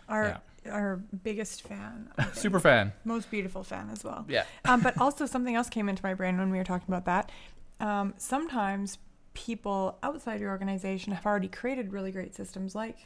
Our 0.08 0.40
our 0.70 1.02
biggest 1.24 1.64
fan. 1.64 2.08
Super 2.34 2.62
fan. 2.62 2.94
Most 3.04 3.30
beautiful 3.30 3.64
fan 3.64 3.90
as 3.92 4.04
well. 4.04 4.26
Yeah. 4.30 4.46
Um, 4.66 4.80
but 4.82 4.98
also 4.98 5.26
something 5.26 5.56
else 5.56 5.68
came 5.70 5.90
into 5.90 6.04
my 6.04 6.14
brain 6.14 6.38
when 6.38 6.52
we 6.52 6.58
were 6.58 6.64
talking 6.64 6.88
about 6.88 7.04
that. 7.06 7.30
Um, 7.82 8.14
sometimes 8.18 8.98
people 9.34 9.98
outside 10.04 10.40
your 10.40 10.52
organization 10.52 11.12
have 11.12 11.26
already 11.26 11.48
created 11.50 11.92
really 11.92 12.12
great 12.14 12.34
systems, 12.36 12.76
like 12.76 12.98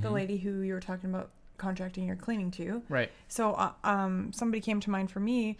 the 0.00 0.08
Mhm. 0.08 0.12
lady 0.12 0.36
who 0.38 0.60
you 0.60 0.74
were 0.74 0.80
talking 0.80 1.10
about 1.10 1.30
contracting 1.58 2.04
your 2.06 2.16
cleaning 2.16 2.50
to. 2.52 2.82
Right. 2.88 3.10
So, 3.28 3.52
uh, 3.54 3.72
um, 3.84 4.32
somebody 4.32 4.60
came 4.60 4.80
to 4.80 4.90
mind 4.90 5.10
for 5.10 5.20
me. 5.20 5.56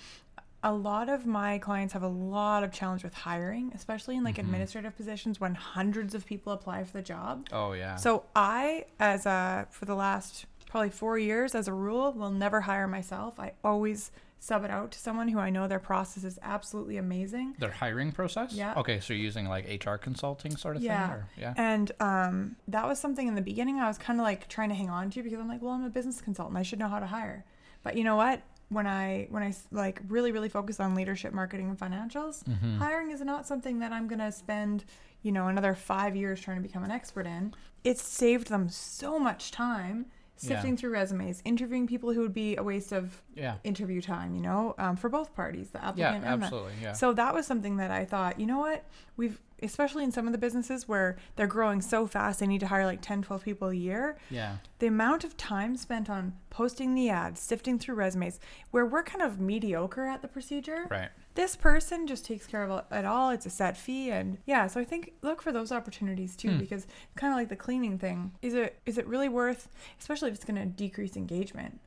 A 0.62 0.72
lot 0.72 1.08
of 1.08 1.26
my 1.26 1.58
clients 1.58 1.92
have 1.94 2.02
a 2.02 2.08
lot 2.08 2.62
of 2.64 2.70
challenge 2.72 3.02
with 3.02 3.14
hiring, 3.14 3.72
especially 3.74 4.16
in 4.16 4.24
like 4.24 4.36
Mhm. 4.36 4.40
administrative 4.40 4.94
positions 4.96 5.40
when 5.40 5.54
hundreds 5.54 6.14
of 6.14 6.24
people 6.26 6.52
apply 6.52 6.84
for 6.84 6.92
the 6.92 7.02
job. 7.02 7.46
Oh 7.52 7.72
yeah. 7.72 7.96
So 7.96 8.24
I, 8.36 8.86
as 8.98 9.26
a 9.26 9.66
for 9.70 9.84
the 9.86 9.94
last 9.94 10.46
probably 10.68 10.90
four 10.90 11.18
years, 11.18 11.54
as 11.54 11.66
a 11.66 11.72
rule, 11.72 12.12
will 12.12 12.30
never 12.30 12.62
hire 12.62 12.86
myself. 12.86 13.40
I 13.40 13.52
always 13.64 14.10
sub 14.42 14.64
it 14.64 14.70
out 14.70 14.90
to 14.90 14.98
someone 14.98 15.28
who 15.28 15.38
I 15.38 15.50
know 15.50 15.68
their 15.68 15.78
process 15.78 16.24
is 16.24 16.38
absolutely 16.42 16.96
amazing. 16.96 17.54
Their 17.58 17.70
hiring 17.70 18.10
process? 18.10 18.52
Yeah. 18.54 18.72
Okay, 18.78 18.98
so 18.98 19.12
you're 19.12 19.22
using 19.22 19.46
like 19.46 19.66
HR 19.84 19.96
consulting 19.96 20.56
sort 20.56 20.76
of 20.76 20.82
Yeah. 20.82 21.06
thing? 21.08 21.16
Or, 21.16 21.28
yeah. 21.38 21.54
And 21.58 21.92
um, 22.00 22.56
that 22.66 22.88
was 22.88 22.98
something 22.98 23.28
in 23.28 23.34
the 23.34 23.42
beginning 23.42 23.78
I 23.78 23.86
was 23.86 23.98
kind 23.98 24.18
of 24.18 24.24
like 24.24 24.48
trying 24.48 24.70
to 24.70 24.74
hang 24.74 24.88
on 24.88 25.10
to 25.10 25.22
because 25.22 25.38
I'm 25.38 25.46
like, 25.46 25.60
well, 25.62 25.72
I'm 25.74 25.84
a 25.84 25.90
business 25.90 26.22
consultant. 26.22 26.56
I 26.56 26.62
should 26.62 26.78
know 26.78 26.88
how 26.88 26.98
to 27.00 27.06
hire. 27.06 27.44
But 27.82 27.96
you 27.96 28.02
know 28.04 28.16
what? 28.16 28.40
When 28.70 28.86
I 28.86 29.26
when 29.30 29.42
I 29.42 29.52
like 29.72 30.00
really 30.08 30.30
really 30.32 30.48
focus 30.48 30.78
on 30.80 30.94
leadership, 30.94 31.32
marketing, 31.34 31.68
and 31.68 31.78
financials, 31.78 32.44
Mhm. 32.44 32.78
hiring 32.78 33.10
is 33.10 33.20
not 33.20 33.46
something 33.46 33.80
that 33.80 33.92
I'm 33.92 34.06
gonna 34.08 34.30
spend 34.32 34.84
you 35.22 35.32
know 35.32 35.48
another 35.48 35.74
five 35.74 36.14
years 36.16 36.40
trying 36.40 36.56
to 36.58 36.62
become 36.62 36.84
an 36.84 36.90
expert 36.92 37.26
in. 37.26 37.52
It's 37.84 38.00
saved 38.02 38.48
them 38.48 38.68
so 38.68 39.18
much 39.18 39.50
time 39.50 40.06
sifting 40.40 40.76
through 40.76 40.90
resumes, 40.90 41.42
interviewing 41.44 41.86
people 41.86 42.12
who 42.12 42.20
would 42.20 42.32
be 42.32 42.56
a 42.56 42.62
waste 42.62 42.92
of 42.92 43.22
Yeah. 43.34 43.56
interview 43.64 44.00
time. 44.00 44.34
You 44.34 44.40
know, 44.40 44.74
um, 44.78 44.96
for 44.96 45.08
both 45.08 45.34
parties, 45.34 45.70
the 45.70 45.78
Yeah, 45.78 45.88
applicant 45.88 46.24
and 46.24 46.42
the. 46.42 46.68
Yeah. 46.80 46.92
so 46.92 47.12
that 47.12 47.34
was 47.34 47.46
something 47.46 47.76
that 47.76 47.90
I 47.90 48.04
thought, 48.06 48.40
you 48.40 48.46
know 48.46 48.58
what? 48.58 48.84
We've, 49.16 49.38
especially 49.62 50.04
in 50.04 50.12
some 50.12 50.26
of 50.26 50.32
the 50.32 50.38
businesses 50.38 50.88
where 50.88 51.16
they're 51.36 51.46
growing 51.46 51.80
so 51.80 52.06
fast, 52.06 52.40
they 52.40 52.46
need 52.46 52.60
to 52.60 52.66
hire 52.68 52.84
like 52.86 53.00
10, 53.00 53.22
12 53.22 53.44
people 53.44 53.68
a 53.68 53.74
year. 53.74 54.16
yeah. 54.30 54.56
The 54.78 54.86
amount 54.86 55.24
of 55.24 55.36
time 55.36 55.76
spent 55.76 56.08
on 56.08 56.34
posting 56.48 56.94
the 56.94 57.10
ads, 57.10 57.40
sifting 57.40 57.78
through 57.78 57.96
resumes, 57.96 58.40
where 58.70 58.86
we're 58.86 59.02
kind 59.02 59.20
of 59.22 59.38
mediocre 59.40 60.06
at 60.06 60.22
the 60.22 60.28
procedure, 60.28 60.86
Right. 60.90 61.10
this 61.34 61.54
person 61.56 62.06
just 62.06 62.24
takes 62.24 62.46
care 62.46 62.64
of 62.64 62.84
it 62.90 63.04
all. 63.04 63.30
It's 63.30 63.44
a 63.46 63.50
set 63.50 63.76
fee. 63.76 64.10
And 64.10 64.38
yeah, 64.46 64.66
so 64.66 64.80
I 64.80 64.84
think 64.84 65.12
look 65.22 65.42
for 65.42 65.52
those 65.52 65.70
opportunities 65.70 66.34
too, 66.36 66.52
Hmm. 66.52 66.58
because 66.58 66.86
kind 67.16 67.32
of 67.32 67.36
like 67.38 67.48
the 67.50 67.56
cleaning 67.56 67.98
thing, 67.98 68.32
is 68.42 68.54
it 68.54 68.78
is 68.86 68.96
it 68.98 69.06
really 69.06 69.28
worth, 69.28 69.68
especially 69.98 70.28
if 70.30 70.34
it's 70.36 70.44
going 70.44 70.56
to 70.60 70.66
decrease 70.66 71.16
engagement? 71.16 71.78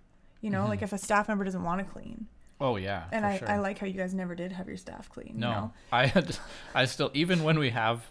You 0.42 0.50
know, 0.50 0.66
Mhm. 0.66 0.70
like 0.70 0.82
if 0.84 0.94
a 0.94 0.98
staff 0.98 1.28
member 1.28 1.44
doesn't 1.46 1.64
want 1.64 1.80
to 1.80 1.86
clean. 1.92 2.28
Oh 2.64 2.78
yeah. 2.78 3.04
And 3.12 3.24
for 3.24 3.28
I, 3.28 3.38
sure. 3.38 3.52
I 3.52 3.60
like 3.60 3.78
how 3.78 3.86
you 3.86 3.94
guys 3.94 4.14
never 4.14 4.36
did 4.36 4.54
have 4.54 4.70
your 4.70 4.78
staff 4.78 5.10
clean. 5.10 5.34
No, 5.36 5.48
You 5.48 5.54
know? 5.54 5.74
I 5.92 6.06
had, 6.08 6.38
I 6.74 6.86
still 6.86 7.12
even 7.14 7.44
when 7.44 7.60
we 7.60 7.72
have 7.72 8.06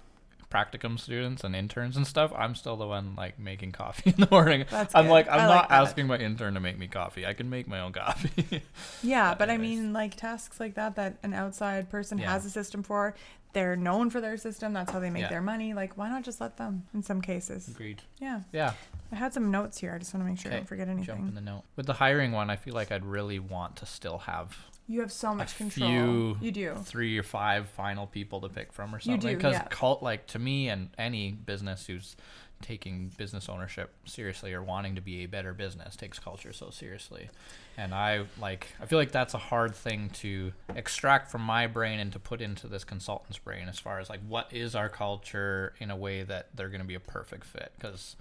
practicum 0.53 0.99
students 1.01 1.43
and 1.45 1.57
interns 1.57 1.97
and 1.97 2.07
stuff, 2.07 2.33
I'm 2.37 2.55
still 2.55 2.77
the 2.77 2.87
one 2.87 3.15
like 3.17 3.39
making 3.39 3.73
coffee 3.73 4.11
in 4.17 4.21
the 4.21 4.29
morning. 4.31 4.65
That's 4.71 4.95
I'm 4.95 5.07
good. 5.07 5.11
like 5.13 5.29
I'm 5.29 5.41
I 5.41 5.47
not 5.47 5.71
like 5.71 5.71
asking 5.71 6.07
my 6.09 6.19
intern 6.19 6.55
to 6.55 6.61
make 6.61 6.79
me 6.79 6.89
coffee. 6.89 7.27
I 7.27 7.33
can 7.33 7.49
make 7.49 7.67
my 7.67 7.81
own 7.81 7.93
coffee. 7.93 8.63
Yeah, 9.03 9.35
but 9.35 9.51
I 9.51 9.57
mean, 9.59 9.93
like 9.93 10.15
tasks 10.17 10.61
like 10.61 10.75
that 10.75 10.97
that 10.97 11.17
an 11.23 11.33
outside 11.35 11.89
person 11.91 12.19
Yeah. 12.19 12.31
has 12.33 12.45
a 12.45 12.51
system 12.51 12.83
for, 12.83 13.15
they're 13.53 13.77
known 13.77 14.11
for 14.11 14.21
their 14.21 14.37
system. 14.37 14.73
That's 14.73 14.91
how 14.93 15.01
they 15.01 15.11
make 15.11 15.23
Yeah. 15.23 15.29
their 15.29 15.43
money. 15.43 15.75
Like, 15.75 15.97
why 15.99 16.09
not 16.09 16.23
just 16.23 16.41
let 16.41 16.57
them? 16.57 16.85
In 16.95 17.03
some 17.03 17.21
cases, 17.21 17.69
Agreed. 17.69 18.03
yeah. 18.21 18.41
Yeah. 18.53 18.73
I 19.11 19.17
had 19.17 19.35
some 19.35 19.51
notes 19.51 19.79
here. 19.79 19.93
I 19.95 19.99
just 19.99 20.15
want 20.15 20.25
to 20.25 20.31
make 20.31 20.39
sure 20.41 20.53
I 20.53 20.57
don't 20.57 20.69
forget 20.69 20.89
anything. 20.89 21.05
Jump 21.05 21.29
in 21.29 21.35
the 21.35 21.41
note 21.41 21.65
with 21.77 21.87
the 21.87 21.93
hiring 21.95 22.33
one. 22.33 22.49
I 22.49 22.57
feel 22.57 22.75
like 22.75 22.91
I'd 22.93 23.05
really 23.05 23.39
want 23.39 23.77
to 23.77 23.87
still 23.87 24.19
have 24.19 24.57
You 24.93 25.01
have 25.01 25.11
so 25.11 25.35
much 25.35 25.57
control. 25.57 25.89
few 25.89 26.37
you 26.43 26.53
do. 26.53 26.75
three 26.85 27.17
or 27.17 27.23
five 27.23 27.67
final 27.71 28.07
people 28.07 28.43
to 28.43 28.51
pick 28.51 28.75
from 28.75 28.95
or 28.95 28.99
You 28.99 29.13
something 29.13 29.31
do, 29.31 29.37
because 29.37 29.55
yeah. 29.55 29.67
cult 29.71 30.03
like 30.03 30.27
to 30.29 30.39
me 30.39 30.69
and 30.69 30.91
any 30.99 31.33
business 31.33 31.87
who's 31.87 32.15
taking 32.61 33.11
business 33.17 33.49
ownership 33.49 33.95
seriously 34.05 34.53
or 34.53 34.63
wanting 34.63 34.95
to 34.97 35.01
be 35.01 35.25
a 35.25 35.27
better 35.27 35.55
business 35.55 35.97
takes 35.97 36.19
culture 36.19 36.53
so 36.53 36.69
seriously 36.71 37.29
and 37.77 37.93
i 37.93 38.25
like 38.39 38.69
i 38.81 38.87
feel 38.87 38.99
like 38.99 39.11
that's 39.11 39.35
a 39.35 39.39
hard 39.39 39.75
thing 39.75 40.11
to 40.11 40.53
extract 40.77 41.31
from 41.31 41.41
my 41.41 41.67
brain 41.67 41.99
and 41.99 42.13
to 42.13 42.21
put 42.21 42.41
into 42.41 42.69
this 42.69 42.85
consultant's 42.85 43.39
brain 43.39 43.69
as 43.69 43.79
far 43.81 43.99
as 43.99 44.09
like 44.09 44.21
what 44.29 44.47
is 44.53 44.75
our 44.75 44.89
culture 44.89 45.75
in 45.81 45.91
a 45.91 45.97
way 45.97 46.23
that 46.23 46.51
they're 46.55 46.69
going 46.69 46.81
to 46.81 46.87
be 46.87 46.95
a 46.95 47.01
perfect 47.01 47.45
fit 47.45 47.73
because 47.79 48.15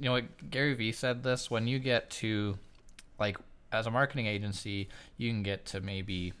you 0.00 0.06
know 0.06 0.20
gary 0.50 0.74
vee 0.74 0.90
said 0.90 1.22
this 1.22 1.48
when 1.50 1.68
you 1.68 1.78
get 1.78 2.10
to 2.10 2.58
like 3.20 3.36
as 3.72 3.86
a 3.86 3.90
marketing 3.90 4.26
agency 4.26 4.88
you 5.16 5.30
can 5.30 5.42
get 5.42 5.66
to 5.66 5.80
maybe 5.80 6.32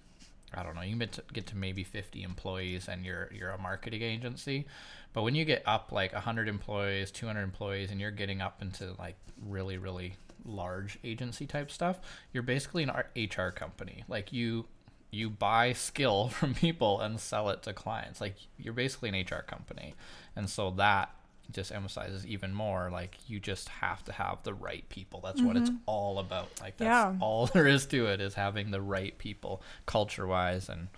I 0.54 0.62
don't 0.62 0.74
know, 0.74 0.82
you 0.82 0.98
to, 0.98 1.22
get 1.32 1.46
to 1.48 1.56
maybe 1.56 1.84
50 1.84 2.22
employees 2.22 2.88
and 2.88 3.04
you're 3.04 3.30
you're 3.32 3.50
a 3.50 3.58
marketing 3.58 4.02
agency. 4.02 4.66
But 5.12 5.22
when 5.22 5.34
you 5.34 5.44
get 5.44 5.62
up 5.66 5.92
like 5.92 6.12
100 6.12 6.48
employees, 6.48 7.10
200 7.10 7.42
employees 7.42 7.90
and 7.90 8.00
you're 8.00 8.10
getting 8.10 8.40
up 8.40 8.62
into 8.62 8.94
like 8.98 9.16
really 9.44 9.76
really 9.76 10.14
large 10.44 10.98
agency 11.04 11.46
type 11.46 11.70
stuff, 11.70 11.98
you're 12.32 12.42
basically 12.42 12.84
an 12.84 12.90
HR 13.16 13.50
company. 13.50 14.04
Like 14.08 14.32
you 14.32 14.66
you 15.10 15.30
buy 15.30 15.72
skill 15.72 16.28
from 16.30 16.54
people 16.54 17.00
and 17.00 17.20
sell 17.20 17.50
it 17.50 17.62
to 17.64 17.72
clients. 17.72 18.20
Like 18.20 18.36
you're 18.58 18.74
basically 18.74 19.08
an 19.08 19.16
HR 19.16 19.42
company. 19.42 19.94
And 20.36 20.48
so 20.48 20.70
that 20.72 21.10
just 21.52 21.72
emphasizes 21.72 22.26
even 22.26 22.52
more 22.52 22.90
like 22.90 23.16
you 23.28 23.38
just 23.40 23.68
have 23.68 24.02
to 24.04 24.12
have 24.12 24.42
the 24.42 24.52
right 24.54 24.88
people. 24.88 25.20
That's 25.24 25.40
what 25.42 25.56
it's 25.56 25.70
all 25.86 26.18
about. 26.18 26.48
Like 26.60 26.76
that's 26.76 26.88
Yeah. 26.88 27.14
all 27.20 27.46
there 27.52 27.66
is 27.66 27.86
to 27.86 28.06
it 28.06 28.20
is 28.20 28.34
having 28.34 28.70
the 28.70 28.80
right 28.80 29.16
people 29.18 29.62
culture 29.86 30.26
wise 30.26 30.68
and 30.68 30.88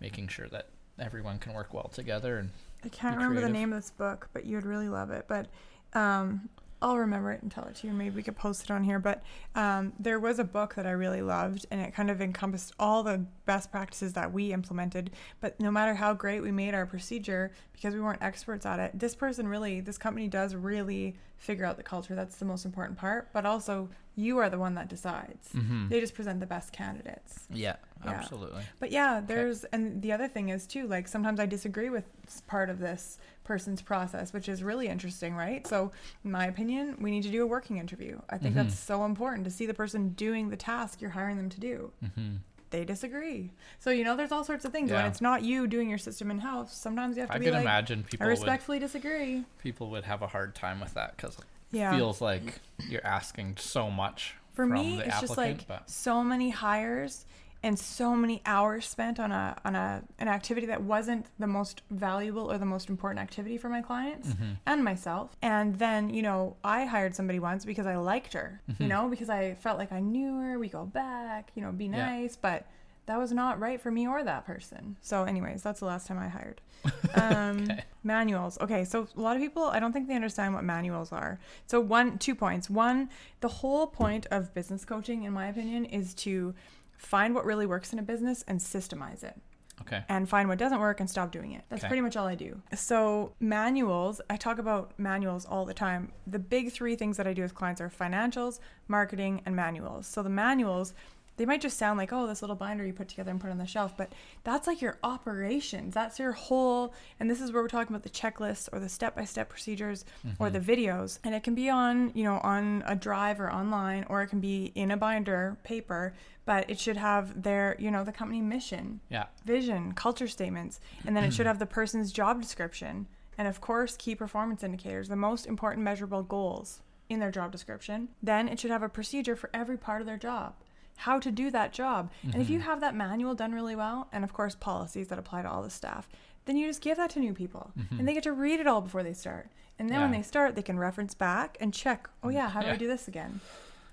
making 0.00 0.28
sure 0.28 0.48
that 0.48 0.68
everyone 0.98 1.38
can 1.38 1.52
work 1.52 1.72
well 1.74 1.88
together 1.88 2.38
and 2.38 2.50
I 2.84 2.88
can't 2.88 3.16
Be 3.18 3.24
remember 3.24 3.40
the 3.40 3.52
name 3.52 3.72
of 3.72 3.82
this 3.82 3.90
book, 3.90 4.28
but 4.32 4.44
you 4.46 4.54
would 4.56 4.64
really 4.66 4.88
love 4.88 5.10
it. 5.10 5.24
But 5.26 5.46
um, 5.94 6.48
I'll 6.80 6.96
remember 6.98 7.32
it 7.32 7.42
and 7.42 7.50
tell 7.50 7.64
it 7.64 7.74
to 7.76 7.86
you. 7.88 7.92
Maybe 7.92 8.14
we 8.16 8.22
could 8.22 8.36
post 8.36 8.64
it 8.64 8.70
on 8.70 8.84
here. 8.84 8.98
But 9.00 9.22
um, 9.54 9.92
there 9.98 10.20
was 10.20 10.38
a 10.38 10.44
book 10.44 10.74
that 10.76 10.86
I 10.86 10.92
really 10.92 11.22
loved, 11.22 11.66
and 11.70 11.80
it 11.80 11.92
kind 11.94 12.10
of 12.10 12.20
encompassed 12.20 12.72
all 12.78 13.02
the 13.02 13.24
best 13.46 13.70
practices 13.72 14.12
that 14.12 14.32
we 14.32 14.52
implemented. 14.52 15.10
But 15.40 15.58
no 15.58 15.70
matter 15.70 15.94
how 15.94 16.14
great 16.14 16.40
we 16.40 16.52
made 16.52 16.74
our 16.74 16.86
procedure, 16.86 17.50
because 17.72 17.94
we 17.94 18.00
weren't 18.00 18.22
experts 18.22 18.64
at 18.64 18.78
it, 18.78 18.98
this 18.98 19.14
person 19.14 19.48
really, 19.48 19.80
this 19.80 19.98
company 19.98 20.28
does 20.28 20.54
really 20.54 21.16
figure 21.36 21.64
out 21.64 21.76
the 21.76 21.82
culture. 21.82 22.14
That's 22.14 22.36
the 22.36 22.44
most 22.44 22.64
important 22.64 22.98
part. 22.98 23.28
But 23.32 23.44
also, 23.46 23.88
you 24.16 24.38
are 24.38 24.50
the 24.50 24.58
one 24.58 24.74
that 24.74 24.88
decides. 24.88 25.48
Mhm. 25.52 25.88
They 25.88 26.00
just 26.00 26.14
present 26.14 26.40
the 26.40 26.46
best 26.46 26.72
candidates. 26.72 27.46
yeah, 27.50 27.76
Yeah. 28.04 28.10
absolutely. 28.10 28.62
But 28.80 28.90
yeah, 28.90 29.20
there's 29.24 29.62
and 29.64 30.02
the 30.02 30.10
other 30.12 30.26
thing 30.26 30.48
is 30.48 30.66
too 30.66 30.86
like 30.88 31.06
sometimes 31.06 31.38
I 31.38 31.46
disagree 31.46 31.88
with 31.90 32.04
part 32.48 32.68
of 32.70 32.80
this 32.80 33.18
person's 33.48 33.80
process, 33.82 34.32
which 34.32 34.48
is 34.48 34.62
really 34.62 34.86
interesting, 34.88 35.34
right? 35.34 35.66
So, 35.66 35.90
in 36.24 36.30
my 36.30 36.46
opinion, 36.46 36.96
we 37.00 37.10
need 37.10 37.22
to 37.24 37.30
do 37.30 37.42
a 37.42 37.46
working 37.46 37.78
interview. 37.78 38.20
I 38.28 38.36
think 38.38 38.54
Mhm. 38.54 38.58
that's 38.58 38.78
so 38.78 39.04
important 39.06 39.44
to 39.46 39.50
see 39.50 39.64
the 39.66 39.74
person 39.74 40.10
doing 40.10 40.50
the 40.50 40.56
task 40.56 41.00
you're 41.00 41.10
hiring 41.10 41.38
them 41.38 41.48
to 41.48 41.58
do. 41.58 41.90
hmm 42.14 42.36
They 42.70 42.84
disagree. 42.84 43.50
So, 43.78 43.88
you 43.90 44.04
know, 44.04 44.14
there's 44.14 44.30
all 44.30 44.44
sorts 44.44 44.66
of 44.66 44.72
things 44.72 44.92
when 44.92 45.06
it's 45.06 45.22
not 45.22 45.42
you 45.42 45.66
doing 45.66 45.88
your 45.88 45.96
system 45.96 46.30
in 46.30 46.40
house. 46.40 46.76
Sometimes 46.76 47.16
you 47.16 47.22
have 47.22 47.30
to 47.30 47.36
I 47.36 47.38
be 47.38 47.46
can 47.46 47.54
like 47.54 47.62
imagine 47.62 48.00
I 48.00 48.10
people 48.10 48.26
would 48.26 48.30
respectfully 48.32 48.78
disagree. 48.78 49.44
people 49.58 49.88
would 49.92 50.04
have 50.04 50.20
a 50.20 50.26
hard 50.26 50.54
time 50.54 50.78
with 50.78 50.92
that 50.92 51.16
because 51.16 51.38
Yeah. 51.70 51.94
it 51.94 51.96
feels 51.96 52.20
like 52.20 52.60
you're 52.86 53.06
asking 53.06 53.56
so 53.56 53.90
much 53.90 54.34
For 54.52 54.66
me, 54.66 54.98
it's 55.00 55.08
applicant. 55.08 55.20
just 55.28 55.38
like 55.38 55.66
but 55.66 55.88
so 55.88 56.22
many 56.22 56.50
hires 56.50 57.24
and 57.62 57.78
so 57.78 58.14
many 58.14 58.40
hours 58.46 58.86
spent 58.86 59.18
on 59.18 59.32
a 59.32 59.56
on 59.64 59.74
a 59.74 60.02
an 60.18 60.28
activity 60.28 60.66
that 60.66 60.82
wasn't 60.82 61.26
the 61.38 61.46
most 61.46 61.82
valuable 61.90 62.50
or 62.50 62.56
the 62.58 62.64
most 62.66 62.88
important 62.88 63.20
activity 63.20 63.56
for 63.58 63.68
my 63.68 63.82
clients 63.82 64.28
Mm-hmm. 64.28 64.52
and 64.66 64.84
myself. 64.84 65.36
And 65.42 65.76
then, 65.78 66.10
you 66.10 66.22
know, 66.22 66.56
I 66.62 66.84
hired 66.84 67.14
somebody 67.14 67.38
once 67.40 67.64
because 67.64 67.86
I 67.86 67.96
liked 67.96 68.32
her, 68.34 68.60
you 68.78 68.86
Mhm. 68.86 68.88
know, 68.88 69.08
because 69.08 69.28
I 69.28 69.54
felt 69.54 69.78
like 69.78 69.90
I 69.92 70.00
knew 70.00 70.38
her, 70.40 70.58
we 70.58 70.68
go 70.68 70.84
back, 70.86 71.50
you 71.54 71.62
know, 71.62 71.72
be 71.72 71.86
Yeah. 71.86 72.06
nice, 72.06 72.36
but 72.36 72.66
that 73.06 73.18
was 73.18 73.32
not 73.32 73.58
right 73.58 73.80
for 73.80 73.90
me 73.90 74.06
or 74.06 74.22
that 74.22 74.44
person. 74.44 74.96
So 75.00 75.24
anyways, 75.24 75.62
that's 75.62 75.80
the 75.80 75.86
last 75.86 76.06
time 76.06 76.18
I 76.18 76.28
hired. 76.28 76.60
Um, 77.14 77.70
Okay. 77.70 77.84
Manuals. 78.04 78.58
Okay, 78.60 78.84
so 78.84 79.08
a 79.16 79.20
lot 79.20 79.34
of 79.36 79.42
people, 79.42 79.64
I 79.64 79.80
don't 79.80 79.92
think 79.92 80.08
they 80.08 80.14
understand 80.14 80.54
what 80.54 80.62
manuals 80.64 81.10
are. 81.10 81.38
So 81.66 81.80
one, 81.80 82.18
two 82.18 82.34
points. 82.34 82.70
One, 82.70 83.08
the 83.40 83.48
whole 83.48 83.86
point 83.86 84.26
of 84.30 84.54
business 84.54 84.84
coaching, 84.84 85.24
in 85.24 85.32
my 85.32 85.46
opinion, 85.48 85.84
is 85.86 86.14
to 86.14 86.54
find 86.98 87.34
what 87.34 87.44
really 87.46 87.64
works 87.64 87.92
in 87.92 87.98
a 87.98 88.02
business 88.02 88.44
and 88.46 88.60
systemize 88.60 89.24
it 89.24 89.40
okay. 89.80 90.02
and 90.08 90.28
find 90.28 90.48
what 90.48 90.58
doesn't 90.58 90.80
work 90.80 91.00
and 91.00 91.08
stop 91.08 91.30
doing 91.30 91.52
it. 91.52 91.64
That's 91.68 91.82
Okay. 91.82 91.88
pretty 91.88 92.00
much 92.02 92.16
all 92.16 92.26
I 92.26 92.34
do. 92.34 92.60
So, 92.74 93.32
manuals, 93.40 94.20
I 94.28 94.36
talk 94.36 94.58
about 94.58 94.98
manuals 94.98 95.46
all 95.46 95.64
the 95.64 95.74
time. 95.74 96.12
The 96.26 96.38
big 96.38 96.72
three 96.72 96.96
things 96.96 97.16
that 97.16 97.26
I 97.26 97.32
do 97.32 97.42
with 97.42 97.54
clients 97.54 97.80
are 97.80 97.88
financials, 97.88 98.60
marketing, 98.88 99.42
and 99.46 99.54
manuals. 99.56 100.06
So, 100.06 100.22
the 100.22 100.28
manuals, 100.28 100.92
they 101.38 101.46
might 101.46 101.62
just 101.62 101.78
sound 101.78 101.96
like, 101.96 102.12
oh, 102.12 102.26
this 102.26 102.42
little 102.42 102.56
binder 102.56 102.84
you 102.84 102.92
put 102.92 103.08
together 103.08 103.30
and 103.30 103.40
put 103.40 103.50
on 103.50 103.58
the 103.58 103.66
shelf, 103.66 103.96
but 103.96 104.12
that's 104.44 104.66
like 104.66 104.82
your 104.82 104.98
operations. 105.02 105.94
That's 105.94 106.18
your 106.18 106.32
whole, 106.32 106.92
and 107.18 107.30
this 107.30 107.40
is 107.40 107.52
where 107.52 107.62
we're 107.62 107.68
talking 107.68 107.94
about 107.96 108.02
the 108.02 108.10
checklists 108.10 108.68
or 108.72 108.80
the 108.80 108.88
step 108.88 109.16
by 109.16 109.24
step 109.24 109.48
procedures 109.48 110.04
or 110.38 110.48
mm-hmm. 110.48 110.58
the 110.58 110.76
videos. 110.76 111.18
And 111.24 111.34
it 111.34 111.42
can 111.42 111.54
be 111.54 111.70
on, 111.70 112.12
you 112.14 112.24
know, 112.24 112.38
on 112.40 112.82
a 112.86 112.94
drive 112.94 113.40
or 113.40 113.50
online, 113.50 114.04
or 114.10 114.20
it 114.20 114.26
can 114.26 114.40
be 114.40 114.72
in 114.74 114.90
a 114.90 114.96
binder, 114.96 115.56
paper, 115.64 116.12
but 116.44 116.68
it 116.68 116.78
should 116.78 116.96
have 116.96 117.42
their, 117.42 117.76
you 117.78 117.90
know, 117.90 118.04
the 118.04 118.12
company 118.12 118.42
mission 118.42 119.00
Yeah. 119.08 119.26
vision, 119.44 119.92
culture 119.92 120.28
statements, 120.28 120.80
and 121.06 121.16
then 121.16 121.24
it 121.24 121.32
should 121.32 121.42
mm-hmm. 121.42 121.48
have 121.48 121.58
the 121.58 121.66
person's 121.66 122.12
job 122.12 122.42
description. 122.42 123.06
And 123.36 123.46
of 123.46 123.60
course, 123.60 123.96
key 123.96 124.16
performance 124.16 124.64
indicators, 124.64 125.08
the 125.08 125.14
most 125.14 125.46
important 125.46 125.84
measurable 125.84 126.22
goals 126.24 126.82
in 127.08 127.20
their 127.20 127.30
job 127.30 127.52
description. 127.52 128.08
Then 128.22 128.48
it 128.48 128.58
should 128.58 128.70
have 128.70 128.82
a 128.82 128.88
procedure 128.88 129.36
for 129.36 129.48
every 129.54 129.78
part 129.78 130.00
of 130.00 130.06
their 130.06 130.16
job, 130.16 130.54
how 130.98 131.20
to 131.20 131.30
do 131.30 131.50
that 131.50 131.72
job. 131.72 132.10
And 132.24 132.42
if 132.42 132.50
you 132.50 132.58
mm-hmm. 132.58 132.68
have 132.68 132.80
that 132.80 132.94
manual 132.94 133.34
done 133.34 133.52
really 133.52 133.76
well, 133.76 134.08
and 134.12 134.24
of 134.24 134.32
course, 134.32 134.56
policies 134.56 135.08
that 135.08 135.18
apply 135.18 135.42
to 135.42 135.50
all 135.50 135.62
the 135.62 135.70
staff, 135.70 136.08
then 136.44 136.56
you 136.56 136.66
just 136.66 136.80
give 136.80 136.96
that 136.96 137.10
to 137.10 137.20
new 137.20 137.32
people 137.32 137.70
and 137.76 137.88
mm-hmm. 137.88 138.04
they 138.04 138.14
get 138.14 138.24
to 138.24 138.32
read 138.32 138.58
it 138.58 138.66
all 138.66 138.80
before 138.80 139.04
they 139.04 139.12
start. 139.12 139.48
And 139.78 139.88
then 139.88 140.00
when 140.00 140.10
they 140.10 140.22
start, 140.22 140.56
they 140.56 140.62
can 140.62 140.76
reference 140.76 141.14
back 141.14 141.56
and 141.60 141.72
check, 141.72 142.10
oh, 142.24 142.28
mm, 142.28 142.34
yeah, 142.34 142.48
how 142.48 142.60
do 142.60 142.68
I 142.68 142.74
do 142.74 142.88
this 142.88 143.06
again? 143.06 143.40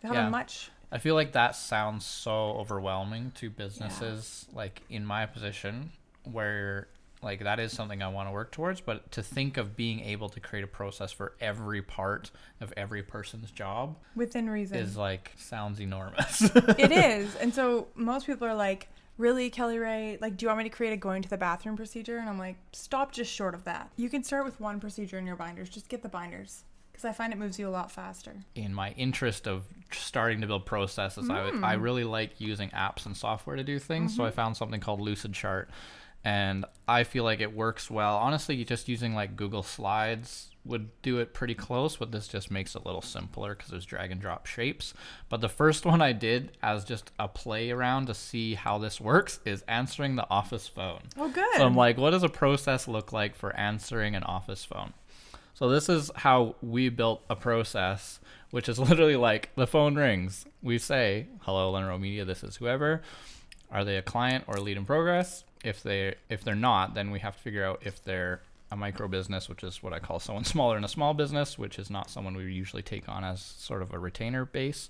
They 0.01 0.07
have 0.07 0.17
Yeah. 0.17 0.27
a 0.27 0.29
much. 0.31 0.71
I 0.91 0.97
feel 0.97 1.13
like 1.13 1.33
that 1.33 1.55
sounds 1.55 2.05
so 2.05 2.31
overwhelming 2.31 3.33
to 3.35 3.51
businesses 3.51 4.47
like 4.51 4.81
in 4.89 5.05
my 5.05 5.27
position 5.27 5.91
where 6.23 6.87
like 7.25 7.43
that 7.43 7.59
is 7.59 7.73
something 7.73 8.01
I 8.01 8.07
want 8.07 8.29
to 8.29 8.31
work 8.31 8.51
towards, 8.51 8.79
but 8.79 9.11
to 9.11 9.23
think 9.23 9.57
of 9.57 9.75
being 9.75 9.99
able 10.01 10.29
to 10.29 10.39
create 10.39 10.63
a 10.63 10.67
process 10.67 11.11
for 11.11 11.33
every 11.41 11.81
part 11.81 12.31
of 12.61 12.71
every 12.77 13.03
person's 13.03 13.51
job 13.51 13.97
Within 14.15 14.49
reason. 14.49 14.77
is 14.77 14.95
like 14.95 15.31
sounds 15.35 15.81
enormous. 15.81 16.41
it 16.43 16.91
is. 16.93 17.35
And 17.35 17.53
so 17.53 17.87
most 17.95 18.25
people 18.27 18.47
are 18.47 18.55
like, 18.55 18.87
really, 19.17 19.49
Kelly 19.49 19.77
Ray? 19.77 20.17
Like, 20.21 20.37
do 20.37 20.45
you 20.45 20.49
want 20.49 20.59
me 20.59 20.63
to 20.65 20.69
create 20.69 20.93
a 20.93 20.97
going 20.97 21.21
to 21.21 21.29
the 21.29 21.37
bathroom 21.37 21.75
procedure? 21.75 22.17
And 22.17 22.29
I'm 22.29 22.39
like, 22.39 22.57
stop 22.71 23.11
just 23.11 23.31
short 23.31 23.55
of 23.55 23.63
that. 23.65 23.91
You 23.97 24.09
can 24.09 24.23
start 24.23 24.45
with 24.45 24.59
one 24.59 24.79
procedure 24.79 25.17
in 25.17 25.25
your 25.25 25.35
binders. 25.35 25.69
Just 25.69 25.89
get 25.89 26.01
the 26.01 26.09
binders. 26.09 26.63
Because 26.91 27.09
I 27.09 27.11
find 27.11 27.33
it 27.33 27.35
moves 27.37 27.59
you 27.59 27.67
a 27.67 27.69
lot 27.69 27.91
faster. 27.91 28.33
in 28.55 28.73
my 28.73 28.91
interest 28.91 29.49
of 29.49 29.63
starting 29.91 30.39
to 30.39 30.47
build 30.47 30.65
processes, 30.65 31.29
I, 31.29 31.49
I 31.61 31.75
hmm. 31.75 31.81
really 31.81 32.05
like 32.05 32.39
using 32.39 32.69
apps 32.69 33.05
and 33.05 33.17
software 33.17 33.57
to 33.57 33.65
do 33.65 33.79
things. 33.79 34.15
So 34.15 34.21
mm-hmm. 34.21 34.27
I 34.27 34.31
found 34.31 34.55
something 34.55 34.79
called 34.79 35.01
Lucid 35.01 35.33
Chart, 35.33 35.69
and 36.25 36.65
I 36.87 37.03
feel 37.03 37.23
like 37.23 37.39
it 37.39 37.55
works 37.55 37.89
well. 37.89 38.17
Honestly, 38.17 38.65
just 38.65 38.89
using 38.89 39.13
like 39.13 39.35
Google 39.35 39.61
Slides 39.61 40.49
would 40.65 40.89
do 41.03 41.19
it 41.19 41.35
pretty 41.35 41.53
close, 41.53 41.97
but 41.97 42.11
this 42.11 42.27
just 42.27 42.49
makes 42.49 42.75
it 42.75 42.81
a 42.81 42.85
little 42.85 43.03
simpler 43.03 43.53
because 43.53 43.69
there's 43.69 43.85
drag 43.85 44.11
and 44.11 44.19
drop 44.19 44.47
shapes. 44.47 44.95
But 45.29 45.41
the 45.41 45.47
first 45.49 45.85
one 45.85 46.01
I 46.01 46.13
did 46.13 46.57
as 46.63 46.83
just 46.83 47.11
a 47.19 47.27
play 47.27 47.69
around 47.69 48.07
to 48.07 48.15
see 48.15 48.55
how 48.55 48.79
this 48.79 48.99
works 48.99 49.39
is 49.45 49.63
answering 49.67 50.15
the 50.15 50.27
office 50.31 50.67
phone. 50.67 51.01
Oh, 51.15 51.29
good. 51.29 51.45
So 51.57 51.63
I'm 51.63 51.75
like, 51.75 51.97
what 51.97 52.09
does 52.09 52.23
a 52.23 52.29
process 52.29 52.87
look 52.87 53.13
like 53.13 53.35
for 53.35 53.55
answering 53.55 54.15
an 54.15 54.23
office 54.23 54.65
phone? 54.65 54.93
So 55.53 55.69
this 55.69 55.87
is 55.87 56.09
how 56.15 56.55
we 56.63 56.89
built 56.89 57.21
a 57.29 57.35
process, 57.35 58.19
which 58.49 58.67
is 58.67 58.79
literally 58.89 59.15
like 59.15 59.51
the 59.55 59.67
phone 59.67 59.93
rings. 59.93 60.45
We 60.63 60.79
say, 60.79 61.27
"Hello, 61.41 61.71
Lenro 61.71 62.01
Media. 62.01 62.25
This 62.25 62.43
is 62.43 62.55
whoever. 62.55 63.03
Are 63.71 63.83
they 63.83 63.97
a 63.97 64.01
client 64.01 64.45
or 64.47 64.55
a 64.55 64.61
lead 64.61 64.77
in 64.77 64.85
progress? 64.85 65.43
If 65.65 65.83
they 65.83 66.15
if 66.29 66.43
they're 66.43 66.55
not, 66.55 66.93
then 66.93 67.11
we 67.11 67.19
have 67.19 67.35
to 67.35 67.41
figure 67.41 67.65
out 67.65 67.81
if 67.83 68.03
they're 68.03 68.41
a 68.71 68.75
micro 68.75 69.07
business, 69.07 69.47
which 69.47 69.63
is 69.63 69.81
what 69.83 69.93
I 69.93 69.99
call 69.99 70.19
someone 70.19 70.43
smaller 70.55 70.77
in 70.77 70.83
a 70.83 70.89
small 70.89 71.13
business, 71.13 71.57
which 71.57 71.79
is 71.79 71.89
not 71.89 72.09
someone 72.09 72.35
we 72.35 72.51
usually 72.51 72.81
take 72.81 73.07
on 73.09 73.23
as 73.23 73.41
sort 73.41 73.81
of 73.81 73.93
a 73.93 73.99
retainer 73.99 74.45
base. 74.45 74.89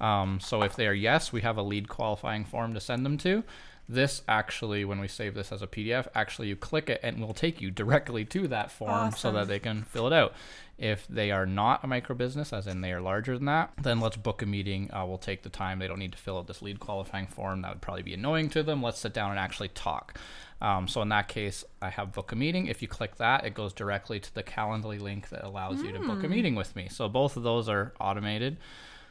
Um, 0.00 0.38
so 0.40 0.62
if 0.62 0.76
they 0.76 0.86
are 0.86 0.94
yes, 0.94 1.32
we 1.32 1.40
have 1.40 1.56
a 1.56 1.62
lead 1.62 1.88
qualifying 1.88 2.44
form 2.44 2.74
to 2.74 2.80
send 2.80 3.04
them 3.04 3.18
to. 3.18 3.42
This 3.88 4.20
actually, 4.28 4.84
when 4.84 5.00
we 5.00 5.08
save 5.08 5.34
this 5.34 5.50
as 5.50 5.62
a 5.62 5.66
PDF, 5.66 6.08
actually 6.14 6.48
you 6.48 6.56
click 6.56 6.90
it 6.90 7.00
and 7.02 7.18
it 7.18 7.26
will 7.26 7.32
take 7.32 7.62
you 7.62 7.70
directly 7.70 8.24
to 8.26 8.46
that 8.48 8.70
form 8.70 9.12
so 9.12 9.32
that 9.32 9.48
they 9.48 9.58
can 9.58 9.82
fill 9.82 10.06
it 10.06 10.12
out. 10.12 10.34
If 10.76 11.08
they 11.08 11.30
are 11.30 11.46
not 11.46 11.82
a 11.82 11.86
micro 11.86 12.14
business, 12.14 12.52
as 12.52 12.66
in 12.66 12.82
they 12.82 12.92
are 12.92 13.00
larger 13.00 13.36
than 13.36 13.46
that, 13.46 13.72
then 13.82 13.98
let's 13.98 14.16
book 14.16 14.42
a 14.42 14.46
meeting. 14.46 14.90
Uh, 14.92 15.06
we'll 15.06 15.16
take 15.16 15.42
the 15.42 15.48
time. 15.48 15.78
They 15.78 15.88
don't 15.88 15.98
need 15.98 16.12
to 16.12 16.18
fill 16.18 16.36
out 16.38 16.46
this 16.46 16.60
lead 16.60 16.80
qualifying 16.80 17.26
form. 17.26 17.62
That 17.62 17.70
would 17.70 17.80
probably 17.80 18.02
be 18.02 18.14
annoying 18.14 18.50
to 18.50 18.62
them. 18.62 18.82
Let's 18.82 19.00
sit 19.00 19.14
down 19.14 19.30
and 19.30 19.40
actually 19.40 19.68
talk. 19.68 20.18
Um, 20.60 20.86
so 20.86 21.00
in 21.02 21.08
that 21.08 21.28
case, 21.28 21.64
I 21.80 21.88
have 21.88 22.12
book 22.12 22.32
a 22.32 22.36
meeting. 22.36 22.66
If 22.66 22.82
you 22.82 22.88
click 22.88 23.16
that, 23.16 23.44
it 23.44 23.54
goes 23.54 23.72
directly 23.72 24.20
to 24.20 24.34
the 24.34 24.42
Calendly 24.42 25.00
link 25.00 25.30
that 25.30 25.44
allows 25.44 25.82
you 25.82 25.92
to 25.92 26.00
book 26.00 26.22
a 26.24 26.28
meeting 26.28 26.54
with 26.54 26.76
me. 26.76 26.88
So 26.90 27.08
both 27.08 27.36
of 27.36 27.42
those 27.42 27.68
are 27.68 27.92
automated. 28.00 28.58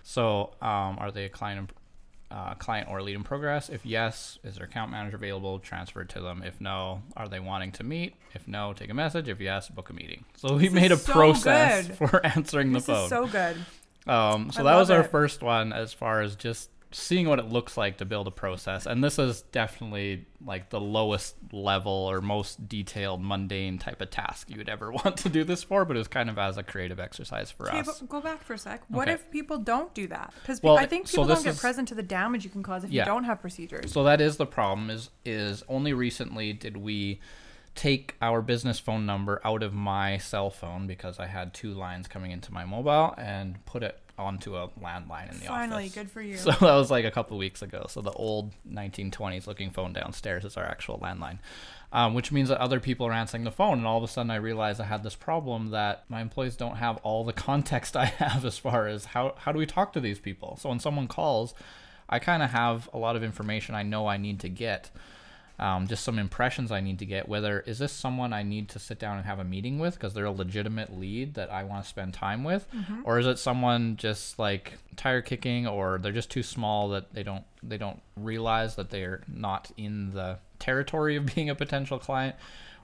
So 0.03 0.51
um, 0.61 0.97
are 0.99 1.11
they 1.11 1.25
a 1.25 1.29
client? 1.29 1.71
Uh, 2.29 2.53
client 2.55 2.89
or 2.89 3.01
lead 3.01 3.15
in 3.15 3.23
progress? 3.23 3.69
If 3.69 3.85
yes, 3.85 4.37
is 4.43 4.55
their 4.55 4.65
account 4.65 4.91
manager 4.91 5.15
available? 5.15 5.59
Transfer 5.59 6.01
it 6.01 6.09
to 6.09 6.21
them. 6.21 6.43
If 6.45 6.59
no, 6.61 7.01
are 7.15 7.27
they 7.27 7.39
wanting 7.39 7.71
to 7.73 7.83
meet? 7.83 8.15
If 8.33 8.47
no, 8.47 8.73
take 8.73 8.89
a 8.89 8.93
message. 8.93 9.27
If 9.29 9.39
yes, 9.39 9.69
book 9.69 9.89
a 9.89 9.93
meeting. 9.93 10.25
So 10.35 10.55
we 10.55 10.63
This 10.65 10.73
made 10.73 10.91
a 10.91 10.97
so 10.97 11.11
process 11.13 11.87
good. 11.87 11.97
for 12.09 12.25
answering 12.25 12.71
the 12.73 12.79
This 12.79 12.85
phone. 12.87 13.03
is 13.05 13.09
so 13.09 13.27
good. 13.27 13.57
Um, 14.05 14.51
so 14.51 14.61
I 14.61 14.63
that 14.63 14.75
was 14.77 14.89
our 14.89 15.01
it. 15.01 15.11
first 15.11 15.41
one 15.43 15.73
as 15.73 15.93
far 15.93 16.21
as 16.21 16.35
just 16.35 16.69
seeing 16.91 17.27
what 17.27 17.37
it 17.37 17.45
looks 17.49 17.75
like 17.75 17.97
to 17.97 18.05
build 18.05 18.27
a 18.27 18.31
process. 18.31 18.85
And 18.85 19.03
this 19.03 19.19
is 19.19 19.41
definitely 19.41 20.25
like 20.45 20.69
the 20.69 20.79
lowest 20.79 21.35
level 21.51 21.91
or 21.91 22.21
most 22.21 22.69
detailed, 22.69 23.21
mundane 23.21 23.77
type 23.77 24.01
of 24.01 24.09
task 24.09 24.49
you 24.49 24.57
would 24.57 24.69
ever 24.69 24.91
want 25.03 25.17
to 25.17 25.29
do 25.29 25.43
this 25.43 25.63
for, 25.63 25.83
but 25.83 25.95
it 25.95 25.99
was 25.99 26.07
kind 26.07 26.29
of 26.29 26.37
as 26.37 26.57
a 26.57 26.63
creative 26.63 26.99
exercise 26.99 27.51
for 27.51 27.67
Okay, 27.67 27.79
us. 27.79 27.99
but 27.99 28.07
go 28.09 28.21
back 28.21 28.41
for 28.41 28.53
a 28.53 28.57
sec. 28.57 28.83
What 28.87 29.07
Okay. 29.09 29.15
if 29.15 29.29
people 29.31 29.57
don't 29.57 29.93
do 29.93 30.07
that? 30.07 30.33
Because 30.41 30.63
Well, 30.63 30.77
I 30.77 30.85
think 30.85 31.09
people 31.09 31.25
this 31.25 31.39
don't 31.39 31.43
get 31.45 31.53
is- 31.55 31.59
present 31.59 31.87
to 31.89 31.95
the 31.95 32.03
damage 32.03 32.45
you 32.45 32.49
can 32.49 32.63
cause 32.63 32.83
if 32.85 32.89
Yeah. 32.91 33.01
you 33.03 33.05
don't 33.05 33.25
have 33.25 33.41
procedures. 33.41 33.91
So 33.91 34.03
that 34.05 34.21
is 34.21 34.37
the 34.37 34.45
problem 34.45 34.89
is 34.89 35.09
is 35.25 35.63
only 35.67 35.91
recently 35.91 36.53
did 36.53 36.77
we 36.77 37.19
take 37.75 38.15
our 38.21 38.41
business 38.41 38.79
phone 38.79 39.05
number 39.05 39.39
out 39.43 39.61
of 39.61 39.73
my 39.73 40.17
cell 40.17 40.49
phone 40.49 40.87
because 40.87 41.19
I 41.19 41.27
had 41.27 41.53
two 41.53 41.73
lines 41.73 42.07
coming 42.07 42.31
into 42.31 42.51
my 42.51 42.65
mobile 42.65 43.13
and 43.19 43.63
put 43.65 43.83
it 43.83 43.99
onto 44.17 44.55
a 44.55 44.69
landline 44.81 45.31
in 45.31 45.39
the 45.39 45.45
Finally, 45.45 45.47
office. 45.47 45.47
Finally, 45.47 45.89
good 45.89 46.11
for 46.11 46.21
you. 46.21 46.37
So 46.37 46.51
that 46.51 46.61
was 46.61 46.89
like 46.89 47.05
a 47.05 47.11
couple 47.11 47.37
weeks 47.37 47.61
ago. 47.61 47.85
So 47.89 48.01
the 48.01 48.11
old 48.11 48.53
1920s 48.69 49.47
looking 49.47 49.71
phone 49.71 49.93
downstairs 49.93 50.43
is 50.45 50.57
our 50.57 50.65
actual 50.65 50.99
landline, 50.99 51.39
um, 51.91 52.13
which 52.13 52.31
means 52.31 52.49
that 52.49 52.59
other 52.59 52.79
people 52.79 53.05
are 53.05 53.13
answering 53.13 53.43
the 53.43 53.51
phone. 53.51 53.79
And 53.79 53.87
all 53.87 53.97
of 53.97 54.03
a 54.03 54.07
sudden, 54.07 54.31
I 54.31 54.35
realized 54.37 54.81
I 54.81 54.85
had 54.85 55.03
this 55.03 55.15
problem 55.15 55.69
that 55.71 56.05
my 56.09 56.21
employees 56.21 56.55
don't 56.55 56.77
have 56.77 56.97
all 56.97 57.23
the 57.23 57.33
context 57.47 57.95
I 57.95 58.05
have 58.05 58.43
as 58.45 58.57
far 58.57 58.87
as 58.87 59.05
how 59.05 59.35
how 59.37 59.51
do 59.51 59.59
we 59.59 59.65
talk 59.65 59.93
to 59.93 59.99
these 59.99 60.19
people. 60.19 60.57
So 60.59 60.69
when 60.69 60.79
someone 60.79 61.07
calls, 61.07 61.53
I 62.09 62.19
kind 62.19 62.41
of 62.41 62.51
have 62.51 62.89
a 62.93 62.97
lot 62.97 63.15
of 63.15 63.23
information 63.23 63.75
I 63.75 63.83
know 63.83 64.07
I 64.07 64.17
need 64.17 64.39
to 64.41 64.49
get. 64.49 64.89
Um, 65.59 65.87
just 65.87 66.03
some 66.03 66.19
impressions 66.19 66.71
I 66.71 66.81
need 66.81 66.99
to 66.99 67.05
get. 67.05 67.27
Whether 67.27 67.61
is 67.61 67.79
this 67.79 67.91
someone 67.91 68.31
I 68.31 68.43
need 68.43 68.69
to 68.69 68.79
sit 68.79 68.99
down 68.99 69.17
and 69.17 69.25
have 69.25 69.39
a 69.39 69.43
meeting 69.43 69.79
with 69.79 69.95
because 69.95 70.13
they're 70.13 70.25
a 70.25 70.31
legitimate 70.31 70.95
lead 70.99 71.33
that 71.33 71.51
I 71.51 71.63
want 71.63 71.83
to 71.83 71.89
spend 71.89 72.13
time 72.13 72.43
with, 72.43 72.67
or 73.03 73.17
is 73.17 73.25
it 73.25 73.39
someone 73.39 73.95
just 73.95 74.37
like 74.37 74.73
tire 74.97 75.21
kicking, 75.23 75.65
or 75.65 75.97
they're 75.97 76.11
just 76.11 76.29
too 76.29 76.43
small 76.43 76.89
that 76.89 77.11
they 77.13 77.23
don't 77.23 77.43
they 77.63 77.77
don't 77.79 78.01
realize 78.15 78.75
that 78.75 78.91
they're 78.91 79.21
not 79.27 79.71
in 79.77 80.11
the 80.11 80.37
territory 80.59 81.15
of 81.15 81.25
being 81.35 81.49
a 81.49 81.55
potential 81.55 81.97
client, 81.97 82.35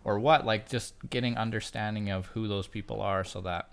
or 0.04 0.18
what? 0.18 0.44
Like 0.44 0.68
just 0.68 0.96
getting 1.12 1.38
understanding 1.38 2.10
of 2.10 2.26
who 2.28 2.48
those 2.48 2.66
people 2.66 3.02
are, 3.02 3.24
so 3.24 3.42
that 3.42 3.70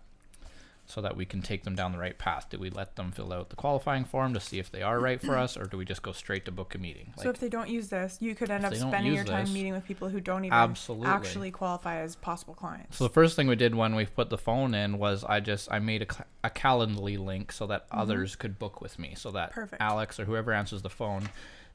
so 0.91 1.01
that 1.01 1.17
we 1.17 1.25
can 1.25 1.41
take 1.43 1.65
them 1.65 1.75
down 1.75 1.93
the 1.93 1.99
right 1.99 2.19
path. 2.19 2.47
Do 2.51 2.59
we 2.59 2.71
let 2.71 2.97
them 2.97 3.13
fill 3.13 3.33
out 3.33 3.51
the 3.51 3.57
qualifying 3.57 4.05
form 4.05 4.35
to 4.35 4.41
see 4.41 4.59
if 4.59 4.71
they 4.71 4.83
are 4.83 4.99
right 4.99 5.21
for 5.21 5.37
us, 5.37 5.57
or 5.57 5.65
do 5.65 5.77
we 5.77 5.85
just 5.85 6.03
go 6.03 6.13
straight 6.13 6.45
to 6.47 6.53
book 6.53 6.75
a 6.75 6.79
meeting? 6.79 7.13
so 7.17 7.31
if 7.31 7.39
they 7.39 7.49
don't 7.49 7.69
use 7.69 7.89
this, 7.89 8.19
you 8.21 8.35
could 8.35 8.51
end 8.51 8.65
up 8.65 8.75
spending 8.75 9.15
your 9.15 9.25
time 9.25 9.45
this- 9.45 9.55
meeting 9.55 9.73
with 9.73 9.85
people 9.85 10.09
who 10.09 10.21
don't 10.21 10.45
even 10.45 10.53
Absolutely. 10.53 11.07
actually 11.07 11.51
qualify 11.51 12.01
as 12.01 12.17
possible 12.17 12.55
clients. 12.55 12.97
So 12.97 13.05
the 13.05 13.11
first 13.11 13.37
thing 13.37 13.47
we 13.47 13.57
did 13.57 13.75
when 13.75 13.95
we 13.95 14.07
put 14.07 14.31
the 14.31 14.39
phone 14.39 14.75
in 14.75 14.99
was 14.99 15.25
I 15.25 15.41
just 15.41 15.71
I 15.71 15.79
made 15.79 16.03
a, 16.03 16.07
a 16.45 16.51
Calendly 16.51 17.19
link 17.19 17.53
so 17.53 17.67
that 17.69 17.89
mm-hmm. 17.89 18.01
others 18.01 18.37
could 18.37 18.59
book 18.59 18.81
with 18.81 18.99
me, 18.99 19.15
so 19.17 19.31
that 19.33 19.53
Perfect. 19.53 19.81
Alex 19.81 20.19
or 20.19 20.25
whoever 20.25 20.53
answers 20.53 20.83
the 20.83 20.91
phone 20.91 21.29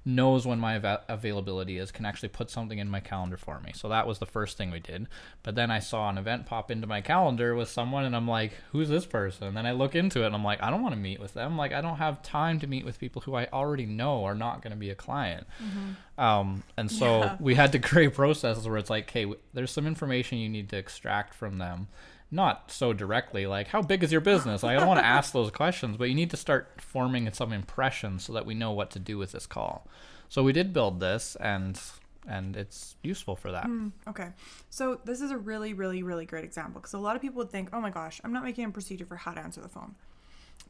knows 0.08 0.46
when 0.46 0.60
my 0.60 0.76
ava- 0.76 1.02
availability 1.10 1.80
is, 1.80 1.92
can 1.92 2.06
actually 2.06 2.30
put 2.30 2.52
something 2.52 2.78
in 2.78 2.88
my 2.88 3.00
calendar 3.00 3.38
for 3.38 3.60
me. 3.62 3.72
So 3.74 3.90
that 3.90 4.06
was 4.06 4.20
the 4.20 4.26
first 4.28 4.56
thing 4.56 4.70
we 4.70 4.80
did. 4.80 5.08
But 5.42 5.56
then 5.56 5.72
I 5.72 5.80
saw 5.80 6.10
an 6.10 6.18
event 6.20 6.46
pop 6.46 6.70
into 6.70 6.86
my 6.86 7.02
calendar 7.02 7.56
with 7.56 7.70
someone, 7.70 8.06
and 8.06 8.16
I'm 8.16 8.28
like, 8.28 8.54
who's 8.72 8.88
this 8.88 9.06
person? 9.08 9.48
And 9.48 9.58
then 9.58 9.66
I 9.66 9.72
look 9.72 9.96
into 9.96 10.22
it, 10.24 10.28
and 10.28 10.36
I'm 10.36 10.44
like, 10.44 10.62
I 10.62 10.70
don't 10.70 10.84
want 10.84 10.94
to 10.94 11.00
meet 11.02 11.20
with 11.20 11.34
them. 11.34 11.58
Like 11.58 11.74
I 11.74 11.82
don't 11.82 11.98
have 11.98 12.22
time 12.22 12.60
to 12.60 12.68
meet 12.68 12.86
with 12.86 13.00
people 13.00 13.24
who 13.24 13.34
I 13.36 13.48
already 13.52 13.86
know 13.88 14.24
are 14.26 14.36
not 14.36 14.62
going 14.62 14.72
to 14.74 14.78
be 14.78 14.92
a 14.92 14.96
client. 14.96 15.48
Um, 16.18 16.64
and 16.78 16.92
so 16.92 17.20
Yeah. 17.22 17.38
we 17.40 17.56
had 17.56 17.72
to 17.74 17.80
create 17.90 18.14
processes 18.14 18.68
where 18.68 18.78
it's 18.78 18.90
like, 18.90 19.10
hey, 19.10 19.24
w- 19.24 19.40
there's 19.54 19.72
some 19.72 19.88
information 19.88 20.38
you 20.38 20.50
need 20.50 20.70
to 20.70 20.78
extract 20.78 21.34
from 21.34 21.58
them. 21.58 21.88
Not 22.36 22.70
so 22.72 22.92
directly, 22.92 23.48
like, 23.48 23.68
how 23.68 23.82
big 23.82 24.04
is 24.04 24.12
your 24.12 24.22
business? 24.22 24.62
Like, 24.62 24.76
I 24.76 24.80
don't 24.80 24.88
want 24.88 25.00
to 25.00 25.06
ask 25.18 25.32
those 25.32 25.52
questions, 25.52 25.96
but 25.96 26.10
you 26.10 26.16
need 26.16 26.32
to 26.32 26.38
start 26.38 26.82
forming 26.82 27.32
some 27.32 27.54
impressions 27.54 28.26
so 28.26 28.34
that 28.34 28.46
we 28.46 28.54
know 28.54 28.72
what 28.72 28.92
to 28.92 29.00
do 29.00 29.18
with 29.18 29.32
this 29.32 29.48
call. 29.48 29.88
So 30.28 30.44
we 30.44 30.52
did 30.52 30.74
build 30.74 31.00
this, 31.00 31.38
and 31.38 31.80
and 32.28 32.58
it's 32.58 32.96
useful 33.04 33.36
for 33.36 33.52
that. 33.52 33.68
Mm, 33.68 33.92
okay. 34.08 34.30
So 34.70 35.00
this 35.06 35.22
is 35.22 35.32
a 35.32 35.38
really, 35.38 35.74
really, 35.74 36.04
really 36.04 36.26
great 36.26 36.44
example 36.44 36.82
because 36.82 36.94
a 36.94 37.00
lot 37.00 37.16
of 37.16 37.22
people 37.22 37.38
would 37.38 37.52
think, 37.52 37.70
oh 37.72 37.80
my 37.80 37.90
gosh, 37.90 38.20
I'm 38.24 38.34
not 38.34 38.44
making 38.44 38.66
a 38.66 38.70
procedure 38.70 39.06
for 39.06 39.16
how 39.16 39.32
to 39.32 39.40
answer 39.40 39.62
the 39.62 39.70
phone. 39.70 39.96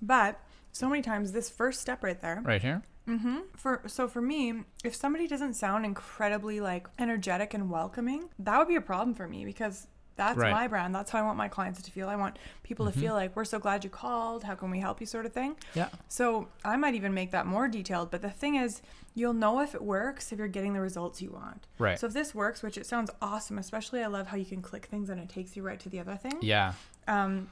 But 0.01 0.39
so 0.72 0.89
many 0.89 1.01
times, 1.01 1.32
this 1.32 1.49
first 1.49 1.82
step 1.82 2.03
right 2.03 2.20
there, 2.22 2.41
Right 2.43 2.61
here. 2.61 2.84
Mm-hmm. 3.07 3.38
For 3.55 3.82
so 3.86 4.07
for 4.07 4.22
me, 4.22 4.63
if 4.84 4.95
somebody 4.95 5.28
doesn't 5.28 5.53
sound 5.53 5.86
incredibly 5.86 6.59
like 6.59 6.88
energetic 6.97 7.53
and 7.53 7.70
welcoming, 7.70 8.30
that 8.39 8.57
would 8.57 8.68
be 8.68 8.76
a 8.76 8.82
problem 8.82 9.13
for 9.13 9.28
me 9.28 9.45
because 9.45 9.88
that's 10.16 10.38
Right. 10.38 10.51
my 10.51 10.68
brand. 10.68 10.95
That's 10.95 11.11
how 11.11 11.20
I 11.20 11.22
want 11.24 11.38
my 11.38 11.47
clients 11.47 11.82
to 11.82 11.91
feel. 11.91 12.07
I 12.07 12.16
want 12.16 12.38
people 12.63 12.86
to 12.86 12.91
feel 12.91 13.13
like 13.13 13.36
we're 13.36 13.45
so 13.45 13.59
glad 13.59 13.84
you 13.84 13.89
called. 13.89 14.43
How 14.43 14.55
can 14.55 14.70
we 14.72 14.80
help 14.80 14.99
you, 15.01 15.05
sort 15.05 15.26
of 15.26 15.34
thing. 15.34 15.55
Yeah. 15.74 15.89
So 16.07 16.47
I 16.63 16.78
might 16.78 16.95
even 16.95 17.13
make 17.13 17.32
that 17.32 17.45
more 17.45 17.68
detailed. 17.68 18.11
But 18.11 18.22
the 18.22 18.30
thing 18.30 18.55
is, 18.55 18.82
you'll 19.13 19.34
know 19.34 19.59
if 19.61 19.76
it 19.76 19.82
works 19.82 20.32
if 20.32 20.39
you're 20.39 20.47
getting 20.47 20.74
the 20.74 20.82
results 20.82 21.22
you 21.22 21.32
want. 21.32 21.68
Right. 21.80 21.99
So 21.99 22.07
if 22.07 22.13
this 22.13 22.34
works, 22.34 22.63
which 22.63 22.78
it 22.78 22.86
sounds 22.86 23.11
awesome, 23.22 23.57
especially 23.57 24.03
I 24.03 24.07
love 24.07 24.28
how 24.28 24.38
you 24.38 24.45
can 24.45 24.61
click 24.61 24.86
things 24.86 25.09
and 25.09 25.20
it 25.20 25.30
takes 25.30 25.55
you 25.55 25.63
right 25.63 25.80
to 25.80 25.89
the 25.89 25.99
other 25.99 26.16
thing. 26.16 26.38
Yeah. 26.41 26.74
Um, 27.07 27.49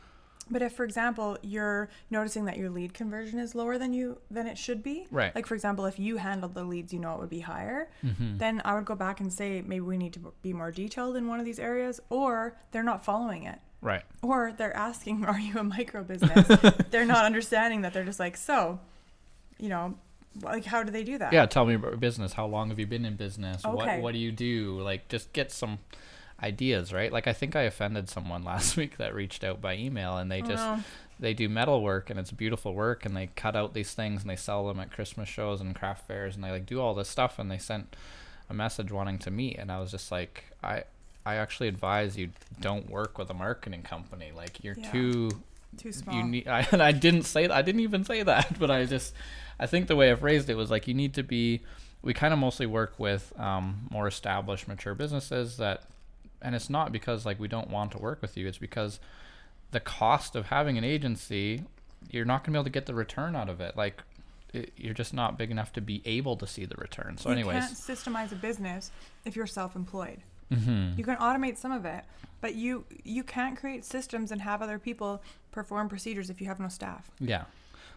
but 0.52 0.62
if, 0.62 0.74
for 0.74 0.84
example, 0.84 1.38
you're 1.42 1.90
noticing 2.10 2.46
that 2.46 2.58
your 2.58 2.70
lead 2.70 2.94
conversion 2.94 3.40
is 3.40 3.56
lower 3.56 3.78
than 3.78 3.94
you 3.94 4.20
than 4.30 4.46
it 4.48 4.58
should 4.58 4.84
be, 4.84 5.08
Right. 5.12 5.34
Like 5.34 5.46
for 5.46 5.56
example, 5.56 5.86
if 5.86 5.98
you 6.00 6.18
handled 6.18 6.54
the 6.54 6.64
leads, 6.64 6.92
you 6.94 7.00
know 7.00 7.14
it 7.14 7.20
would 7.20 7.30
be 7.30 7.40
higher. 7.40 7.90
Mm-hmm. 8.04 8.38
Then 8.38 8.62
I 8.66 8.76
would 8.76 8.86
go 8.86 8.96
back 8.96 9.20
and 9.20 9.32
say 9.32 9.62
maybe 9.62 9.82
we 9.82 9.98
need 9.98 10.14
to 10.14 10.34
be 10.42 10.54
more 10.54 10.72
detailed 10.72 11.16
in 11.16 11.28
one 11.28 11.40
of 11.40 11.46
these 11.46 11.60
areas, 11.60 12.00
or 12.10 12.58
they're 12.72 12.84
not 12.84 13.04
following 13.06 13.44
it, 13.44 13.60
Right. 13.82 14.04
or 14.22 14.52
they're 14.56 14.76
asking, 14.76 15.26
"Are 15.32 15.40
you 15.40 15.58
a 15.60 15.64
micro 15.64 16.04
business?" 16.04 16.48
they're 16.92 17.06
not 17.06 17.26
understanding 17.26 17.82
that. 17.82 17.94
They're 17.94 18.04
just 18.06 18.20
like, 18.20 18.36
"So, 18.38 18.80
you 19.60 19.70
know, 19.70 19.96
like 20.42 20.66
how 20.66 20.84
do 20.84 20.92
they 20.92 21.04
do 21.04 21.18
that?" 21.20 21.32
Yeah. 21.32 21.46
Tell 21.46 21.66
me 21.66 21.76
about 21.76 21.92
your 21.92 21.98
business. 21.98 22.34
How 22.34 22.46
long 22.48 22.70
have 22.70 22.80
you 22.80 22.88
been 22.88 23.06
in 23.06 23.16
business? 23.16 23.64
What 23.64 23.88
Okay. 23.88 24.02
What 24.02 24.14
do 24.14 24.20
you 24.20 24.32
do? 24.32 24.80
Like, 24.82 25.08
just 25.08 25.32
get 25.34 25.52
some 25.52 25.80
ideas, 26.44 26.92
right? 26.94 27.12
Like, 27.12 27.26
I 27.28 27.34
think 27.34 27.56
I 27.56 27.62
offended 27.64 28.10
someone 28.10 28.44
last 28.54 28.78
week 28.78 28.98
that 28.98 29.16
reached 29.16 29.44
out 29.44 29.62
by 29.62 29.76
email, 29.76 30.18
and 30.18 30.32
they 30.32 30.42
Oh, 30.42 30.46
just 30.48 30.64
no. 30.66 30.84
they 31.20 31.34
do 31.34 31.48
metal 31.50 31.82
work 31.82 32.10
and 32.10 32.20
it's 32.20 32.32
beautiful 32.32 32.74
work 32.74 33.06
and 33.06 33.16
they 33.16 33.28
cut 33.36 33.56
out 33.56 33.74
these 33.74 33.94
things 33.94 34.22
and 34.22 34.30
they 34.30 34.36
sell 34.36 34.68
them 34.68 34.80
at 34.80 34.92
christmas 34.92 35.30
shows 35.30 35.62
and 35.62 35.74
craft 35.76 36.06
fairs 36.08 36.36
and 36.36 36.44
they 36.44 36.50
like 36.52 36.66
do 36.66 36.82
all 36.82 36.94
this 36.96 37.08
stuff 37.08 37.38
and 37.40 37.50
they 37.52 37.58
sent 37.58 37.96
a 38.50 38.54
message 38.54 38.92
wanting 38.92 39.18
to 39.20 39.30
meet 39.32 39.56
and 39.58 39.72
i 39.72 39.80
was 39.80 39.92
just 39.92 40.12
like 40.12 40.44
i 40.64 40.84
i 41.26 41.36
actually 41.36 41.68
advise 41.70 42.18
you 42.18 42.30
don't 42.60 42.90
work 42.90 43.18
with 43.18 43.30
a 43.30 43.34
marketing 43.34 43.84
company 43.84 44.32
like 44.36 44.62
you're 44.64 44.76
Yeah. 44.78 44.92
too 44.92 45.30
too 45.78 45.94
small. 45.94 46.16
you 46.16 46.24
need 46.24 46.48
I, 46.48 46.68
and 46.72 46.82
i 46.92 46.92
didn't 46.92 47.24
say 47.24 47.44
that 47.48 47.56
i 47.56 47.62
didn't 47.62 47.82
even 47.82 48.04
say 48.04 48.24
that 48.24 48.60
but 48.64 48.70
i 48.72 48.84
just 48.86 49.14
i 49.60 49.66
think 49.68 49.88
the 49.88 49.96
way 49.96 50.12
i 50.12 50.16
phrased 50.16 50.50
it 50.50 50.56
was 50.58 50.72
like 50.72 50.88
you 50.88 50.94
need 50.96 51.14
to 51.14 51.24
be 51.24 51.62
we 52.02 52.14
kind 52.14 52.34
of 52.34 52.40
mostly 52.40 52.66
work 52.66 52.96
with 52.98 53.32
um, 53.40 53.88
more 53.92 54.08
established 54.08 54.68
mature 54.68 54.94
businesses 54.96 55.56
that 55.58 55.84
and 56.44 56.54
it's 56.56 56.70
not 56.70 56.92
because 56.92 57.26
like 57.26 57.40
we 57.40 57.48
don't 57.48 57.70
want 57.70 57.92
to 57.92 57.98
work 57.98 58.22
with 58.22 58.38
you 58.38 58.48
it's 58.48 58.58
because 58.58 59.00
the 59.72 59.80
cost 59.80 60.36
of 60.36 60.48
having 60.48 60.78
an 60.78 60.84
agency 60.84 61.64
you're 62.12 62.26
not 62.26 62.44
going 62.44 62.46
to 62.46 62.52
be 62.52 62.58
able 62.58 62.64
to 62.66 62.70
get 62.70 62.86
the 62.86 62.94
return 62.94 63.36
out 63.36 63.50
of 63.50 63.62
it 63.62 63.76
like 63.78 64.04
it, 64.54 64.72
you're 64.78 64.94
just 64.94 65.14
not 65.14 65.38
big 65.38 65.50
enough 65.50 65.74
to 65.74 65.82
be 65.82 66.02
able 66.06 66.36
to 66.38 66.46
see 66.46 66.66
the 66.66 66.76
return 66.76 67.18
so 67.18 67.32
anyways. 67.32 67.56
you 67.56 67.62
can't 67.62 67.74
systemize 67.74 68.32
a 68.32 68.36
business 68.36 68.92
if 69.26 69.36
you're 69.36 69.48
self-employed. 69.48 70.20
hmm 70.54 70.92
You 70.96 71.04
can 71.04 71.16
automate 71.16 71.58
some 71.58 71.72
of 71.72 71.86
it, 71.86 72.04
but 72.40 72.54
you 72.54 72.86
you 73.04 73.24
can't 73.24 73.58
create 73.58 73.84
systems 73.84 74.32
and 74.32 74.42
have 74.42 74.62
other 74.62 74.78
people 74.78 75.24
perform 75.52 75.90
procedures 75.90 76.30
if 76.30 76.40
you 76.40 76.48
have 76.48 76.60
no 76.60 76.68
staff. 76.68 77.10
yeah 77.20 77.46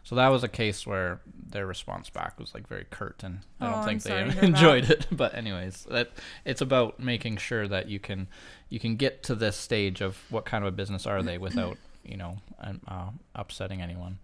so 0.06 0.14
that 0.14 0.28
was 0.28 0.44
a 0.44 0.48
case 0.48 0.86
where 0.86 1.20
their 1.50 1.66
response 1.66 2.08
back 2.10 2.38
was 2.38 2.54
like 2.54 2.66
very 2.68 2.86
curt 2.90 3.22
and 3.24 3.40
i 3.60 3.66
Oh, 3.66 3.70
don't 3.70 3.78
I'm 3.80 3.84
think 3.84 4.02
they 4.04 4.46
enjoyed 4.46 4.88
it 4.88 5.06
but 5.10 5.34
anyways 5.34 5.84
that 5.90 6.10
it's 6.44 6.60
about 6.60 7.00
making 7.00 7.36
sure 7.38 7.66
that 7.68 7.88
you 7.88 7.98
can 7.98 8.28
you 8.68 8.78
can 8.78 8.94
get 8.96 9.22
to 9.24 9.34
this 9.34 9.56
stage 9.56 10.00
of 10.00 10.18
what 10.30 10.44
kind 10.44 10.64
of 10.64 10.68
a 10.68 10.76
business 10.76 11.06
are 11.06 11.22
they 11.22 11.38
without 11.38 11.76
you 12.04 12.16
know 12.16 12.38
um, 12.60 12.80
uh, 12.88 13.10
upsetting 13.34 13.82
anyone 13.82 14.18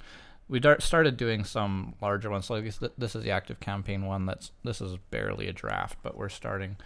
we 0.48 0.60
dar- 0.60 0.80
started 0.80 1.16
doing 1.16 1.44
some 1.44 1.94
larger 2.02 2.28
ones. 2.28 2.44
So 2.44 2.56
I 2.56 2.60
guess 2.60 2.78
this 2.98 3.14
is 3.16 3.24
the 3.24 3.30
active 3.30 3.58
campaign 3.58 4.04
one. 4.04 4.26
That's 4.26 4.50
this 4.62 4.82
is 4.82 4.98
barely 5.10 5.46
a 5.48 5.52
draft, 5.52 5.96
but 6.02 6.14
we're 6.14 6.28
starting 6.28 6.76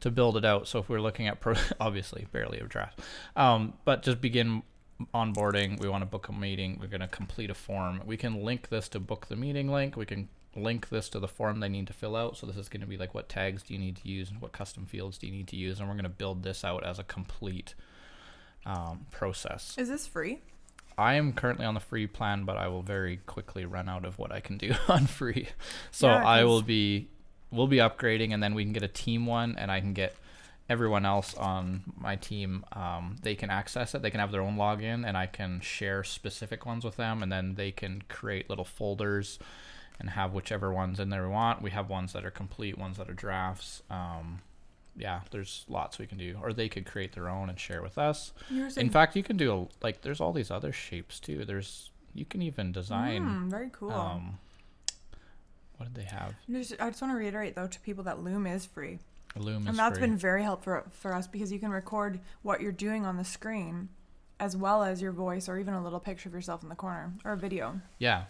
to 0.00 0.10
build 0.10 0.38
it 0.38 0.44
out. 0.44 0.68
So 0.68 0.78
if 0.78 0.88
we're 0.88 1.02
looking 1.02 1.26
at 1.28 1.38
pro- 1.38 1.56
obviously 1.80 2.26
barely 2.32 2.60
a 2.60 2.64
draft, 2.64 3.00
um, 3.36 3.74
but 3.84 4.02
just 4.04 4.22
begin 4.22 4.62
onboarding. 5.14 5.80
We 5.80 5.88
want 5.88 6.02
to 6.02 6.06
book 6.06 6.28
a 6.28 6.32
meeting. 6.32 6.78
We're 6.80 6.88
going 6.88 7.00
to 7.00 7.08
complete 7.08 7.50
a 7.50 7.54
form. 7.54 8.02
We 8.04 8.16
can 8.16 8.42
link 8.42 8.68
this 8.68 8.88
to 8.90 9.00
book 9.00 9.26
the 9.28 9.36
meeting 9.36 9.68
link. 9.68 9.96
We 9.96 10.06
can 10.06 10.28
link 10.56 10.88
this 10.88 11.08
to 11.10 11.18
the 11.18 11.28
form 11.28 11.60
they 11.60 11.68
need 11.68 11.86
to 11.88 11.92
fill 11.92 12.16
out. 12.16 12.36
So 12.36 12.46
this 12.46 12.56
is 12.56 12.68
going 12.68 12.80
to 12.80 12.86
be 12.86 12.96
like 12.96 13.14
what 13.14 13.28
tags 13.28 13.62
do 13.62 13.74
you 13.74 13.80
need 13.80 13.96
to 13.96 14.08
use 14.08 14.30
and 14.30 14.40
what 14.40 14.52
custom 14.52 14.86
fields 14.86 15.18
do 15.18 15.26
you 15.26 15.32
need 15.32 15.48
to 15.48 15.56
use, 15.56 15.80
and 15.80 15.88
we're 15.88 15.94
going 15.94 16.04
to 16.04 16.08
build 16.10 16.42
this 16.42 16.64
out 16.64 16.84
as 16.84 16.98
a 16.98 17.04
complete 17.04 17.74
um, 18.66 19.06
process. 19.10 19.74
Is 19.78 19.88
this 19.88 20.06
free? 20.06 20.40
I 20.96 21.14
am 21.14 21.32
currently 21.32 21.66
on 21.66 21.74
the 21.74 21.80
free 21.80 22.06
plan, 22.06 22.44
but 22.44 22.56
I 22.56 22.68
will 22.68 22.82
very 22.82 23.16
quickly 23.26 23.64
run 23.64 23.88
out 23.88 24.04
of 24.04 24.18
what 24.18 24.30
I 24.30 24.40
can 24.40 24.56
do 24.56 24.74
on 24.88 25.06
free. 25.06 25.48
So 25.90 26.08
Yeah, 26.08 26.24
I 26.24 26.44
will 26.44 26.62
be 26.62 27.08
we'll 27.50 27.66
be 27.66 27.76
upgrading 27.76 28.32
and 28.32 28.42
then 28.42 28.54
we 28.54 28.64
can 28.64 28.72
get 28.72 28.82
a 28.82 28.88
team 28.88 29.26
one 29.26 29.54
and 29.56 29.70
I 29.70 29.80
can 29.80 29.92
get 29.92 30.14
everyone 30.68 31.04
else 31.04 31.34
on 31.34 31.82
my 31.98 32.16
team 32.16 32.64
um, 32.72 33.16
they 33.22 33.34
can 33.34 33.50
access 33.50 33.94
it 33.94 34.00
they 34.02 34.10
can 34.10 34.20
have 34.20 34.32
their 34.32 34.40
own 34.40 34.56
login 34.56 35.06
and 35.06 35.16
i 35.16 35.26
can 35.26 35.60
share 35.60 36.02
specific 36.02 36.64
ones 36.64 36.84
with 36.84 36.96
them 36.96 37.22
and 37.22 37.30
then 37.30 37.54
they 37.56 37.70
can 37.70 38.02
create 38.08 38.48
little 38.48 38.64
folders 38.64 39.38
and 40.00 40.10
have 40.10 40.32
whichever 40.32 40.72
ones 40.72 40.98
in 40.98 41.10
there 41.10 41.22
we 41.22 41.28
want 41.28 41.60
we 41.62 41.70
have 41.70 41.88
ones 41.90 42.12
that 42.14 42.24
are 42.24 42.30
complete 42.30 42.78
ones 42.78 42.96
that 42.96 43.08
are 43.10 43.14
drafts 43.14 43.82
um, 43.90 44.40
yeah 44.96 45.20
there's 45.32 45.64
lots 45.68 45.98
we 45.98 46.06
can 46.06 46.16
do 46.18 46.38
or 46.42 46.52
they 46.52 46.68
could 46.68 46.86
create 46.86 47.12
their 47.12 47.28
own 47.28 47.48
and 47.50 47.60
share 47.60 47.82
with 47.82 47.98
us 47.98 48.32
in 48.76 48.90
fact, 48.90 49.16
you 49.16 49.22
can 49.22 49.36
do 49.36 49.52
a, 49.52 49.84
like 49.84 50.00
there's 50.02 50.20
all 50.20 50.32
these 50.32 50.50
other 50.50 50.72
shapes 50.72 51.18
too. 51.20 51.44
There's 51.44 51.90
you 52.14 52.24
can 52.24 52.42
even 52.42 52.70
design. 52.72 53.22
Mm, 53.22 53.50
very 53.50 53.70
cool. 53.72 53.90
Um, 53.90 54.38
what 55.76 55.92
did 55.92 56.00
they 56.00 56.08
have? 56.08 56.34
Just- 56.48 56.80
I 56.80 56.88
just 56.90 57.02
want 57.02 57.12
to 57.12 57.18
reiterate 57.18 57.54
though 57.56 57.66
to 57.66 57.80
people 57.80 58.04
that 58.04 58.22
Loom 58.22 58.46
is 58.46 58.64
free, 58.66 59.00
Loom 59.36 59.66
and 59.66 59.78
that's 59.78 59.98
free. 59.98 60.06
been 60.06 60.16
very 60.16 60.42
helpful 60.42 60.82
for 60.90 61.12
us 61.12 61.26
because 61.26 61.50
you 61.50 61.58
can 61.58 61.70
record 61.70 62.20
what 62.42 62.60
you're 62.60 62.72
doing 62.72 63.04
on 63.04 63.16
the 63.16 63.24
screen, 63.24 63.88
as 64.38 64.56
well 64.56 64.82
as 64.82 65.02
your 65.02 65.12
voice 65.12 65.48
or 65.48 65.58
even 65.58 65.74
a 65.74 65.82
little 65.82 66.00
picture 66.00 66.28
of 66.28 66.34
yourself 66.34 66.62
in 66.62 66.68
the 66.68 66.74
corner 66.74 67.12
or 67.24 67.32
a 67.32 67.36
video. 67.36 67.80
yeah. 67.98 68.24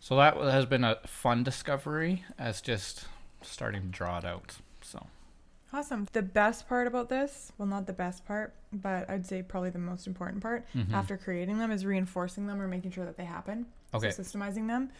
So 0.00 0.16
that 0.16 0.36
has 0.36 0.64
been 0.64 0.84
a 0.84 0.96
fun 1.06 1.42
discovery 1.42 2.24
as 2.38 2.60
just 2.60 3.06
starting 3.42 3.82
to 3.82 3.88
draw 3.88 4.18
it 4.18 4.24
out. 4.24 4.56
So 4.80 5.06
Awesome. 5.72 6.08
The 6.12 6.22
best 6.22 6.66
part 6.68 6.86
about 6.86 7.08
this, 7.10 7.52
well, 7.58 7.68
not 7.68 7.86
the 7.86 7.92
best 7.92 8.26
part, 8.26 8.54
but 8.72 9.08
I'd 9.10 9.26
say 9.26 9.42
probably 9.42 9.70
the 9.70 9.78
most 9.78 10.06
important 10.06 10.42
part 10.42 10.66
mhm. 10.74 10.92
after 10.92 11.16
creating 11.18 11.58
them 11.58 11.70
is 11.70 11.84
reinforcing 11.84 12.46
them 12.46 12.60
or 12.60 12.68
making 12.68 12.92
sure 12.92 13.04
that 13.04 13.16
they 13.16 13.24
happen. 13.24 13.66
okay, 13.92 14.10
So 14.10 14.22
systemizing 14.22 14.66
them. 14.66 14.90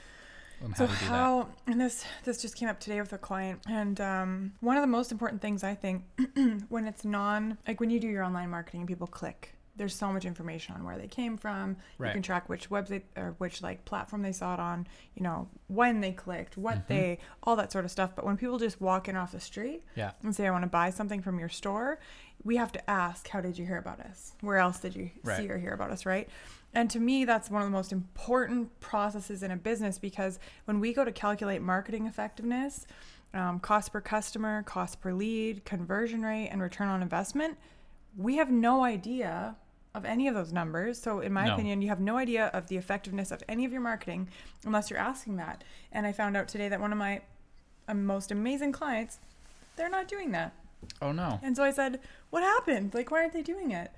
And 0.63 0.77
So 0.77 0.87
how 0.87 0.99
do 0.99 1.05
how 1.07 1.49
and 1.67 1.81
this 1.81 2.05
this 2.25 2.41
just 2.43 2.57
came 2.57 2.69
up 2.69 2.81
today 2.81 3.01
with 3.01 3.13
a 3.13 3.19
client 3.19 3.61
and 3.69 4.01
um, 4.01 4.53
one 4.61 4.77
of 4.77 4.83
the 4.83 4.87
most 4.89 5.13
important 5.13 5.41
things 5.43 5.63
I 5.65 5.75
think 5.75 6.05
when 6.69 6.87
it's 6.87 7.05
non 7.05 7.59
like 7.67 7.81
when 7.81 7.91
you 7.91 8.01
do 8.01 8.09
your 8.09 8.25
online 8.25 8.51
marketing 8.51 8.81
and 8.81 8.89
people 8.89 9.07
click 9.07 9.55
there's 9.77 9.95
so 9.95 10.13
much 10.13 10.25
information 10.25 10.75
on 10.75 10.83
where 10.83 10.99
they 10.99 11.07
came 11.07 11.37
from 11.37 11.77
you 12.09 12.13
can 12.15 12.23
track 12.23 12.49
which 12.49 12.69
website 12.69 13.03
or 13.17 13.37
which 13.39 13.63
like 13.63 13.85
platform 13.85 14.23
they 14.23 14.33
saw 14.33 14.53
it 14.55 14.59
on 14.59 14.85
you 15.15 15.23
know 15.23 15.49
when 15.69 16.01
they 16.01 16.11
clicked 16.11 16.57
what 16.57 16.79
Mhm. 16.79 16.87
they 16.89 17.19
all 17.45 17.55
that 17.55 17.71
sort 17.71 17.85
of 17.85 17.91
stuff 17.93 18.11
but 18.17 18.25
when 18.27 18.37
people 18.37 18.59
just 18.59 18.81
walk 18.81 19.07
in 19.09 19.15
off 19.15 19.31
the 19.31 19.39
street 19.39 19.85
Yeah. 19.95 20.11
and 20.25 20.35
say 20.35 20.49
I 20.49 20.51
want 20.51 20.65
to 20.65 20.69
buy 20.69 20.91
something 20.91 21.23
from 21.23 21.39
your 21.39 21.49
store 21.49 22.01
we 22.45 22.57
have 22.57 22.73
to 22.73 22.91
ask 22.91 23.29
how 23.29 23.41
did 23.41 23.59
you 23.59 23.67
hear 23.67 23.79
about 23.79 24.01
us 24.01 24.33
where 24.41 24.59
else 24.59 24.79
did 24.81 24.95
you 24.97 25.11
Right. 25.25 25.37
see 25.39 25.51
or 25.51 25.59
hear 25.59 25.73
about 25.73 25.91
us 25.91 26.07
right 26.07 26.29
and 26.75 26.91
to 26.91 27.01
me, 27.01 27.25
that's 27.25 27.51
one 27.51 27.63
of 27.63 27.67
the 27.67 27.73
most 27.73 27.93
important 27.93 28.79
processes 28.79 29.43
in 29.43 29.51
a 29.51 29.57
business 29.57 29.99
because 29.99 30.39
when 30.67 30.81
we 30.81 30.93
go 30.93 31.03
to 31.03 31.11
calculate 31.11 31.63
marketing 31.63 32.07
effectiveness, 32.07 32.87
um, 33.33 33.59
cost 33.59 33.91
per 33.91 34.03
customer, 34.03 34.63
cost 34.65 35.01
per 35.01 35.15
lead, 35.15 35.65
conversion 35.65 36.21
rate, 36.23 36.49
and 36.49 36.61
return 36.61 36.89
on 36.89 37.01
investment, 37.01 37.57
we 38.19 38.37
have 38.37 38.51
no 38.51 38.85
idea 38.85 39.57
of 39.95 40.05
any 40.05 40.29
of 40.29 40.35
those 40.35 40.53
numbers. 40.53 41.01
So, 41.01 41.21
in 41.21 41.33
my 41.33 41.47
No. 41.47 41.55
opinion, 41.55 41.81
you 41.81 41.89
have 41.89 42.01
no 42.01 42.19
idea 42.19 42.49
of 42.49 42.67
the 42.69 42.77
effectiveness 42.77 43.31
of 43.31 43.43
any 43.49 43.65
of 43.65 43.73
your 43.73 43.81
marketing 43.81 44.29
unless 44.67 44.91
you're 44.91 44.99
asking 45.01 45.37
that. 45.37 45.65
And 45.91 46.07
I 46.07 46.13
found 46.13 46.37
out 46.37 46.49
today 46.49 46.69
that 46.69 46.81
one 46.81 46.93
of 46.93 46.99
my 46.99 47.23
uh, 47.89 47.95
most 47.95 48.31
amazing 48.31 48.73
clients, 48.73 49.19
they're 49.77 49.89
not 49.89 50.07
doing 50.07 50.33
that. 50.33 50.53
Oh 51.01 51.13
no. 51.13 51.41
And 51.43 51.57
so 51.57 51.63
I 51.63 51.71
said, 51.71 52.01
What 52.31 52.43
happened? 52.43 52.95
Like, 52.95 53.11
why 53.11 53.21
aren't 53.21 53.33
they 53.33 53.43
doing 53.43 53.71
it? 53.71 53.93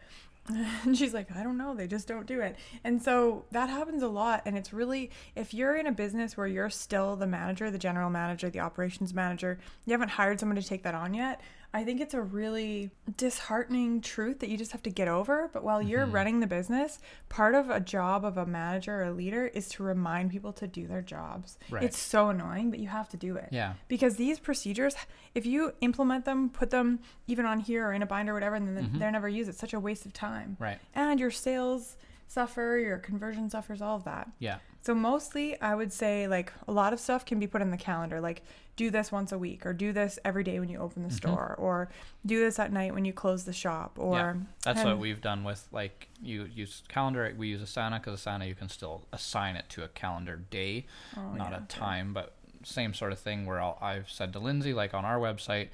And 0.85 0.97
she's 0.97 1.15
like, 1.15 1.31
I 1.37 1.43
don't 1.43 1.59
know. 1.59 1.75
They 1.75 1.87
just 1.87 2.09
don't 2.09 2.27
do 2.27 2.41
it. 2.41 2.57
And 2.83 3.01
so 3.01 3.45
that 3.53 3.69
happens 3.69 4.03
a 4.03 4.09
lot. 4.09 4.43
And 4.47 4.57
it's 4.57 4.73
really, 4.73 5.11
if 5.37 5.55
you're 5.55 5.77
in 5.77 5.87
a 5.87 5.93
business 5.93 6.37
where 6.37 6.47
you're 6.47 6.71
still 6.71 7.15
the 7.15 7.27
manager, 7.27 7.71
the 7.71 7.79
general 7.79 8.11
manager, 8.11 8.51
the 8.51 8.61
operations 8.61 9.15
manager, 9.15 9.59
you 9.85 9.93
haven't 9.93 10.09
hired 10.09 10.41
someone 10.41 10.57
to 10.57 10.67
take 10.67 10.83
that 10.83 10.95
on 10.95 11.15
yet. 11.15 11.41
I 11.73 11.85
think 11.85 12.01
it's 12.01 12.15
a 12.15 12.21
really 12.23 12.91
disheartening 13.17 14.01
truth 14.01 14.41
that 14.41 14.49
you 14.49 14.57
just 14.57 14.73
have 14.73 14.83
to 14.83 14.91
get 14.91 15.07
over. 15.07 15.49
But 15.53 15.63
while 15.63 15.81
you're 15.81 16.05
Mhm. 16.07 16.13
running 16.13 16.41
the 16.41 16.49
business, 16.49 16.99
part 17.29 17.55
of 17.55 17.71
a 17.71 17.79
job 17.79 18.25
of 18.25 18.37
a 18.37 18.45
manager 18.45 19.01
or 19.01 19.05
a 19.05 19.13
leader 19.13 19.47
is 19.47 19.69
to 19.71 19.85
remind 19.85 20.31
people 20.33 20.53
to 20.55 20.67
do 20.67 20.89
their 20.89 21.01
jobs. 21.03 21.59
Right. 21.71 21.85
It's 21.85 21.97
so 21.99 22.31
annoying, 22.31 22.71
but 22.71 22.81
you 22.81 22.89
have 22.89 23.09
to 23.11 23.17
do 23.17 23.37
it 23.37 23.51
Yeah. 23.53 23.75
because 23.87 24.17
these 24.17 24.41
procedures 24.41 24.97
if 25.33 25.47
you 25.47 25.73
implement 25.81 26.25
them 26.25 26.51
put 26.51 26.71
them 26.71 26.99
even 27.29 27.47
on 27.47 27.61
here 27.61 27.87
or 27.87 27.93
in 27.93 28.03
a 28.03 28.07
binder 28.07 28.33
or 28.33 28.35
whatever 28.35 28.57
and 28.57 28.77
then 28.77 28.87
Mhm. 28.89 28.99
they're 28.99 29.13
never 29.13 29.29
used 29.29 29.49
it's 29.49 29.59
such 29.61 29.73
a 29.73 29.79
waste 29.79 30.05
of 30.05 30.13
time 30.13 30.57
Right. 30.59 30.81
and 30.93 31.21
your 31.21 31.31
sales 31.31 31.97
suffer 32.35 32.79
your 32.79 32.97
conversion 32.97 33.51
suffers 33.51 33.83
all 33.83 33.97
of 33.97 34.05
that 34.05 34.29
Yeah. 34.39 34.59
so 34.83 34.95
mostly 34.95 35.61
i 35.61 35.75
would 35.75 35.93
say 35.93 36.29
like 36.29 36.53
a 36.69 36.73
lot 36.73 36.93
of 36.93 37.01
stuff 37.01 37.25
can 37.27 37.41
be 37.41 37.49
put 37.49 37.61
in 37.61 37.73
the 37.73 37.77
calendar 37.77 38.21
like 38.21 38.43
do 38.77 38.89
this 38.89 39.11
once 39.11 39.33
a 39.33 39.39
week 39.39 39.67
or 39.67 39.73
do 39.73 39.93
this 39.93 40.17
every 40.25 40.45
day 40.45 40.61
when 40.61 40.69
you 40.69 40.79
open 40.79 41.03
the 41.03 41.09
Mhm. 41.09 41.17
store 41.17 41.57
or 41.59 41.91
do 42.25 42.39
this 42.39 42.61
at 42.61 42.73
night 42.73 42.95
when 42.95 43.05
you 43.05 43.13
close 43.13 43.45
the 43.45 43.53
shop 43.53 43.99
or 43.99 44.39
That's 44.65 44.79
and- 44.81 44.89
what 44.91 44.99
we've 44.99 45.21
done 45.21 45.43
with 45.43 45.67
like 45.73 46.09
you 46.23 46.45
use 46.45 46.83
calendar. 46.89 47.35
We 47.37 47.49
use 47.49 47.61
Asana 47.63 48.01
because 48.01 48.23
Asana 48.25 48.47
you 48.47 48.55
can 48.55 48.69
still 48.69 49.07
assign 49.13 49.57
it 49.57 49.69
to 49.71 49.83
a 49.85 49.89
calendar 49.89 50.37
day, 50.37 50.87
oh, 51.17 51.33
not 51.33 51.51
yeah, 51.51 51.57
a 51.59 51.63
okay. 51.63 51.67
time. 51.81 52.13
But 52.15 52.35
same 52.63 52.93
sort 52.95 53.11
of 53.13 53.19
thing 53.19 53.45
where 53.47 53.61
I'll, 53.61 53.77
I've 53.83 54.09
said 54.11 54.33
to 54.35 54.39
Lindsay 54.39 54.73
like 54.75 54.95
on 54.95 55.05
our 55.05 55.19
website, 55.19 55.69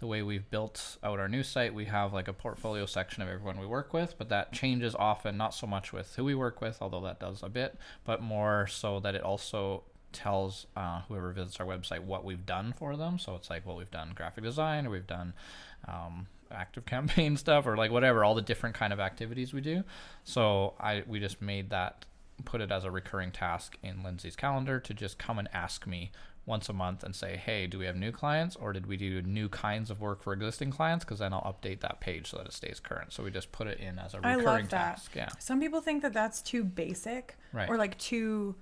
the 0.00 0.06
way 0.06 0.22
we've 0.22 0.48
built 0.50 0.96
out 1.02 1.18
our 1.18 1.28
new 1.28 1.42
site, 1.42 1.74
we 1.74 1.86
have 1.86 2.12
like 2.12 2.28
a 2.28 2.32
portfolio 2.32 2.86
section 2.86 3.22
of 3.22 3.28
everyone 3.28 3.58
we 3.58 3.66
work 3.66 3.92
with, 3.92 4.14
but 4.16 4.28
that 4.28 4.52
changes 4.52 4.94
often. 4.94 5.36
Not 5.36 5.54
so 5.54 5.66
much 5.66 5.92
with 5.92 6.14
who 6.16 6.24
we 6.24 6.34
work 6.34 6.60
with, 6.60 6.78
although 6.80 7.00
that 7.02 7.18
does 7.18 7.42
a 7.42 7.48
bit, 7.48 7.76
but 8.04 8.22
more 8.22 8.66
so 8.66 9.00
that 9.00 9.14
it 9.14 9.22
also 9.22 9.82
tells 10.12 10.66
uh, 10.76 11.02
whoever 11.08 11.32
visits 11.32 11.58
our 11.60 11.66
website 11.66 12.00
what 12.00 12.24
we've 12.24 12.46
done 12.46 12.72
for 12.72 12.96
them. 12.96 13.18
So 13.18 13.34
it's 13.34 13.50
like, 13.50 13.66
well, 13.66 13.76
we've 13.76 13.90
done 13.90 14.12
graphic 14.14 14.44
design, 14.44 14.86
or 14.86 14.90
we've 14.90 15.06
done 15.06 15.34
um, 15.86 16.28
active 16.50 16.86
campaign 16.86 17.36
stuff, 17.36 17.66
or 17.66 17.76
like 17.76 17.90
whatever, 17.90 18.24
all 18.24 18.34
the 18.34 18.42
different 18.42 18.76
kind 18.76 18.92
of 18.92 19.00
activities 19.00 19.52
we 19.52 19.60
do. 19.60 19.82
So 20.24 20.74
I 20.78 21.02
we 21.06 21.18
just 21.18 21.42
made 21.42 21.70
that 21.70 22.04
put 22.44 22.60
it 22.60 22.70
as 22.70 22.84
a 22.84 22.90
recurring 22.90 23.32
task 23.32 23.76
in 23.82 24.02
Lindsay's 24.02 24.36
calendar 24.36 24.78
to 24.78 24.94
just 24.94 25.18
come 25.18 25.40
and 25.40 25.48
ask 25.52 25.88
me 25.88 26.12
once 26.48 26.68
a 26.68 26.72
month 26.72 27.04
and 27.04 27.14
say, 27.14 27.36
hey, 27.36 27.66
do 27.68 27.78
we 27.78 27.84
have 27.86 27.94
new 27.94 28.10
clients 28.10 28.56
or 28.56 28.72
did 28.72 28.86
we 28.86 28.96
do 28.96 29.22
new 29.22 29.48
kinds 29.48 29.90
of 29.90 30.00
work 30.00 30.22
for 30.22 30.32
existing 30.32 30.70
clients? 30.72 31.04
Because 31.04 31.20
then 31.20 31.32
I'll 31.32 31.42
update 31.42 31.80
that 31.80 32.00
page 32.00 32.30
so 32.30 32.38
that 32.38 32.46
it 32.46 32.52
stays 32.52 32.80
current. 32.80 33.12
So 33.12 33.22
we 33.22 33.30
just 33.30 33.52
put 33.52 33.66
it 33.68 33.78
in 33.78 33.98
as 33.98 34.14
a 34.14 34.16
recurring 34.16 34.40
I 34.40 34.42
love 34.44 34.62
that. 34.62 34.70
task. 34.70 35.12
Yeah. 35.14 35.28
some 35.38 35.60
people 35.60 35.80
think 35.80 36.02
that 36.02 36.12
that's 36.12 36.42
too 36.42 36.64
basic 36.64 37.36
Right. 37.52 37.68
or 37.68 37.76
like 37.76 37.96
too 37.98 38.56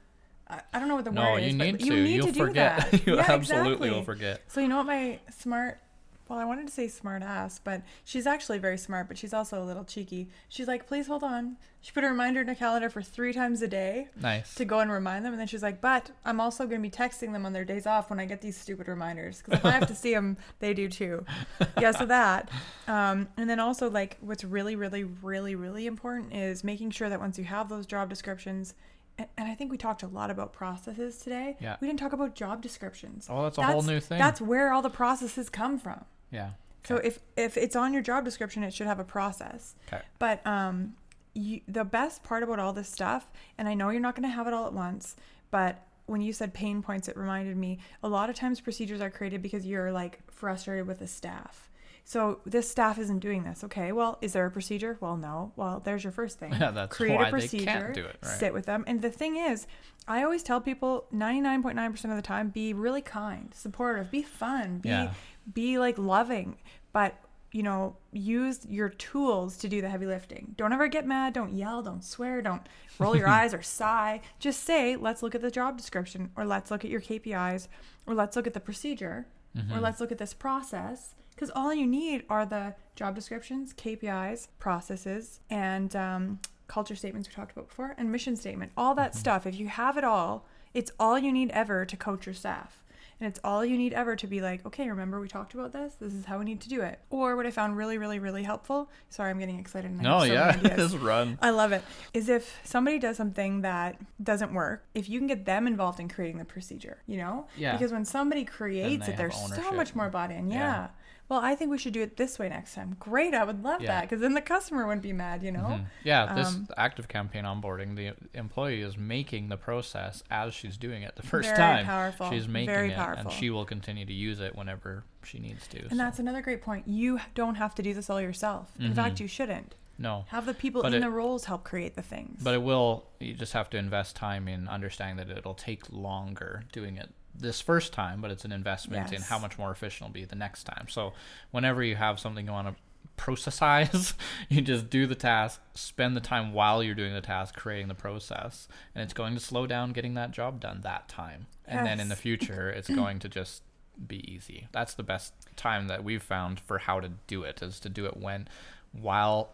I 0.49 0.78
don't 0.78 0.87
know 0.87 0.95
what 0.95 1.05
the 1.05 1.11
no, 1.11 1.32
word 1.32 1.39
you 1.43 1.49
is, 1.49 1.55
need 1.57 1.72
but 1.72 1.80
to. 1.80 1.87
you 1.87 2.03
need 2.05 2.14
You'll 2.16 2.26
to 2.26 2.32
do 2.32 2.39
forget. 2.47 2.91
that. 2.93 3.07
you 3.07 3.16
yeah, 3.16 3.24
absolutely 3.28 3.70
exactly. 3.72 3.91
will 3.91 4.05
forget. 4.05 4.43
So 4.49 4.61
you 4.61 4.68
know 4.68 4.76
what 4.76 4.87
my 4.87 5.18
smart 5.37 5.80
well, 6.28 6.38
I 6.38 6.44
wanted 6.44 6.66
to 6.66 6.72
say 6.72 6.88
smart 6.88 7.22
ass, 7.22 7.60
but 7.62 7.82
she's 8.04 8.26
actually 8.26 8.58
very 8.58 8.78
smart, 8.78 9.06
but 9.08 9.16
she's 9.16 9.32
also 9.32 9.62
a 9.62 9.64
little 9.64 9.84
cheeky. 9.84 10.28
She's 10.48 10.66
like, 10.66 10.86
please 10.86 11.06
hold 11.06 11.22
on. 11.22 11.56
She 11.80 11.92
put 11.92 12.02
a 12.02 12.08
reminder 12.08 12.40
in 12.40 12.48
her 12.48 12.54
calendar 12.56 12.90
for 12.90 13.00
three 13.00 13.32
times 13.32 13.62
a 13.62 13.68
day 13.68 14.08
Nice. 14.20 14.54
to 14.56 14.64
go 14.64 14.80
and 14.80 14.90
remind 14.90 15.24
them. 15.24 15.32
And 15.32 15.40
then 15.40 15.46
she's 15.46 15.62
like, 15.62 15.80
but 15.80 16.10
I'm 16.24 16.40
also 16.40 16.66
going 16.66 16.82
to 16.82 16.88
be 16.88 16.90
texting 16.90 17.32
them 17.32 17.46
on 17.46 17.52
their 17.52 17.64
days 17.64 17.86
off 17.86 18.10
when 18.10 18.18
I 18.18 18.24
get 18.24 18.40
these 18.40 18.56
stupid 18.56 18.88
reminders. 18.88 19.40
Because 19.40 19.60
if 19.60 19.64
I 19.64 19.70
have 19.70 19.86
to 19.86 19.94
see 19.94 20.12
them, 20.12 20.36
they 20.58 20.74
do 20.74 20.88
too. 20.88 21.24
Yeah, 21.80 21.92
so 21.92 22.06
that. 22.06 22.50
Um, 22.88 23.28
and 23.36 23.48
then 23.50 23.60
also, 23.60 23.90
like, 23.90 24.16
what's 24.20 24.42
really, 24.42 24.74
really, 24.76 25.04
really, 25.04 25.54
really 25.54 25.86
important 25.86 26.34
is 26.34 26.64
making 26.64 26.90
sure 26.90 27.08
that 27.10 27.20
once 27.20 27.38
you 27.38 27.44
have 27.44 27.68
those 27.68 27.84
job 27.86 28.08
descriptions, 28.08 28.74
and, 29.18 29.28
and 29.36 29.48
I 29.48 29.54
think 29.54 29.70
we 29.70 29.76
talked 29.76 30.02
a 30.02 30.06
lot 30.06 30.30
about 30.30 30.52
processes 30.52 31.18
today. 31.18 31.56
Yeah. 31.60 31.76
We 31.80 31.86
didn't 31.86 32.00
talk 32.00 32.12
about 32.14 32.34
job 32.34 32.62
descriptions. 32.62 33.26
Oh, 33.30 33.42
that's 33.44 33.58
a 33.58 33.62
whole 33.62 33.82
new 33.82 34.00
thing. 34.00 34.18
That's 34.18 34.40
where 34.40 34.72
all 34.72 34.82
the 34.82 34.90
processes 34.90 35.48
come 35.50 35.78
from. 35.78 36.04
Yeah. 36.30 36.50
So 36.84 36.96
if 36.96 37.18
if 37.36 37.56
it's 37.56 37.74
on 37.74 37.92
your 37.92 38.02
job 38.02 38.24
description, 38.24 38.62
it 38.62 38.72
should 38.72 38.86
have 38.86 39.00
a 39.00 39.04
process. 39.04 39.74
Okay. 39.92 40.02
But 40.18 40.46
um, 40.46 40.94
you, 41.34 41.60
the 41.66 41.84
best 41.84 42.22
part 42.22 42.42
about 42.42 42.58
all 42.60 42.72
this 42.72 42.88
stuff, 42.88 43.26
and 43.58 43.68
I 43.68 43.74
know 43.74 43.90
you're 43.90 44.00
not 44.00 44.14
going 44.14 44.28
to 44.28 44.34
have 44.34 44.46
it 44.46 44.54
all 44.54 44.66
at 44.66 44.72
once, 44.72 45.16
but 45.50 45.82
when 46.06 46.20
you 46.20 46.32
said 46.32 46.54
pain 46.54 46.82
points, 46.82 47.08
it 47.08 47.16
reminded 47.16 47.56
me 47.56 47.78
a 48.02 48.08
lot 48.08 48.30
of 48.30 48.36
times 48.36 48.60
procedures 48.60 49.00
are 49.00 49.10
created 49.10 49.42
because 49.42 49.66
you're 49.66 49.90
like 49.90 50.20
frustrated 50.30 50.86
with 50.86 51.00
the 51.00 51.08
staff. 51.08 51.70
So 52.04 52.38
this 52.46 52.70
staff 52.70 53.00
isn't 53.00 53.18
doing 53.18 53.42
this. 53.42 53.64
Okay, 53.64 53.90
well, 53.90 54.16
is 54.22 54.32
there 54.34 54.46
a 54.46 54.50
procedure? 54.50 54.96
Well, 55.00 55.16
no. 55.16 55.50
Well, 55.56 55.82
there's 55.84 56.04
your 56.04 56.12
first 56.12 56.38
thing. 56.38 56.52
Yeah, 56.60 56.70
that's 56.70 56.96
Create 56.96 57.16
why 57.16 57.26
a 57.26 57.30
procedure. 57.32 57.64
they 57.64 57.72
can't 57.72 57.94
do 57.94 58.04
it. 58.04 58.16
Right. 58.22 58.38
Sit 58.38 58.54
with 58.54 58.64
them. 58.66 58.84
And 58.86 59.02
the 59.02 59.10
thing 59.10 59.36
is, 59.36 59.66
I 60.06 60.22
always 60.22 60.44
tell 60.44 60.60
people 60.60 61.06
99.9% 61.12 62.04
of 62.04 62.14
the 62.14 62.22
time 62.22 62.50
be 62.50 62.72
really 62.72 63.02
kind, 63.02 63.52
supportive, 63.52 64.12
be 64.12 64.22
fun, 64.22 64.78
be 64.78 64.90
Yeah. 64.90 65.14
Be 65.53 65.78
like 65.78 65.99
loving, 65.99 66.57
but 66.92 67.18
you 67.53 67.62
know, 67.62 67.97
use 68.12 68.66
your 68.68 68.88
tools 68.90 69.57
to 69.59 69.68
do 69.68 69.80
the 69.80 69.88
heavy 69.88 70.05
lifting. 70.05 70.55
Don't 70.59 70.72
ever 70.74 70.88
get 70.88 71.07
mad, 71.07 71.32
don't 71.32 71.55
yell, 71.55 71.80
don't 71.82 72.05
swear, 72.05 72.42
don't 72.42 72.68
roll 72.99 73.16
your 73.16 73.28
eyes 73.38 73.55
or 73.55 73.62
sigh. 73.62 74.20
Just 74.38 74.64
say, 74.64 74.97
"Let's 74.97 75.22
look 75.22 75.34
at 75.34 75.40
the 75.42 75.51
job 75.51 75.76
description 75.78 76.30
or 76.36 76.44
let's 76.44 76.70
look 76.70 76.84
at 76.84 76.90
your 76.90 77.01
KPIs 77.01 77.68
or 78.07 78.14
let's 78.14 78.36
look 78.36 78.47
at 78.47 78.55
the 78.55 78.61
procedure 78.61 79.26
Mm-hmm. 79.57 79.72
or 79.72 79.80
let's 79.80 80.01
look 80.01 80.12
at 80.12 80.18
this 80.18 80.34
process." 80.34 81.14
Because 81.34 81.51
all 81.55 81.72
you 81.72 81.86
need 81.86 82.24
are 82.28 82.44
the 82.44 82.74
job 82.94 83.14
descriptions, 83.14 83.72
KPIs, 83.74 84.49
processes, 84.59 85.40
and 85.51 85.94
um, 85.97 86.40
culture 86.66 86.97
statements 86.97 87.28
we 87.28 87.34
talked 87.34 87.53
about 87.53 87.68
before, 87.68 87.94
and 87.97 88.11
mission 88.12 88.36
statement. 88.36 88.72
All 88.76 88.94
that 88.97 89.12
Mm-hmm. 89.12 89.18
stuff. 89.20 89.47
If 89.47 89.59
you 89.59 89.68
have 89.68 89.97
it 89.97 90.05
all, 90.05 90.47
it's 90.74 90.90
all 90.99 91.18
you 91.18 91.32
need 91.32 91.51
ever 91.51 91.84
to 91.86 91.97
coach 91.97 92.26
your 92.26 92.34
staff. 92.34 92.82
And 93.18 93.26
it's 93.26 93.40
all 93.42 93.64
you 93.64 93.78
need 93.78 93.94
ever 93.94 94.14
to 94.14 94.26
be 94.26 94.42
like, 94.42 94.66
okay, 94.66 94.88
remember 94.90 95.18
we 95.20 95.28
talked 95.28 95.54
about 95.54 95.72
this? 95.72 95.94
This 95.94 96.12
is 96.12 96.26
how 96.26 96.38
we 96.38 96.44
need 96.44 96.60
to 96.60 96.68
do 96.68 96.82
it. 96.82 97.00
Or 97.08 97.34
what 97.34 97.46
I 97.46 97.50
found 97.50 97.74
really, 97.76 97.96
really, 97.96 98.18
really 98.18 98.42
helpful. 98.42 98.90
Sorry, 99.08 99.30
I'm 99.30 99.38
getting 99.38 99.58
excited. 99.58 99.90
And 99.90 100.00
I 100.00 100.02
No, 100.02 100.18
have 100.18 100.26
so 100.28 100.32
yeah, 100.34 100.46
many 100.56 100.70
ideas. 100.74 100.92
just 100.92 101.02
run. 101.02 101.38
I 101.40 101.48
love 101.48 101.72
it. 101.72 101.82
Is 102.12 102.28
if 102.28 102.58
somebody 102.64 102.98
does 102.98 103.16
something 103.16 103.62
that 103.62 103.98
doesn't 104.22 104.52
work, 104.52 104.84
if 104.94 105.08
you 105.08 105.18
can 105.18 105.26
get 105.28 105.46
them 105.46 105.66
involved 105.66 105.98
in 105.98 106.08
creating 106.10 106.36
the 106.38 106.44
procedure, 106.44 106.98
you 107.06 107.16
know? 107.16 107.46
Yeah. 107.56 107.72
Because 107.72 107.90
when 107.90 108.04
somebody 108.04 108.44
creates 108.44 109.04
it, 109.08 109.12
have 109.12 109.16
there's 109.16 109.36
so 109.36 109.72
much 109.72 109.94
more 109.94 110.10
bought 110.10 110.30
in. 110.30 110.50
Yeah. 110.50 110.58
Yeah. 110.58 110.88
Well, 111.28 111.40
I 111.40 111.56
think 111.56 111.70
we 111.72 111.78
should 111.78 111.92
do 111.92 112.02
it 112.02 112.16
this 112.16 112.38
way 112.38 112.48
next 112.48 112.74
time. 112.74 112.96
Great. 113.00 113.34
I 113.34 113.42
would 113.42 113.64
love 113.64 113.80
Yeah. 113.82 113.88
that 113.88 114.00
because 114.02 114.20
then 114.20 114.34
the 114.34 114.40
customer 114.40 114.86
wouldn't 114.86 115.02
be 115.02 115.12
mad, 115.12 115.42
you 115.42 115.50
know? 115.50 115.60
Mhm. 115.80 115.86
Yeah, 116.04 116.32
this 116.34 116.54
Um, 116.54 116.68
active 116.76 117.08
campaign 117.08 117.44
onboarding, 117.44 117.96
the 117.96 118.14
employee 118.38 118.80
is 118.82 118.96
making 118.96 119.48
the 119.48 119.56
process 119.56 120.22
as 120.30 120.54
she's 120.54 120.76
doing 120.76 121.02
it 121.02 121.16
the 121.16 121.22
first 121.22 121.48
Very 121.48 121.58
time. 121.58 121.84
powerful. 121.86 122.30
She's 122.30 122.46
making 122.46 122.66
Very 122.68 122.92
it, 122.92 122.96
powerful. 122.96 123.22
and 123.24 123.32
she 123.32 123.50
will 123.50 123.64
continue 123.64 124.06
to 124.06 124.12
use 124.12 124.38
it 124.40 124.54
whenever 124.54 125.02
she 125.24 125.40
needs 125.40 125.66
to. 125.68 125.80
And 125.80 125.90
so. 125.90 125.96
that's 125.96 126.20
another 126.20 126.42
great 126.42 126.62
point. 126.62 126.86
You 126.86 127.18
don't 127.34 127.56
have 127.56 127.74
to 127.74 127.82
do 127.82 127.92
this 127.92 128.08
all 128.08 128.20
yourself. 128.20 128.72
In 128.78 128.94
fact, 128.94 129.18
you 129.18 129.26
shouldn't. 129.26 129.74
no, 129.98 130.26
Have 130.28 130.44
the 130.46 130.52
people 130.54 130.82
But 130.82 130.92
in 130.92 130.98
it- 131.02 131.06
the 131.06 131.10
roles 131.10 131.46
help 131.46 131.64
create 131.64 131.96
the 131.96 132.02
things. 132.02 132.40
but 132.44 132.52
it 132.54 132.62
will. 132.62 133.06
You 133.18 133.32
just 133.34 133.54
have 133.54 133.70
to 133.70 133.78
invest 133.78 134.14
time 134.14 134.46
in 134.46 134.68
understanding 134.68 135.26
that 135.26 135.36
it'll 135.36 135.54
take 135.54 135.90
longer 135.90 136.64
doing 136.70 136.98
it 136.98 137.12
this 137.39 137.61
first 137.61 137.93
time, 137.93 138.20
but 138.20 138.30
it's 138.30 138.45
an 138.45 138.53
investment 138.53 139.12
in 139.12 139.22
how 139.22 139.39
much 139.39 139.59
more 139.59 139.70
efficient 139.70 140.09
it'll 140.09 140.14
be 140.14 140.24
the 140.24 140.34
next 140.37 140.64
time. 140.64 140.87
So 140.89 141.12
whenever 141.51 141.82
you 141.82 141.97
have 141.97 142.18
something 142.18 142.47
you 142.47 142.53
want 142.53 142.68
to 142.68 142.74
processize, 143.22 144.14
you 144.49 144.61
just 144.62 144.91
do 144.91 145.07
the 145.07 145.14
task, 145.14 145.61
spend 145.74 146.16
the 146.16 146.20
time 146.20 146.53
while 146.53 146.82
you're 146.82 146.95
doing 146.95 147.14
the 147.14 147.20
task 147.20 147.55
creating 147.57 147.89
the 147.89 147.95
process, 147.95 148.68
and 148.95 149.03
it's 149.03 149.12
going 149.14 149.34
to 149.34 149.41
slow 149.41 149.66
down 149.66 149.93
getting 149.93 150.14
that 150.14 150.30
job 150.30 150.61
done 150.61 150.80
that 150.82 151.09
time. 151.09 151.47
And 151.66 151.84
then 151.87 151.99
in 152.01 152.09
the 152.09 152.16
future, 152.16 152.70
it's 152.70 152.89
going 153.03 153.18
to 153.20 153.28
just 153.28 153.62
be 154.07 154.30
easy. 154.30 154.68
That's 154.72 154.95
the 154.95 155.03
best 155.03 155.32
time 155.57 155.89
that 155.89 156.05
we've 156.05 156.22
found 156.22 156.61
for 156.61 156.78
how 156.78 157.01
to 157.01 157.11
do 157.26 157.43
it 157.43 157.62
is 157.62 157.80
to 157.80 157.89
do 157.89 158.05
it 158.07 158.16
when 158.16 158.47
while 158.93 159.51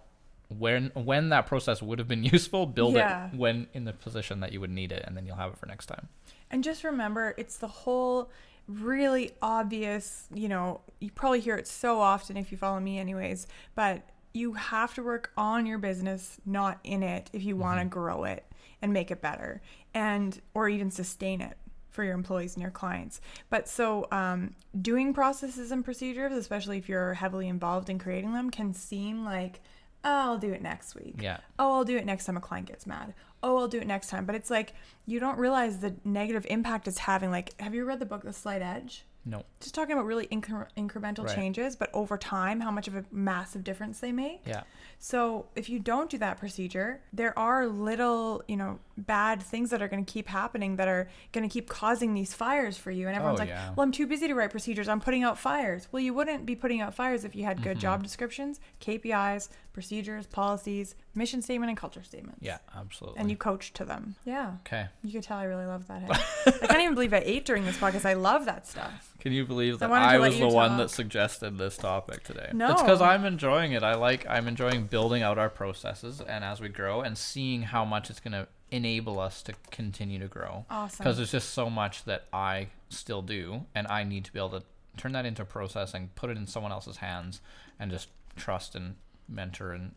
when 0.48 0.90
when 0.94 1.30
that 1.30 1.46
process 1.46 1.80
would 1.80 1.98
have 1.98 2.08
been 2.08 2.24
useful, 2.36 2.66
build 2.66 2.94
Yeah. 2.94 3.28
it 3.28 3.36
when 3.36 3.68
in 3.72 3.84
the 3.84 3.92
position 3.92 4.40
that 4.40 4.52
you 4.52 4.60
would 4.60 4.70
need 4.70 4.92
it 4.92 5.04
and 5.06 5.16
then 5.16 5.24
you'll 5.26 5.36
have 5.36 5.52
it 5.52 5.58
for 5.58 5.66
next 5.66 5.86
time. 5.86 6.08
And 6.52 6.62
just 6.62 6.84
remember, 6.84 7.34
it's 7.36 7.56
the 7.56 7.66
whole 7.66 8.30
really 8.68 9.32
obvious, 9.40 10.26
you 10.32 10.48
know, 10.48 10.82
you 11.00 11.10
probably 11.10 11.40
hear 11.40 11.56
it 11.56 11.66
so 11.66 11.98
often 11.98 12.36
if 12.36 12.52
you 12.52 12.58
follow 12.58 12.78
me, 12.78 12.98
anyways, 12.98 13.46
but 13.74 14.02
you 14.34 14.52
have 14.52 14.94
to 14.94 15.02
work 15.02 15.32
on 15.36 15.66
your 15.66 15.78
business, 15.78 16.38
not 16.46 16.78
in 16.84 17.02
it, 17.02 17.30
if 17.32 17.42
you 17.42 17.56
want 17.56 17.80
to 17.80 17.86
grow 17.86 18.24
it 18.24 18.44
and 18.80 18.92
make 18.92 19.10
it 19.10 19.20
better 19.20 19.60
and, 19.94 20.40
or 20.54 20.68
even 20.68 20.90
sustain 20.90 21.40
it 21.40 21.56
for 21.90 22.04
your 22.04 22.14
employees 22.14 22.54
and 22.54 22.62
your 22.62 22.70
clients. 22.70 23.20
But 23.50 23.68
so, 23.68 24.06
um, 24.10 24.54
doing 24.80 25.12
processes 25.12 25.72
and 25.72 25.84
procedures, 25.84 26.32
especially 26.32 26.78
if 26.78 26.88
you're 26.88 27.14
heavily 27.14 27.48
involved 27.48 27.90
in 27.90 27.98
creating 27.98 28.32
them, 28.32 28.50
can 28.50 28.72
seem 28.72 29.24
like, 29.24 29.60
oh, 30.04 30.10
I'll 30.32 30.38
do 30.38 30.52
it 30.52 30.62
next 30.62 30.94
week 30.94 31.16
Yeah. 31.20 31.38
oh, 31.58 31.72
I'll 31.74 31.84
do 31.84 31.96
it 31.96 32.04
next 32.06 32.24
time 32.26 32.36
a 32.36 32.40
client 32.40 32.66
gets 32.68 32.86
mad. 32.86 33.14
Oh, 33.42 33.56
I'll 33.58 33.68
do 33.68 33.78
it 33.78 33.86
next 33.86 34.08
time. 34.08 34.24
But 34.24 34.34
it's 34.36 34.50
like 34.50 34.72
you 35.06 35.18
don't 35.20 35.38
realize 35.38 35.78
the 35.78 35.94
negative 36.04 36.46
impact 36.48 36.86
it's 36.88 36.98
having. 36.98 37.30
Like, 37.30 37.58
have 37.60 37.74
you 37.74 37.84
read 37.84 37.98
the 37.98 38.06
book 38.06 38.22
The 38.22 38.32
Slight 38.32 38.62
Edge? 38.62 39.04
No. 39.24 39.44
Just 39.60 39.74
talking 39.74 39.92
about 39.92 40.04
really 40.06 40.26
incre- 40.28 40.66
incremental 40.76 41.24
Right. 41.26 41.34
changes, 41.36 41.76
but 41.76 41.90
over 41.94 42.18
time, 42.18 42.60
how 42.60 42.72
much 42.72 42.88
of 42.88 42.96
a 42.96 43.04
massive 43.12 43.62
difference 43.62 44.00
they 44.00 44.10
make. 44.10 44.40
Yeah. 44.44 44.62
So 44.98 45.46
if 45.54 45.68
you 45.68 45.78
don't 45.78 46.10
do 46.10 46.18
that 46.18 46.38
procedure, 46.38 47.00
there 47.12 47.36
are 47.38 47.66
little, 47.68 48.42
you 48.48 48.56
know, 48.56 48.80
bad 48.96 49.40
things 49.40 49.70
that 49.70 49.80
are 49.80 49.86
going 49.88 50.04
to 50.04 50.12
keep 50.12 50.26
happening 50.28 50.74
that 50.76 50.88
are 50.88 51.08
going 51.32 51.48
to 51.48 51.52
keep 51.52 51.68
causing 51.68 52.14
these 52.14 52.34
fires 52.34 52.76
for 52.76 52.90
you. 52.90 53.06
And 53.06 53.16
everyone's 53.16 53.38
Oh, 53.40 53.42
like, 53.42 53.48
yeah. 53.50 53.72
well, 53.76 53.84
I'm 53.84 53.92
too 53.92 54.06
busy 54.08 54.26
to 54.28 54.34
write 54.34 54.50
procedures. 54.50 54.88
I'm 54.88 55.00
putting 55.00 55.22
out 55.22 55.38
fires. 55.38 55.86
Well, 55.92 56.00
you 56.02 56.14
wouldn't 56.14 56.44
be 56.44 56.54
putting 56.56 56.80
out 56.80 56.92
fires 56.94 57.24
if 57.24 57.34
you 57.36 57.44
had 57.44 57.58
Mm-hmm. 57.58 57.64
good 57.64 57.78
job 57.78 58.02
descriptions, 58.02 58.58
KPIs, 58.80 59.48
procedures, 59.72 60.26
policies, 60.26 60.94
mission 61.14 61.40
statement, 61.40 61.70
and 61.70 61.78
culture 61.78 62.02
statements. 62.02 62.40
Yeah, 62.42 62.58
absolutely. 62.76 63.20
And 63.20 63.30
you 63.30 63.36
coach 63.36 63.72
to 63.74 63.84
them. 63.84 64.16
Yeah. 64.24 64.52
Okay. 64.66 64.86
You 65.02 65.12
could 65.12 65.22
tell 65.22 65.38
I 65.38 65.44
really 65.44 65.66
love 65.66 65.86
that. 65.88 66.02
hey? 66.44 66.52
I 66.62 66.66
can't 66.66 66.82
even 66.82 66.94
believe 66.94 67.14
I 67.14 67.22
ate 67.24 67.44
during 67.44 67.64
this 67.64 67.76
podcast. 67.76 68.04
I 68.04 68.14
love 68.14 68.44
that 68.44 68.66
stuff. 68.66 69.14
Can 69.20 69.32
you 69.32 69.44
believe 69.44 69.78
that 69.78 69.88
wanted 69.88 70.06
to 70.06 70.10
I, 70.10 70.18
was 70.18 70.38
you 70.38 70.48
the 70.48 70.54
one 70.54 70.76
that 70.78 70.90
suggested 70.90 71.58
this 71.58 71.76
topic 71.76 72.24
today? 72.24 72.50
No. 72.52 72.72
It's 72.72 72.82
because 72.82 73.00
I'm 73.00 73.24
enjoying 73.24 73.72
it. 73.72 73.82
I 73.82 73.94
like 73.94 74.26
I'm 74.28 74.48
enjoying 74.48 74.86
building 74.86 75.22
out 75.22 75.38
our 75.38 75.50
processes 75.50 76.20
and 76.20 76.44
as 76.44 76.60
we 76.60 76.68
grow 76.68 77.00
and 77.00 77.16
seeing 77.16 77.62
how 77.62 77.84
much 77.84 78.10
it's 78.10 78.20
going 78.20 78.32
to 78.32 78.48
enable 78.70 79.20
us 79.20 79.42
to 79.42 79.54
continue 79.70 80.18
to 80.18 80.28
grow. 80.28 80.64
Awesome. 80.70 80.98
Because 80.98 81.16
there's 81.16 81.32
just 81.32 81.50
so 81.50 81.70
much 81.70 82.04
that 82.04 82.26
I 82.32 82.68
still 82.88 83.22
do 83.22 83.66
and 83.74 83.86
I 83.88 84.04
need 84.04 84.24
to 84.24 84.32
be 84.32 84.38
able 84.38 84.60
to 84.60 84.62
turn 84.96 85.12
that 85.12 85.24
into 85.24 85.44
processing, 85.44 86.10
put 86.14 86.30
it 86.30 86.36
in 86.36 86.46
someone 86.46 86.72
else's 86.72 86.98
hands 86.98 87.40
and 87.78 87.90
just 87.90 88.08
trust 88.36 88.74
and 88.74 88.96
mentor 89.28 89.72
and 89.72 89.92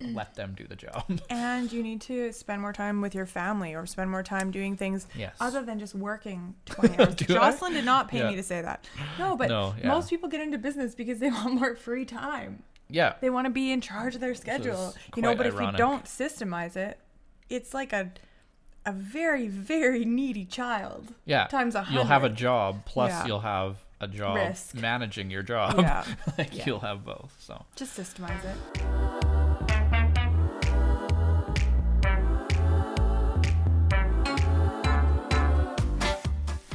let 0.14 0.34
them 0.34 0.54
do 0.56 0.66
the 0.66 0.74
job. 0.76 1.04
And 1.30 1.70
you 1.72 1.82
need 1.82 2.00
to 2.02 2.32
spend 2.32 2.60
more 2.60 2.72
time 2.72 3.00
with 3.00 3.14
your 3.14 3.26
family 3.26 3.74
or 3.74 3.86
spend 3.86 4.10
more 4.10 4.22
time 4.24 4.50
doing 4.50 4.76
things 4.76 5.06
Yes. 5.16 5.36
other 5.40 5.62
than 5.64 5.78
just 5.78 5.94
working 5.94 6.54
20 6.66 6.98
hours. 6.98 7.14
Do 7.14 7.24
I? 7.36 7.50
Jocelyn 7.50 7.72
did 7.74 7.84
not 7.84 8.08
pay 8.08 8.18
Yeah. 8.18 8.30
me 8.30 8.36
to 8.36 8.42
say 8.42 8.60
that. 8.62 8.88
No, 9.18 9.36
but 9.36 9.48
No, 9.48 9.74
yeah. 9.80 9.86
most 9.88 10.10
people 10.10 10.28
get 10.28 10.40
into 10.40 10.58
business 10.58 10.94
because 10.94 11.20
they 11.20 11.30
want 11.38 11.54
more 11.54 11.76
free 11.76 12.04
time. 12.04 12.62
yeah. 12.88 13.14
They 13.20 13.30
want 13.30 13.44
to 13.46 13.50
be 13.50 13.70
in 13.70 13.80
charge 13.80 14.14
of 14.16 14.20
their 14.20 14.34
schedule. 14.34 14.94
You 15.14 15.22
know, 15.22 15.34
but 15.36 15.46
if 15.46 15.54
you 15.60 15.70
don't 15.72 16.04
systemize 16.06 16.74
it, 16.76 16.98
it's 17.48 17.72
like 17.74 17.92
a 17.92 18.10
a 18.86 18.92
very 18.92 19.48
very 19.48 20.04
needy 20.04 20.44
child. 20.46 21.14
Yeah. 21.26 21.46
Times 21.46 21.74
a 21.74 21.78
100. 21.80 21.94
You'll 21.94 22.06
have 22.08 22.24
a 22.24 22.28
job 22.30 22.84
plus 22.86 23.10
Yeah. 23.10 23.26
you'll 23.26 23.40
have 23.40 23.76
a 24.00 24.08
job 24.08 24.36
Risk. 24.36 24.74
managing 24.74 25.30
your 25.30 25.42
job. 25.42 25.76
Yeah. 25.78 26.04
like 26.38 26.54
Yeah. 26.56 26.64
you'll 26.66 26.80
have 26.80 27.04
both. 27.04 27.34
So 27.40 27.64
Just 27.76 27.96
systemize 27.98 28.44
it. 28.44 29.68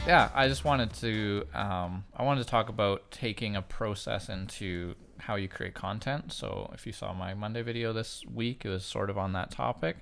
yeah, 0.05 0.29
I 0.35 0.49
just 0.49 0.65
wanted 0.65 0.93
to 0.95 1.45
um, 1.53 2.03
I 2.15 2.23
wanted 2.23 2.43
to 2.43 2.49
talk 2.49 2.67
about 2.67 3.09
taking 3.09 3.55
a 3.55 3.61
process 3.61 4.27
into 4.27 4.95
how 5.17 5.35
you 5.35 5.47
create 5.47 5.73
content. 5.73 6.33
So 6.33 6.69
if 6.73 6.85
you 6.85 6.91
saw 6.91 7.13
my 7.13 7.33
Monday 7.33 7.61
video 7.61 7.93
this 7.93 8.25
week, 8.25 8.65
it 8.65 8.69
was 8.69 8.83
sort 8.83 9.09
of 9.09 9.17
on 9.17 9.31
that 9.33 9.49
topic. 9.51 9.97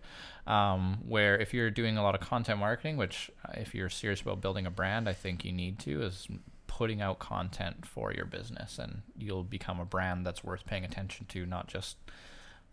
Um, 0.48 0.98
where 1.08 1.38
if 1.38 1.54
you're 1.54 1.70
doing 1.70 1.98
a 1.98 2.04
lot 2.04 2.16
of 2.16 2.22
content 2.22 2.58
marketing, 2.60 2.98
which 2.98 3.30
uh, 3.48 3.52
if 3.58 3.76
you're 3.76 3.90
serious 3.90 4.22
about 4.22 4.42
building 4.42 4.66
a 4.66 4.72
brand, 4.72 5.08
I 5.08 5.14
think 5.14 5.46
you 5.46 5.52
need 5.52 5.78
to 5.80 6.02
is 6.02 6.28
putting 6.82 7.00
out 7.00 7.20
content 7.20 7.86
for 7.86 8.12
your 8.12 8.26
business, 8.26 8.80
and 8.80 9.04
you'll 9.16 9.44
become 9.44 9.80
a 9.80 9.86
brand 9.86 10.26
that's 10.26 10.44
worth 10.44 10.66
paying 10.66 10.84
attention 10.84 11.28
to, 11.28 11.46
not 11.46 11.68
just 11.68 11.96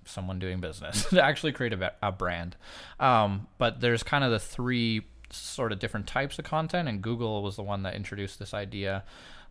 someone 0.06 0.38
doing 0.38 0.60
business 0.60 1.04
to 1.10 1.22
actually 1.22 1.52
create 1.52 1.74
a, 1.74 1.92
a 2.02 2.10
brand. 2.10 2.56
Um, 2.98 3.48
but 3.58 3.82
there's 3.82 4.02
kind 4.02 4.24
of 4.24 4.30
the 4.30 4.38
three 4.38 5.02
sort 5.28 5.72
of 5.72 5.78
different 5.78 6.06
types 6.06 6.38
of 6.38 6.46
content, 6.46 6.88
and 6.88 7.02
Google 7.02 7.42
was 7.42 7.56
the 7.56 7.62
one 7.62 7.82
that 7.82 7.96
introduced 7.96 8.38
this 8.38 8.54
idea. 8.54 9.04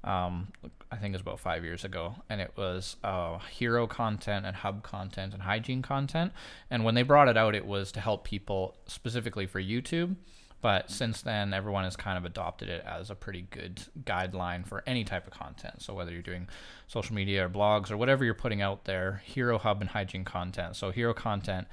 Um, 0.03 0.47
I 0.91 0.95
think 0.95 1.13
it 1.13 1.17
was 1.17 1.21
about 1.21 1.39
five 1.39 1.63
years 1.63 1.85
ago, 1.85 2.15
and 2.27 2.41
it 2.41 2.53
was 2.57 2.95
uh, 3.03 3.37
hero 3.37 3.85
content 3.85 4.47
and 4.47 4.55
hub 4.55 4.81
content 4.81 5.35
and 5.35 5.43
hygiene 5.43 5.83
content. 5.83 6.31
And 6.71 6.83
when 6.83 6.95
they 6.95 7.03
brought 7.03 7.27
it 7.27 7.37
out, 7.37 7.53
it 7.53 7.67
was 7.67 7.91
to 7.91 7.99
help 7.99 8.23
people 8.23 8.75
specifically 8.87 9.45
for 9.45 9.61
YouTube. 9.61 10.15
But 10.59 10.89
since 10.89 11.21
then, 11.21 11.53
everyone 11.53 11.83
has 11.83 11.95
kind 11.95 12.17
of 12.17 12.25
adopted 12.25 12.67
it 12.67 12.83
as 12.85 13.09
a 13.09 13.15
pretty 13.15 13.47
good 13.51 13.83
guideline 14.03 14.65
for 14.65 14.83
any 14.87 15.03
type 15.03 15.27
of 15.27 15.33
content. 15.33 15.81
So 15.81 15.93
whether 15.93 16.11
you're 16.11 16.21
doing 16.21 16.47
social 16.87 17.13
media 17.15 17.45
or 17.45 17.49
blogs 17.49 17.91
or 17.91 17.97
whatever 17.97 18.25
you're 18.25 18.33
putting 18.33 18.61
out 18.61 18.85
there, 18.85 19.21
Hero 19.23 19.59
Hub 19.59 19.81
and 19.81 19.89
hygiene 19.91 20.25
content. 20.25 20.75
So 20.75 20.89
Hero 20.89 21.13
content 21.13 21.67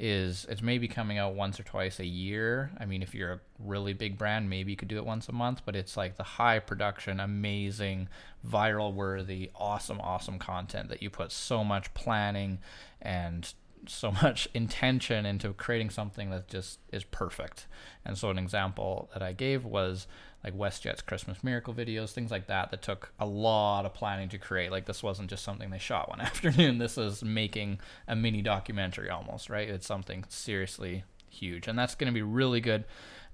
is 0.00 0.46
it's 0.48 0.62
maybe 0.62 0.86
coming 0.86 1.18
out 1.18 1.34
once 1.34 1.58
or 1.58 1.64
twice 1.64 1.98
a 1.98 2.06
year. 2.06 2.70
I 2.78 2.84
mean, 2.84 3.02
if 3.02 3.14
you're 3.14 3.32
a 3.32 3.40
really 3.58 3.92
big 3.92 4.16
brand, 4.16 4.48
maybe 4.48 4.70
you 4.70 4.76
could 4.76 4.88
do 4.88 4.98
it 4.98 5.04
once 5.04 5.28
a 5.28 5.32
month, 5.32 5.62
but 5.64 5.74
it's 5.74 5.96
like 5.96 6.16
the 6.16 6.22
high 6.22 6.60
production, 6.60 7.18
amazing, 7.18 8.08
viral 8.46 8.94
worthy, 8.94 9.50
awesome, 9.56 10.00
awesome 10.00 10.38
content 10.38 10.88
that 10.90 11.02
you 11.02 11.10
put 11.10 11.32
so 11.32 11.64
much 11.64 11.92
planning 11.94 12.60
and 13.02 13.52
so 13.86 14.12
much 14.22 14.48
intention 14.54 15.26
into 15.26 15.52
creating 15.52 15.90
something 15.90 16.30
that 16.30 16.48
just 16.48 16.78
is 16.92 17.04
perfect. 17.04 17.66
And 18.04 18.16
so 18.16 18.30
an 18.30 18.38
example 18.38 19.10
that 19.12 19.22
I 19.22 19.32
gave 19.32 19.64
was 19.64 20.06
like 20.44 20.56
WestJet's 20.56 21.02
Christmas 21.02 21.42
Miracle 21.42 21.74
videos, 21.74 22.12
things 22.12 22.30
like 22.30 22.46
that, 22.46 22.70
that 22.70 22.82
took 22.82 23.12
a 23.18 23.26
lot 23.26 23.84
of 23.84 23.94
planning 23.94 24.28
to 24.30 24.38
create. 24.38 24.70
Like 24.70 24.86
this 24.86 25.02
wasn't 25.02 25.30
just 25.30 25.44
something 25.44 25.70
they 25.70 25.78
shot 25.78 26.08
one 26.08 26.20
afternoon. 26.20 26.78
This 26.78 26.96
is 26.96 27.22
making 27.22 27.80
a 28.06 28.14
mini 28.14 28.42
documentary 28.42 29.10
almost, 29.10 29.50
right? 29.50 29.68
It's 29.68 29.86
something 29.86 30.24
seriously 30.28 31.04
huge. 31.28 31.68
And 31.68 31.78
that's 31.78 31.94
going 31.94 32.12
to 32.12 32.14
be 32.14 32.22
really 32.22 32.60
good 32.60 32.84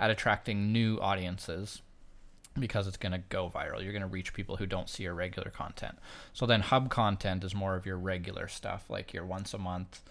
at 0.00 0.10
attracting 0.10 0.72
new 0.72 0.98
audiences 0.98 1.82
because 2.58 2.86
it's 2.86 2.96
going 2.96 3.12
to 3.12 3.22
go 3.28 3.50
viral. 3.52 3.82
You're 3.82 3.92
going 3.92 4.02
to 4.02 4.08
reach 4.08 4.32
people 4.32 4.56
who 4.56 4.66
don't 4.66 4.88
see 4.88 5.02
your 5.02 5.14
regular 5.14 5.50
content. 5.50 5.98
So 6.32 6.46
then 6.46 6.60
hub 6.60 6.88
content 6.88 7.44
is 7.44 7.54
more 7.54 7.74
of 7.74 7.84
your 7.84 7.96
regular 7.98 8.48
stuff, 8.48 8.88
like 8.88 9.12
your 9.12 9.24
once 9.24 9.54
a 9.54 9.58
month, 9.58 10.02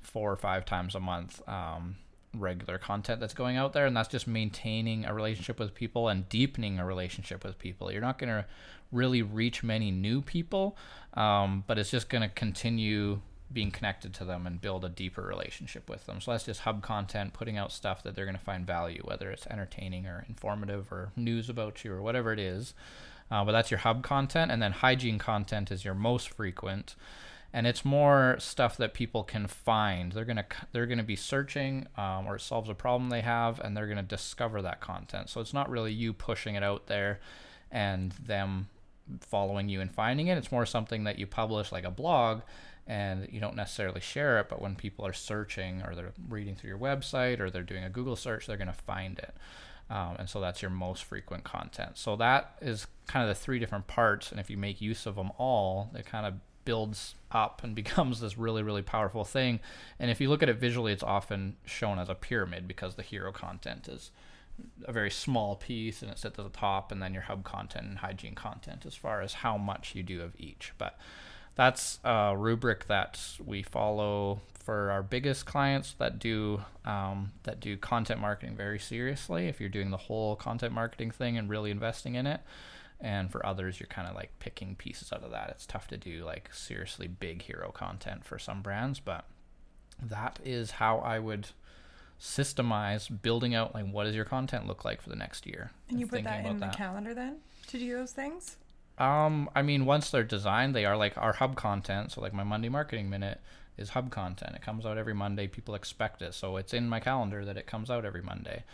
four 0.00 0.32
or 0.32 0.36
five 0.36 0.64
times 0.64 0.94
a 0.94 1.00
month 1.00 1.46
um, 1.48 1.96
regular 2.34 2.78
content 2.78 3.20
that's 3.20 3.34
going 3.34 3.56
out 3.56 3.72
there. 3.72 3.86
And 3.86 3.96
that's 3.96 4.08
just 4.08 4.26
maintaining 4.26 5.04
a 5.04 5.14
relationship 5.14 5.58
with 5.58 5.74
people 5.74 6.08
and 6.08 6.28
deepening 6.28 6.78
a 6.78 6.84
relationship 6.84 7.44
with 7.44 7.58
people. 7.58 7.90
You're 7.90 8.00
not 8.00 8.18
going 8.18 8.30
to 8.30 8.44
really 8.90 9.22
reach 9.22 9.62
many 9.62 9.90
new 9.90 10.22
people 10.22 10.76
um, 11.18 11.64
but 11.66 11.78
it's 11.78 11.90
just 11.90 12.08
going 12.08 12.22
to 12.22 12.28
continue 12.28 13.20
being 13.52 13.70
connected 13.70 14.12
to 14.14 14.24
them 14.24 14.46
and 14.46 14.60
build 14.60 14.84
a 14.84 14.88
deeper 14.88 15.22
relationship 15.22 15.88
with 15.88 16.04
them. 16.06 16.20
So 16.20 16.30
that's 16.30 16.44
just 16.44 16.60
hub 16.60 16.82
content 16.82 17.32
putting 17.32 17.56
out 17.56 17.72
stuff 17.72 18.02
that 18.02 18.14
they're 18.14 18.26
going 18.26 18.36
to 18.36 18.42
find 18.42 18.66
value 18.66 19.02
whether 19.04 19.30
it's 19.30 19.46
entertaining 19.46 20.06
or 20.06 20.24
informative 20.28 20.92
or 20.92 21.12
news 21.16 21.48
about 21.48 21.84
you 21.84 21.92
or 21.92 22.02
whatever 22.02 22.32
it 22.32 22.38
is. 22.38 22.74
Uh, 23.30 23.44
but 23.44 23.52
that's 23.52 23.70
your 23.70 23.78
hub 23.78 24.02
content. 24.02 24.50
And 24.50 24.62
then 24.62 24.72
hygiene 24.72 25.18
content 25.18 25.70
is 25.70 25.84
your 25.84 25.94
most 25.94 26.30
frequent 26.30 26.94
and 27.52 27.66
it's 27.66 27.84
more 27.84 28.36
stuff 28.38 28.76
that 28.76 28.92
people 28.92 29.24
can 29.24 29.46
find. 29.46 30.12
They're 30.12 30.24
gonna 30.24 30.46
they're 30.72 30.86
gonna 30.86 31.02
be 31.02 31.16
searching, 31.16 31.86
um, 31.96 32.26
or 32.26 32.36
it 32.36 32.40
solves 32.40 32.68
a 32.68 32.74
problem 32.74 33.10
they 33.10 33.22
have, 33.22 33.58
and 33.60 33.76
they're 33.76 33.86
gonna 33.86 34.02
discover 34.02 34.60
that 34.62 34.80
content. 34.80 35.30
So 35.30 35.40
it's 35.40 35.54
not 35.54 35.70
really 35.70 35.92
you 35.92 36.12
pushing 36.12 36.54
it 36.56 36.62
out 36.62 36.86
there, 36.86 37.20
and 37.70 38.12
them 38.12 38.68
following 39.20 39.68
you 39.68 39.80
and 39.80 39.90
finding 39.90 40.26
it. 40.26 40.36
It's 40.36 40.52
more 40.52 40.66
something 40.66 41.04
that 41.04 41.18
you 41.18 41.26
publish, 41.26 41.72
like 41.72 41.84
a 41.84 41.90
blog, 41.90 42.42
and 42.86 43.26
you 43.32 43.40
don't 43.40 43.56
necessarily 43.56 44.00
share 44.00 44.38
it. 44.40 44.50
But 44.50 44.60
when 44.60 44.76
people 44.76 45.06
are 45.06 45.14
searching, 45.14 45.82
or 45.82 45.94
they're 45.94 46.12
reading 46.28 46.54
through 46.54 46.68
your 46.68 46.78
website, 46.78 47.40
or 47.40 47.48
they're 47.48 47.62
doing 47.62 47.84
a 47.84 47.90
Google 47.90 48.16
search, 48.16 48.46
they're 48.46 48.58
gonna 48.58 48.72
find 48.74 49.18
it. 49.18 49.34
Um, 49.90 50.16
and 50.18 50.28
so 50.28 50.38
that's 50.38 50.60
your 50.60 50.70
most 50.70 51.04
frequent 51.04 51.44
content. 51.44 51.96
So 51.96 52.14
that 52.16 52.58
is 52.60 52.86
kind 53.06 53.22
of 53.22 53.34
the 53.34 53.40
three 53.40 53.58
different 53.58 53.86
parts. 53.86 54.30
And 54.30 54.38
if 54.38 54.50
you 54.50 54.58
make 54.58 54.82
use 54.82 55.06
of 55.06 55.16
them 55.16 55.30
all, 55.38 55.90
it 55.94 56.04
kind 56.04 56.26
of 56.26 56.34
builds 56.68 57.14
up 57.32 57.64
and 57.64 57.74
becomes 57.82 58.20
this 58.20 58.36
really 58.36 58.62
really 58.62 58.82
powerful 58.82 59.24
thing. 59.24 59.58
And 59.98 60.10
if 60.10 60.20
you 60.20 60.28
look 60.28 60.42
at 60.42 60.50
it 60.50 60.58
visually 60.58 60.92
it's 60.92 61.02
often 61.02 61.56
shown 61.64 61.98
as 61.98 62.10
a 62.10 62.14
pyramid 62.14 62.68
because 62.68 62.96
the 62.96 63.02
hero 63.02 63.32
content 63.32 63.88
is 63.88 64.10
a 64.84 64.92
very 64.92 65.10
small 65.10 65.56
piece 65.56 66.02
and 66.02 66.10
it 66.10 66.18
sits 66.18 66.38
at 66.38 66.44
the 66.44 66.50
top 66.50 66.92
and 66.92 67.00
then 67.00 67.14
your 67.14 67.22
hub 67.22 67.42
content 67.42 67.86
and 67.86 67.98
hygiene 67.98 68.34
content 68.34 68.84
as 68.84 68.94
far 68.94 69.22
as 69.22 69.32
how 69.32 69.56
much 69.56 69.94
you 69.94 70.02
do 70.02 70.20
of 70.20 70.34
each. 70.38 70.74
But 70.76 70.98
that's 71.54 72.00
a 72.04 72.36
rubric 72.36 72.86
that 72.88 73.18
we 73.42 73.62
follow 73.62 74.42
for 74.62 74.90
our 74.90 75.02
biggest 75.02 75.46
clients 75.46 75.94
that 75.94 76.18
do 76.18 76.60
um, 76.84 77.32
that 77.44 77.60
do 77.60 77.78
content 77.78 78.20
marketing 78.20 78.56
very 78.56 78.78
seriously. 78.78 79.48
If 79.48 79.58
you're 79.58 79.70
doing 79.70 79.90
the 79.90 79.96
whole 79.96 80.36
content 80.36 80.74
marketing 80.74 81.12
thing 81.12 81.38
and 81.38 81.48
really 81.48 81.70
investing 81.70 82.14
in 82.14 82.26
it 82.26 82.40
and 83.00 83.30
for 83.30 83.44
others 83.44 83.78
you're 83.80 83.86
kind 83.86 84.08
of 84.08 84.14
like 84.14 84.30
picking 84.38 84.74
pieces 84.74 85.12
out 85.12 85.22
of 85.22 85.30
that. 85.30 85.50
It's 85.50 85.66
tough 85.66 85.88
to 85.88 85.96
do 85.96 86.24
like 86.24 86.50
seriously 86.52 87.06
big 87.08 87.42
hero 87.42 87.70
content 87.70 88.24
for 88.24 88.38
some 88.38 88.62
brands 88.62 89.00
but 89.00 89.24
that 90.00 90.38
is 90.44 90.72
how 90.72 90.98
i 90.98 91.18
would 91.18 91.48
systemize 92.20 93.08
building 93.22 93.54
out 93.54 93.74
like 93.74 93.86
what 93.86 94.04
does 94.04 94.14
your 94.14 94.24
content 94.24 94.66
look 94.66 94.84
like 94.84 95.00
for 95.00 95.08
the 95.08 95.16
next 95.16 95.46
year? 95.46 95.70
And 95.88 96.00
you 96.00 96.06
put 96.06 96.24
that 96.24 96.44
in 96.44 96.58
that. 96.58 96.72
the 96.72 96.76
calendar 96.76 97.14
then 97.14 97.36
to 97.68 97.78
do 97.78 97.96
those 97.96 98.12
things? 98.12 98.56
Um 98.98 99.48
i 99.54 99.62
mean 99.62 99.84
once 99.86 100.10
they're 100.10 100.24
designed 100.24 100.74
they 100.74 100.84
are 100.84 100.96
like 100.96 101.16
our 101.16 101.34
hub 101.34 101.54
content. 101.54 102.12
So 102.12 102.20
like 102.20 102.34
my 102.34 102.42
monday 102.44 102.68
marketing 102.68 103.08
minute 103.08 103.40
is 103.78 103.90
hub 103.90 104.10
content 104.10 104.54
it 104.54 104.62
comes 104.62 104.84
out 104.84 104.98
every 104.98 105.14
monday 105.14 105.46
people 105.46 105.74
expect 105.74 106.22
it 106.22 106.34
so 106.34 106.56
it's 106.56 106.74
in 106.74 106.88
my 106.88 107.00
calendar 107.00 107.44
that 107.44 107.56
it 107.56 107.66
comes 107.66 107.90
out 107.90 108.04
every 108.04 108.22
monday 108.22 108.64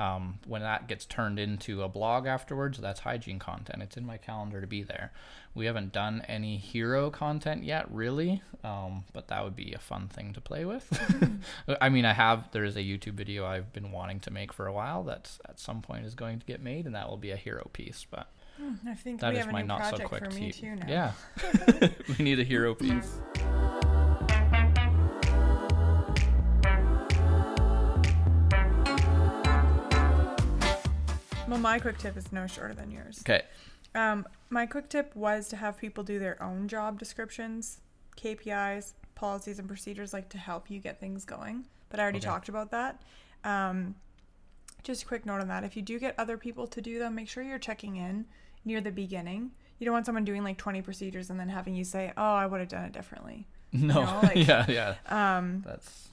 um, 0.00 0.38
when 0.46 0.62
that 0.62 0.88
gets 0.88 1.04
turned 1.04 1.38
into 1.38 1.82
a 1.82 1.88
blog 1.88 2.26
afterwards, 2.26 2.78
that's 2.78 3.00
hygiene 3.00 3.38
content. 3.38 3.82
It's 3.82 3.98
in 3.98 4.06
my 4.06 4.16
calendar 4.16 4.62
to 4.62 4.66
be 4.66 4.82
there. 4.82 5.12
We 5.54 5.66
haven't 5.66 5.92
done 5.92 6.22
any 6.26 6.56
hero 6.56 7.10
content 7.10 7.64
yet, 7.64 7.90
really, 7.92 8.42
um, 8.64 9.04
but 9.12 9.28
that 9.28 9.44
would 9.44 9.54
be 9.54 9.74
a 9.74 9.78
fun 9.78 10.08
thing 10.08 10.32
to 10.32 10.40
play 10.40 10.64
with. 10.64 10.88
I 11.82 11.90
mean, 11.90 12.06
I 12.06 12.14
have, 12.14 12.50
there's 12.52 12.76
a 12.76 12.80
YouTube 12.80 13.12
video 13.12 13.44
I've 13.44 13.74
been 13.74 13.92
wanting 13.92 14.20
to 14.20 14.30
make 14.30 14.54
for 14.54 14.66
a 14.66 14.72
while 14.72 15.02
that 15.04 15.30
at 15.46 15.60
some 15.60 15.82
point 15.82 16.06
is 16.06 16.14
going 16.14 16.38
to 16.38 16.46
get 16.46 16.62
made, 16.62 16.86
and 16.86 16.94
that 16.94 17.10
will 17.10 17.18
be 17.18 17.32
a 17.32 17.36
hero 17.36 17.68
piece. 17.74 18.06
But 18.10 18.28
hmm, 18.56 18.88
I 18.88 18.94
think 18.94 19.20
that 19.20 19.34
is 19.34 19.46
my 19.48 19.60
not 19.60 19.94
so 19.94 20.02
quick 20.06 20.30
tea. 20.30 20.54
Yeah, 20.88 21.12
we 22.18 22.24
need 22.24 22.40
a 22.40 22.44
hero 22.44 22.74
piece. 22.74 23.20
Well, 31.50 31.58
my 31.58 31.80
quick 31.80 31.98
tip 31.98 32.16
is 32.16 32.30
no 32.30 32.46
shorter 32.46 32.74
than 32.74 32.92
yours. 32.92 33.24
Okay. 33.28 33.42
Um, 33.92 34.24
my 34.50 34.66
quick 34.66 34.88
tip 34.88 35.16
was 35.16 35.48
to 35.48 35.56
have 35.56 35.76
people 35.76 36.04
do 36.04 36.20
their 36.20 36.40
own 36.40 36.68
job 36.68 36.96
descriptions, 36.96 37.80
KPIs, 38.16 38.92
policies, 39.16 39.58
and 39.58 39.66
procedures, 39.66 40.12
like 40.12 40.28
to 40.28 40.38
help 40.38 40.70
you 40.70 40.78
get 40.78 41.00
things 41.00 41.24
going. 41.24 41.66
But 41.88 41.98
I 41.98 42.04
already 42.04 42.18
okay. 42.18 42.26
talked 42.28 42.48
about 42.48 42.70
that. 42.70 43.02
Um, 43.42 43.96
just 44.84 45.02
a 45.02 45.06
quick 45.06 45.26
note 45.26 45.40
on 45.40 45.48
that. 45.48 45.64
If 45.64 45.74
you 45.74 45.82
do 45.82 45.98
get 45.98 46.14
other 46.18 46.38
people 46.38 46.68
to 46.68 46.80
do 46.80 47.00
them, 47.00 47.16
make 47.16 47.28
sure 47.28 47.42
you're 47.42 47.58
checking 47.58 47.96
in 47.96 48.26
near 48.64 48.80
the 48.80 48.92
beginning. 48.92 49.50
You 49.80 49.86
don't 49.86 49.92
want 49.92 50.06
someone 50.06 50.24
doing 50.24 50.44
like 50.44 50.56
20 50.56 50.82
procedures 50.82 51.30
and 51.30 51.40
then 51.40 51.48
having 51.48 51.74
you 51.74 51.82
say, 51.82 52.12
"Oh, 52.16 52.34
I 52.34 52.46
would 52.46 52.60
have 52.60 52.68
done 52.68 52.84
it 52.84 52.92
differently." 52.92 53.46
No. 53.72 54.00
You 54.00 54.06
know, 54.06 54.20
like, 54.22 54.36
yeah, 54.48 54.66
yeah. 54.68 55.38
Um, 55.38 55.62
That's 55.64 56.09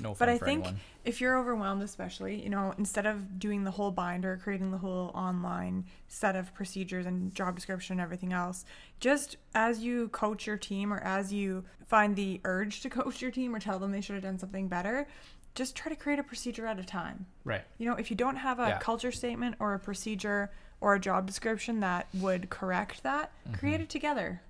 no 0.00 0.14
but 0.18 0.28
I 0.28 0.38
think 0.38 0.64
anyone. 0.64 0.80
if 1.04 1.20
you're 1.20 1.38
overwhelmed, 1.38 1.82
especially, 1.82 2.42
you 2.42 2.48
know, 2.48 2.74
instead 2.78 3.04
of 3.04 3.38
doing 3.38 3.64
the 3.64 3.70
whole 3.70 3.90
binder, 3.90 4.40
creating 4.42 4.70
the 4.70 4.78
whole 4.78 5.10
online 5.14 5.84
set 6.08 6.34
of 6.34 6.54
procedures 6.54 7.04
and 7.04 7.34
job 7.34 7.54
description 7.54 7.94
and 7.94 8.00
everything 8.00 8.32
else, 8.32 8.64
just 9.00 9.36
as 9.54 9.80
you 9.80 10.08
coach 10.08 10.46
your 10.46 10.56
team 10.56 10.92
or 10.92 10.98
as 11.00 11.32
you 11.32 11.64
find 11.86 12.16
the 12.16 12.40
urge 12.44 12.80
to 12.80 12.90
coach 12.90 13.20
your 13.20 13.30
team 13.30 13.54
or 13.54 13.58
tell 13.58 13.78
them 13.78 13.92
they 13.92 14.00
should 14.00 14.14
have 14.14 14.22
done 14.22 14.38
something 14.38 14.68
better, 14.68 15.06
just 15.54 15.76
try 15.76 15.90
to 15.90 15.96
create 15.96 16.18
a 16.18 16.22
procedure 16.22 16.66
at 16.66 16.78
a 16.78 16.84
time. 16.84 17.26
Right. 17.44 17.62
You 17.76 17.86
know, 17.86 17.96
if 17.96 18.10
you 18.10 18.16
don't 18.16 18.36
have 18.36 18.58
a 18.58 18.68
yeah. 18.68 18.78
culture 18.78 19.12
statement 19.12 19.56
or 19.58 19.74
a 19.74 19.78
procedure 19.78 20.50
or 20.80 20.94
a 20.94 21.00
job 21.00 21.26
description 21.26 21.80
that 21.80 22.08
would 22.14 22.48
correct 22.48 23.02
that, 23.02 23.30
mm-hmm. 23.44 23.58
create 23.58 23.80
it 23.80 23.90
together. 23.90 24.42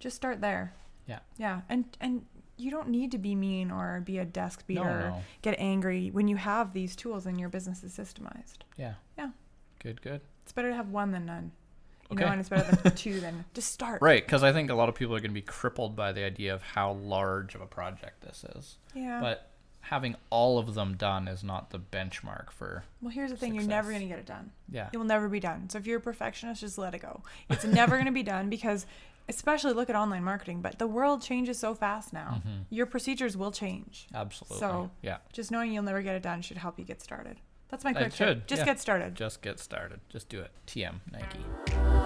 Just 0.00 0.16
start 0.16 0.40
there. 0.40 0.74
Yeah. 1.06 1.18
Yeah. 1.36 1.60
And 1.68 1.84
and 2.00 2.24
you 2.58 2.70
don't 2.70 2.88
need 2.88 3.12
to 3.12 3.18
be 3.18 3.34
mean 3.34 3.70
or 3.70 4.02
be 4.04 4.18
a 4.18 4.24
desk 4.24 4.66
beater 4.66 4.82
no, 4.84 5.08
no. 5.10 5.22
get 5.42 5.54
angry 5.58 6.10
when 6.10 6.28
you 6.28 6.36
have 6.36 6.72
these 6.72 6.96
tools 6.96 7.26
and 7.26 7.38
your 7.38 7.48
business 7.48 7.82
is 7.82 7.92
systemized. 7.92 8.58
Yeah. 8.76 8.94
Yeah. 9.16 9.30
Good 9.80 10.02
good. 10.02 10.20
It's 10.42 10.52
better 10.52 10.70
to 10.70 10.76
have 10.76 10.88
one 10.88 11.12
than 11.12 11.26
none. 11.26 11.52
You 12.10 12.14
okay. 12.14 12.24
know 12.24 12.32
and 12.32 12.40
it's 12.40 12.48
better 12.48 12.74
than 12.74 12.94
two 12.96 13.20
than 13.20 13.44
just 13.54 13.72
start. 13.72 14.00
Right 14.02 14.24
because 14.24 14.42
i 14.42 14.52
think 14.52 14.70
a 14.70 14.74
lot 14.74 14.88
of 14.88 14.94
people 14.94 15.14
are 15.14 15.20
going 15.20 15.30
to 15.30 15.34
be 15.34 15.42
crippled 15.42 15.94
by 15.94 16.12
the 16.12 16.24
idea 16.24 16.54
of 16.54 16.62
how 16.62 16.92
large 16.92 17.54
of 17.54 17.60
a 17.60 17.66
project 17.66 18.22
this 18.22 18.44
is. 18.56 18.78
Yeah. 18.94 19.20
But 19.20 19.50
having 19.80 20.16
all 20.30 20.58
of 20.58 20.74
them 20.74 20.96
done 20.96 21.28
is 21.28 21.42
not 21.42 21.70
the 21.70 21.78
benchmark 21.78 22.50
for 22.50 22.84
well 23.00 23.10
here's 23.10 23.30
the 23.30 23.36
thing 23.36 23.52
success. 23.52 23.62
you're 23.62 23.70
never 23.70 23.90
going 23.90 24.02
to 24.02 24.08
get 24.08 24.18
it 24.18 24.26
done. 24.26 24.50
Yeah. 24.70 24.88
It 24.92 24.96
will 24.96 25.04
never 25.04 25.28
be 25.28 25.40
done. 25.40 25.68
So 25.70 25.78
if 25.78 25.86
you're 25.86 25.98
a 25.98 26.00
perfectionist 26.00 26.60
just 26.60 26.78
let 26.78 26.94
it 26.94 27.02
go. 27.02 27.22
It's 27.50 27.64
never 27.64 27.96
going 27.96 28.06
to 28.06 28.12
be 28.12 28.22
done 28.22 28.50
because 28.50 28.86
especially 29.28 29.72
look 29.72 29.90
at 29.90 29.96
online 29.96 30.24
marketing, 30.24 30.62
but 30.62 30.78
the 30.78 30.86
world 30.86 31.22
changes 31.22 31.58
so 31.58 31.74
fast 31.74 32.12
now. 32.12 32.36
Mm-hmm. 32.38 32.62
Your 32.70 32.86
procedures 32.86 33.36
will 33.36 33.52
change. 33.52 34.06
Absolutely. 34.14 34.58
So 34.58 34.90
yeah, 35.02 35.18
just 35.32 35.50
knowing 35.50 35.72
you'll 35.72 35.84
never 35.84 36.02
get 36.02 36.16
it 36.16 36.22
done 36.22 36.42
should 36.42 36.56
help 36.56 36.78
you 36.78 36.84
get 36.84 37.00
started. 37.02 37.40
That's 37.68 37.84
my 37.84 37.92
quick 37.92 38.12
tip. 38.12 38.46
Just 38.46 38.60
yeah. 38.60 38.66
get 38.66 38.80
started. 38.80 39.14
Just 39.14 39.42
get 39.42 39.60
started. 39.60 40.00
Just 40.08 40.28
do 40.28 40.40
it. 40.40 40.50
TM 40.66 41.00
Nike. 41.12 41.97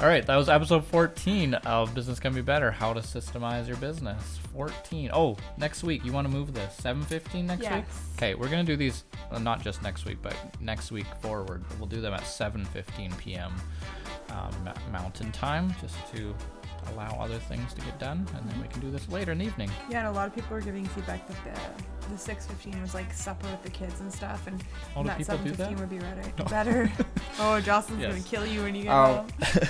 All 0.00 0.06
right, 0.06 0.24
that 0.24 0.36
was 0.36 0.48
episode 0.48 0.86
14 0.86 1.52
of 1.52 1.94
Business 1.94 2.18
Can 2.18 2.32
Be 2.32 2.40
Better: 2.40 2.70
How 2.70 2.94
to 2.94 3.00
Systemize 3.00 3.68
Your 3.68 3.76
Business. 3.76 4.38
14. 4.54 5.10
Oh, 5.12 5.36
next 5.58 5.82
week 5.82 6.06
you 6.06 6.12
want 6.12 6.26
to 6.26 6.32
move 6.32 6.54
this 6.54 6.74
7:15 6.80 7.44
next 7.44 7.60
week. 7.60 7.70
Yes. 7.70 8.02
Okay, 8.16 8.34
we're 8.34 8.48
gonna 8.48 8.64
do 8.64 8.76
these 8.76 9.04
uh, 9.30 9.38
not 9.38 9.62
just 9.62 9.82
next 9.82 10.06
week, 10.06 10.16
but 10.22 10.34
next 10.58 10.90
week 10.90 11.04
forward. 11.20 11.62
We'll 11.78 11.86
do 11.86 12.00
them 12.00 12.14
at 12.14 12.22
7:15 12.22 13.18
p.m. 13.18 13.52
Um, 14.30 14.70
Mountain 14.90 15.32
Time, 15.32 15.74
just 15.82 15.96
to 16.14 16.34
allow 16.92 17.08
other 17.20 17.38
things 17.38 17.72
to 17.74 17.80
get 17.82 17.98
done, 17.98 18.26
and 18.36 18.48
then 18.50 18.60
we 18.60 18.68
can 18.68 18.80
do 18.80 18.90
this 18.90 19.08
later 19.08 19.32
in 19.32 19.38
the 19.38 19.44
evening. 19.44 19.70
Yeah, 19.90 19.98
and 20.00 20.08
a 20.08 20.12
lot 20.12 20.26
of 20.26 20.34
people 20.34 20.56
are 20.56 20.60
giving 20.60 20.86
feedback 20.86 21.26
that 21.28 21.36
the 21.44 22.10
the 22.12 22.18
six 22.18 22.46
fifteen 22.46 22.80
was 22.82 22.94
like 22.94 23.12
supper 23.12 23.46
with 23.48 23.62
the 23.62 23.70
kids 23.70 24.00
and 24.00 24.12
stuff, 24.12 24.46
and 24.46 24.58
do 24.58 25.04
that 25.04 25.18
people 25.18 25.24
seven 25.36 25.44
do 25.44 25.50
that? 25.52 25.56
fifteen 25.68 25.78
would 25.78 25.90
be 25.90 25.98
better. 25.98 26.32
No. 26.38 26.44
Better. 26.46 26.92
oh, 27.38 27.60
Jocelyn's 27.60 28.02
gonna 28.02 28.20
kill 28.20 28.46
you 28.46 28.62
when 28.62 28.74
you 28.74 28.84
get 28.84 28.92
Um, 28.92 29.16
home. 29.16 29.28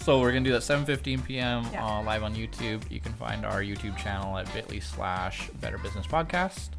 So 0.00 0.20
we're 0.20 0.32
gonna 0.32 0.44
do 0.44 0.52
that 0.52 0.62
7:15 0.62 1.22
p.m. 1.26 1.66
Yeah. 1.70 1.84
Uh, 1.84 2.02
live 2.02 2.22
on 2.22 2.34
YouTube. 2.34 2.90
You 2.90 2.98
can 2.98 3.12
find 3.12 3.44
our 3.44 3.60
YouTube 3.60 3.94
channel 3.98 4.38
at 4.38 4.50
bit.ly 4.54 4.78
slash 4.78 5.50
Better 5.60 5.76
Business 5.76 6.06
Podcast, 6.06 6.70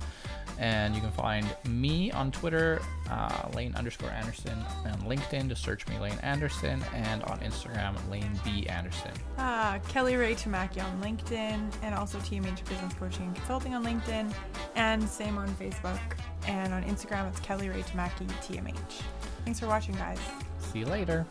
and 0.60 0.94
you 0.94 1.02
can 1.02 1.12
find 1.12 1.48
me 1.68 2.12
on 2.12 2.32
Twitter, 2.32 2.82
uh, 3.10 3.48
Lane 3.56 3.74
underscore 3.76 4.10
Anderson, 4.12 4.58
and 4.86 5.02
LinkedIn. 5.04 5.48
Just 5.48 5.64
search 5.64 5.88
me, 5.88 5.98
Lane 5.98 6.20
Anderson, 6.22 6.84
and 6.94 7.24
on 7.24 7.40
Instagram, 7.40 7.96
Lane 8.12 8.40
B 8.44 8.68
Anderson. 8.68 9.12
Ah, 9.38 9.80
Kelly 9.88 10.18
Ray 10.18 10.36
Tamaki 10.36 10.84
on 10.84 11.02
LinkedIn, 11.02 11.74
and 11.82 11.96
also 11.96 12.20
TMH 12.20 12.68
Business 12.68 12.94
Coaching 12.94 13.24
and 13.24 13.36
Consulting 13.36 13.74
on 13.74 13.84
LinkedIn, 13.84 14.32
and 14.76 15.08
same 15.08 15.38
on 15.38 15.48
Facebook 15.56 16.00
and 16.48 16.74
on 16.74 16.84
Instagram. 16.84 17.28
It's 17.30 17.40
Kelly 17.40 17.70
Ray 17.70 17.82
Tamaki 17.82 18.28
TMH. 18.44 19.02
Thanks 19.46 19.60
for 19.60 19.68
watching, 19.68 19.96
guys. 19.96 20.20
See 20.60 20.80
you 20.80 20.86
later. 20.86 21.26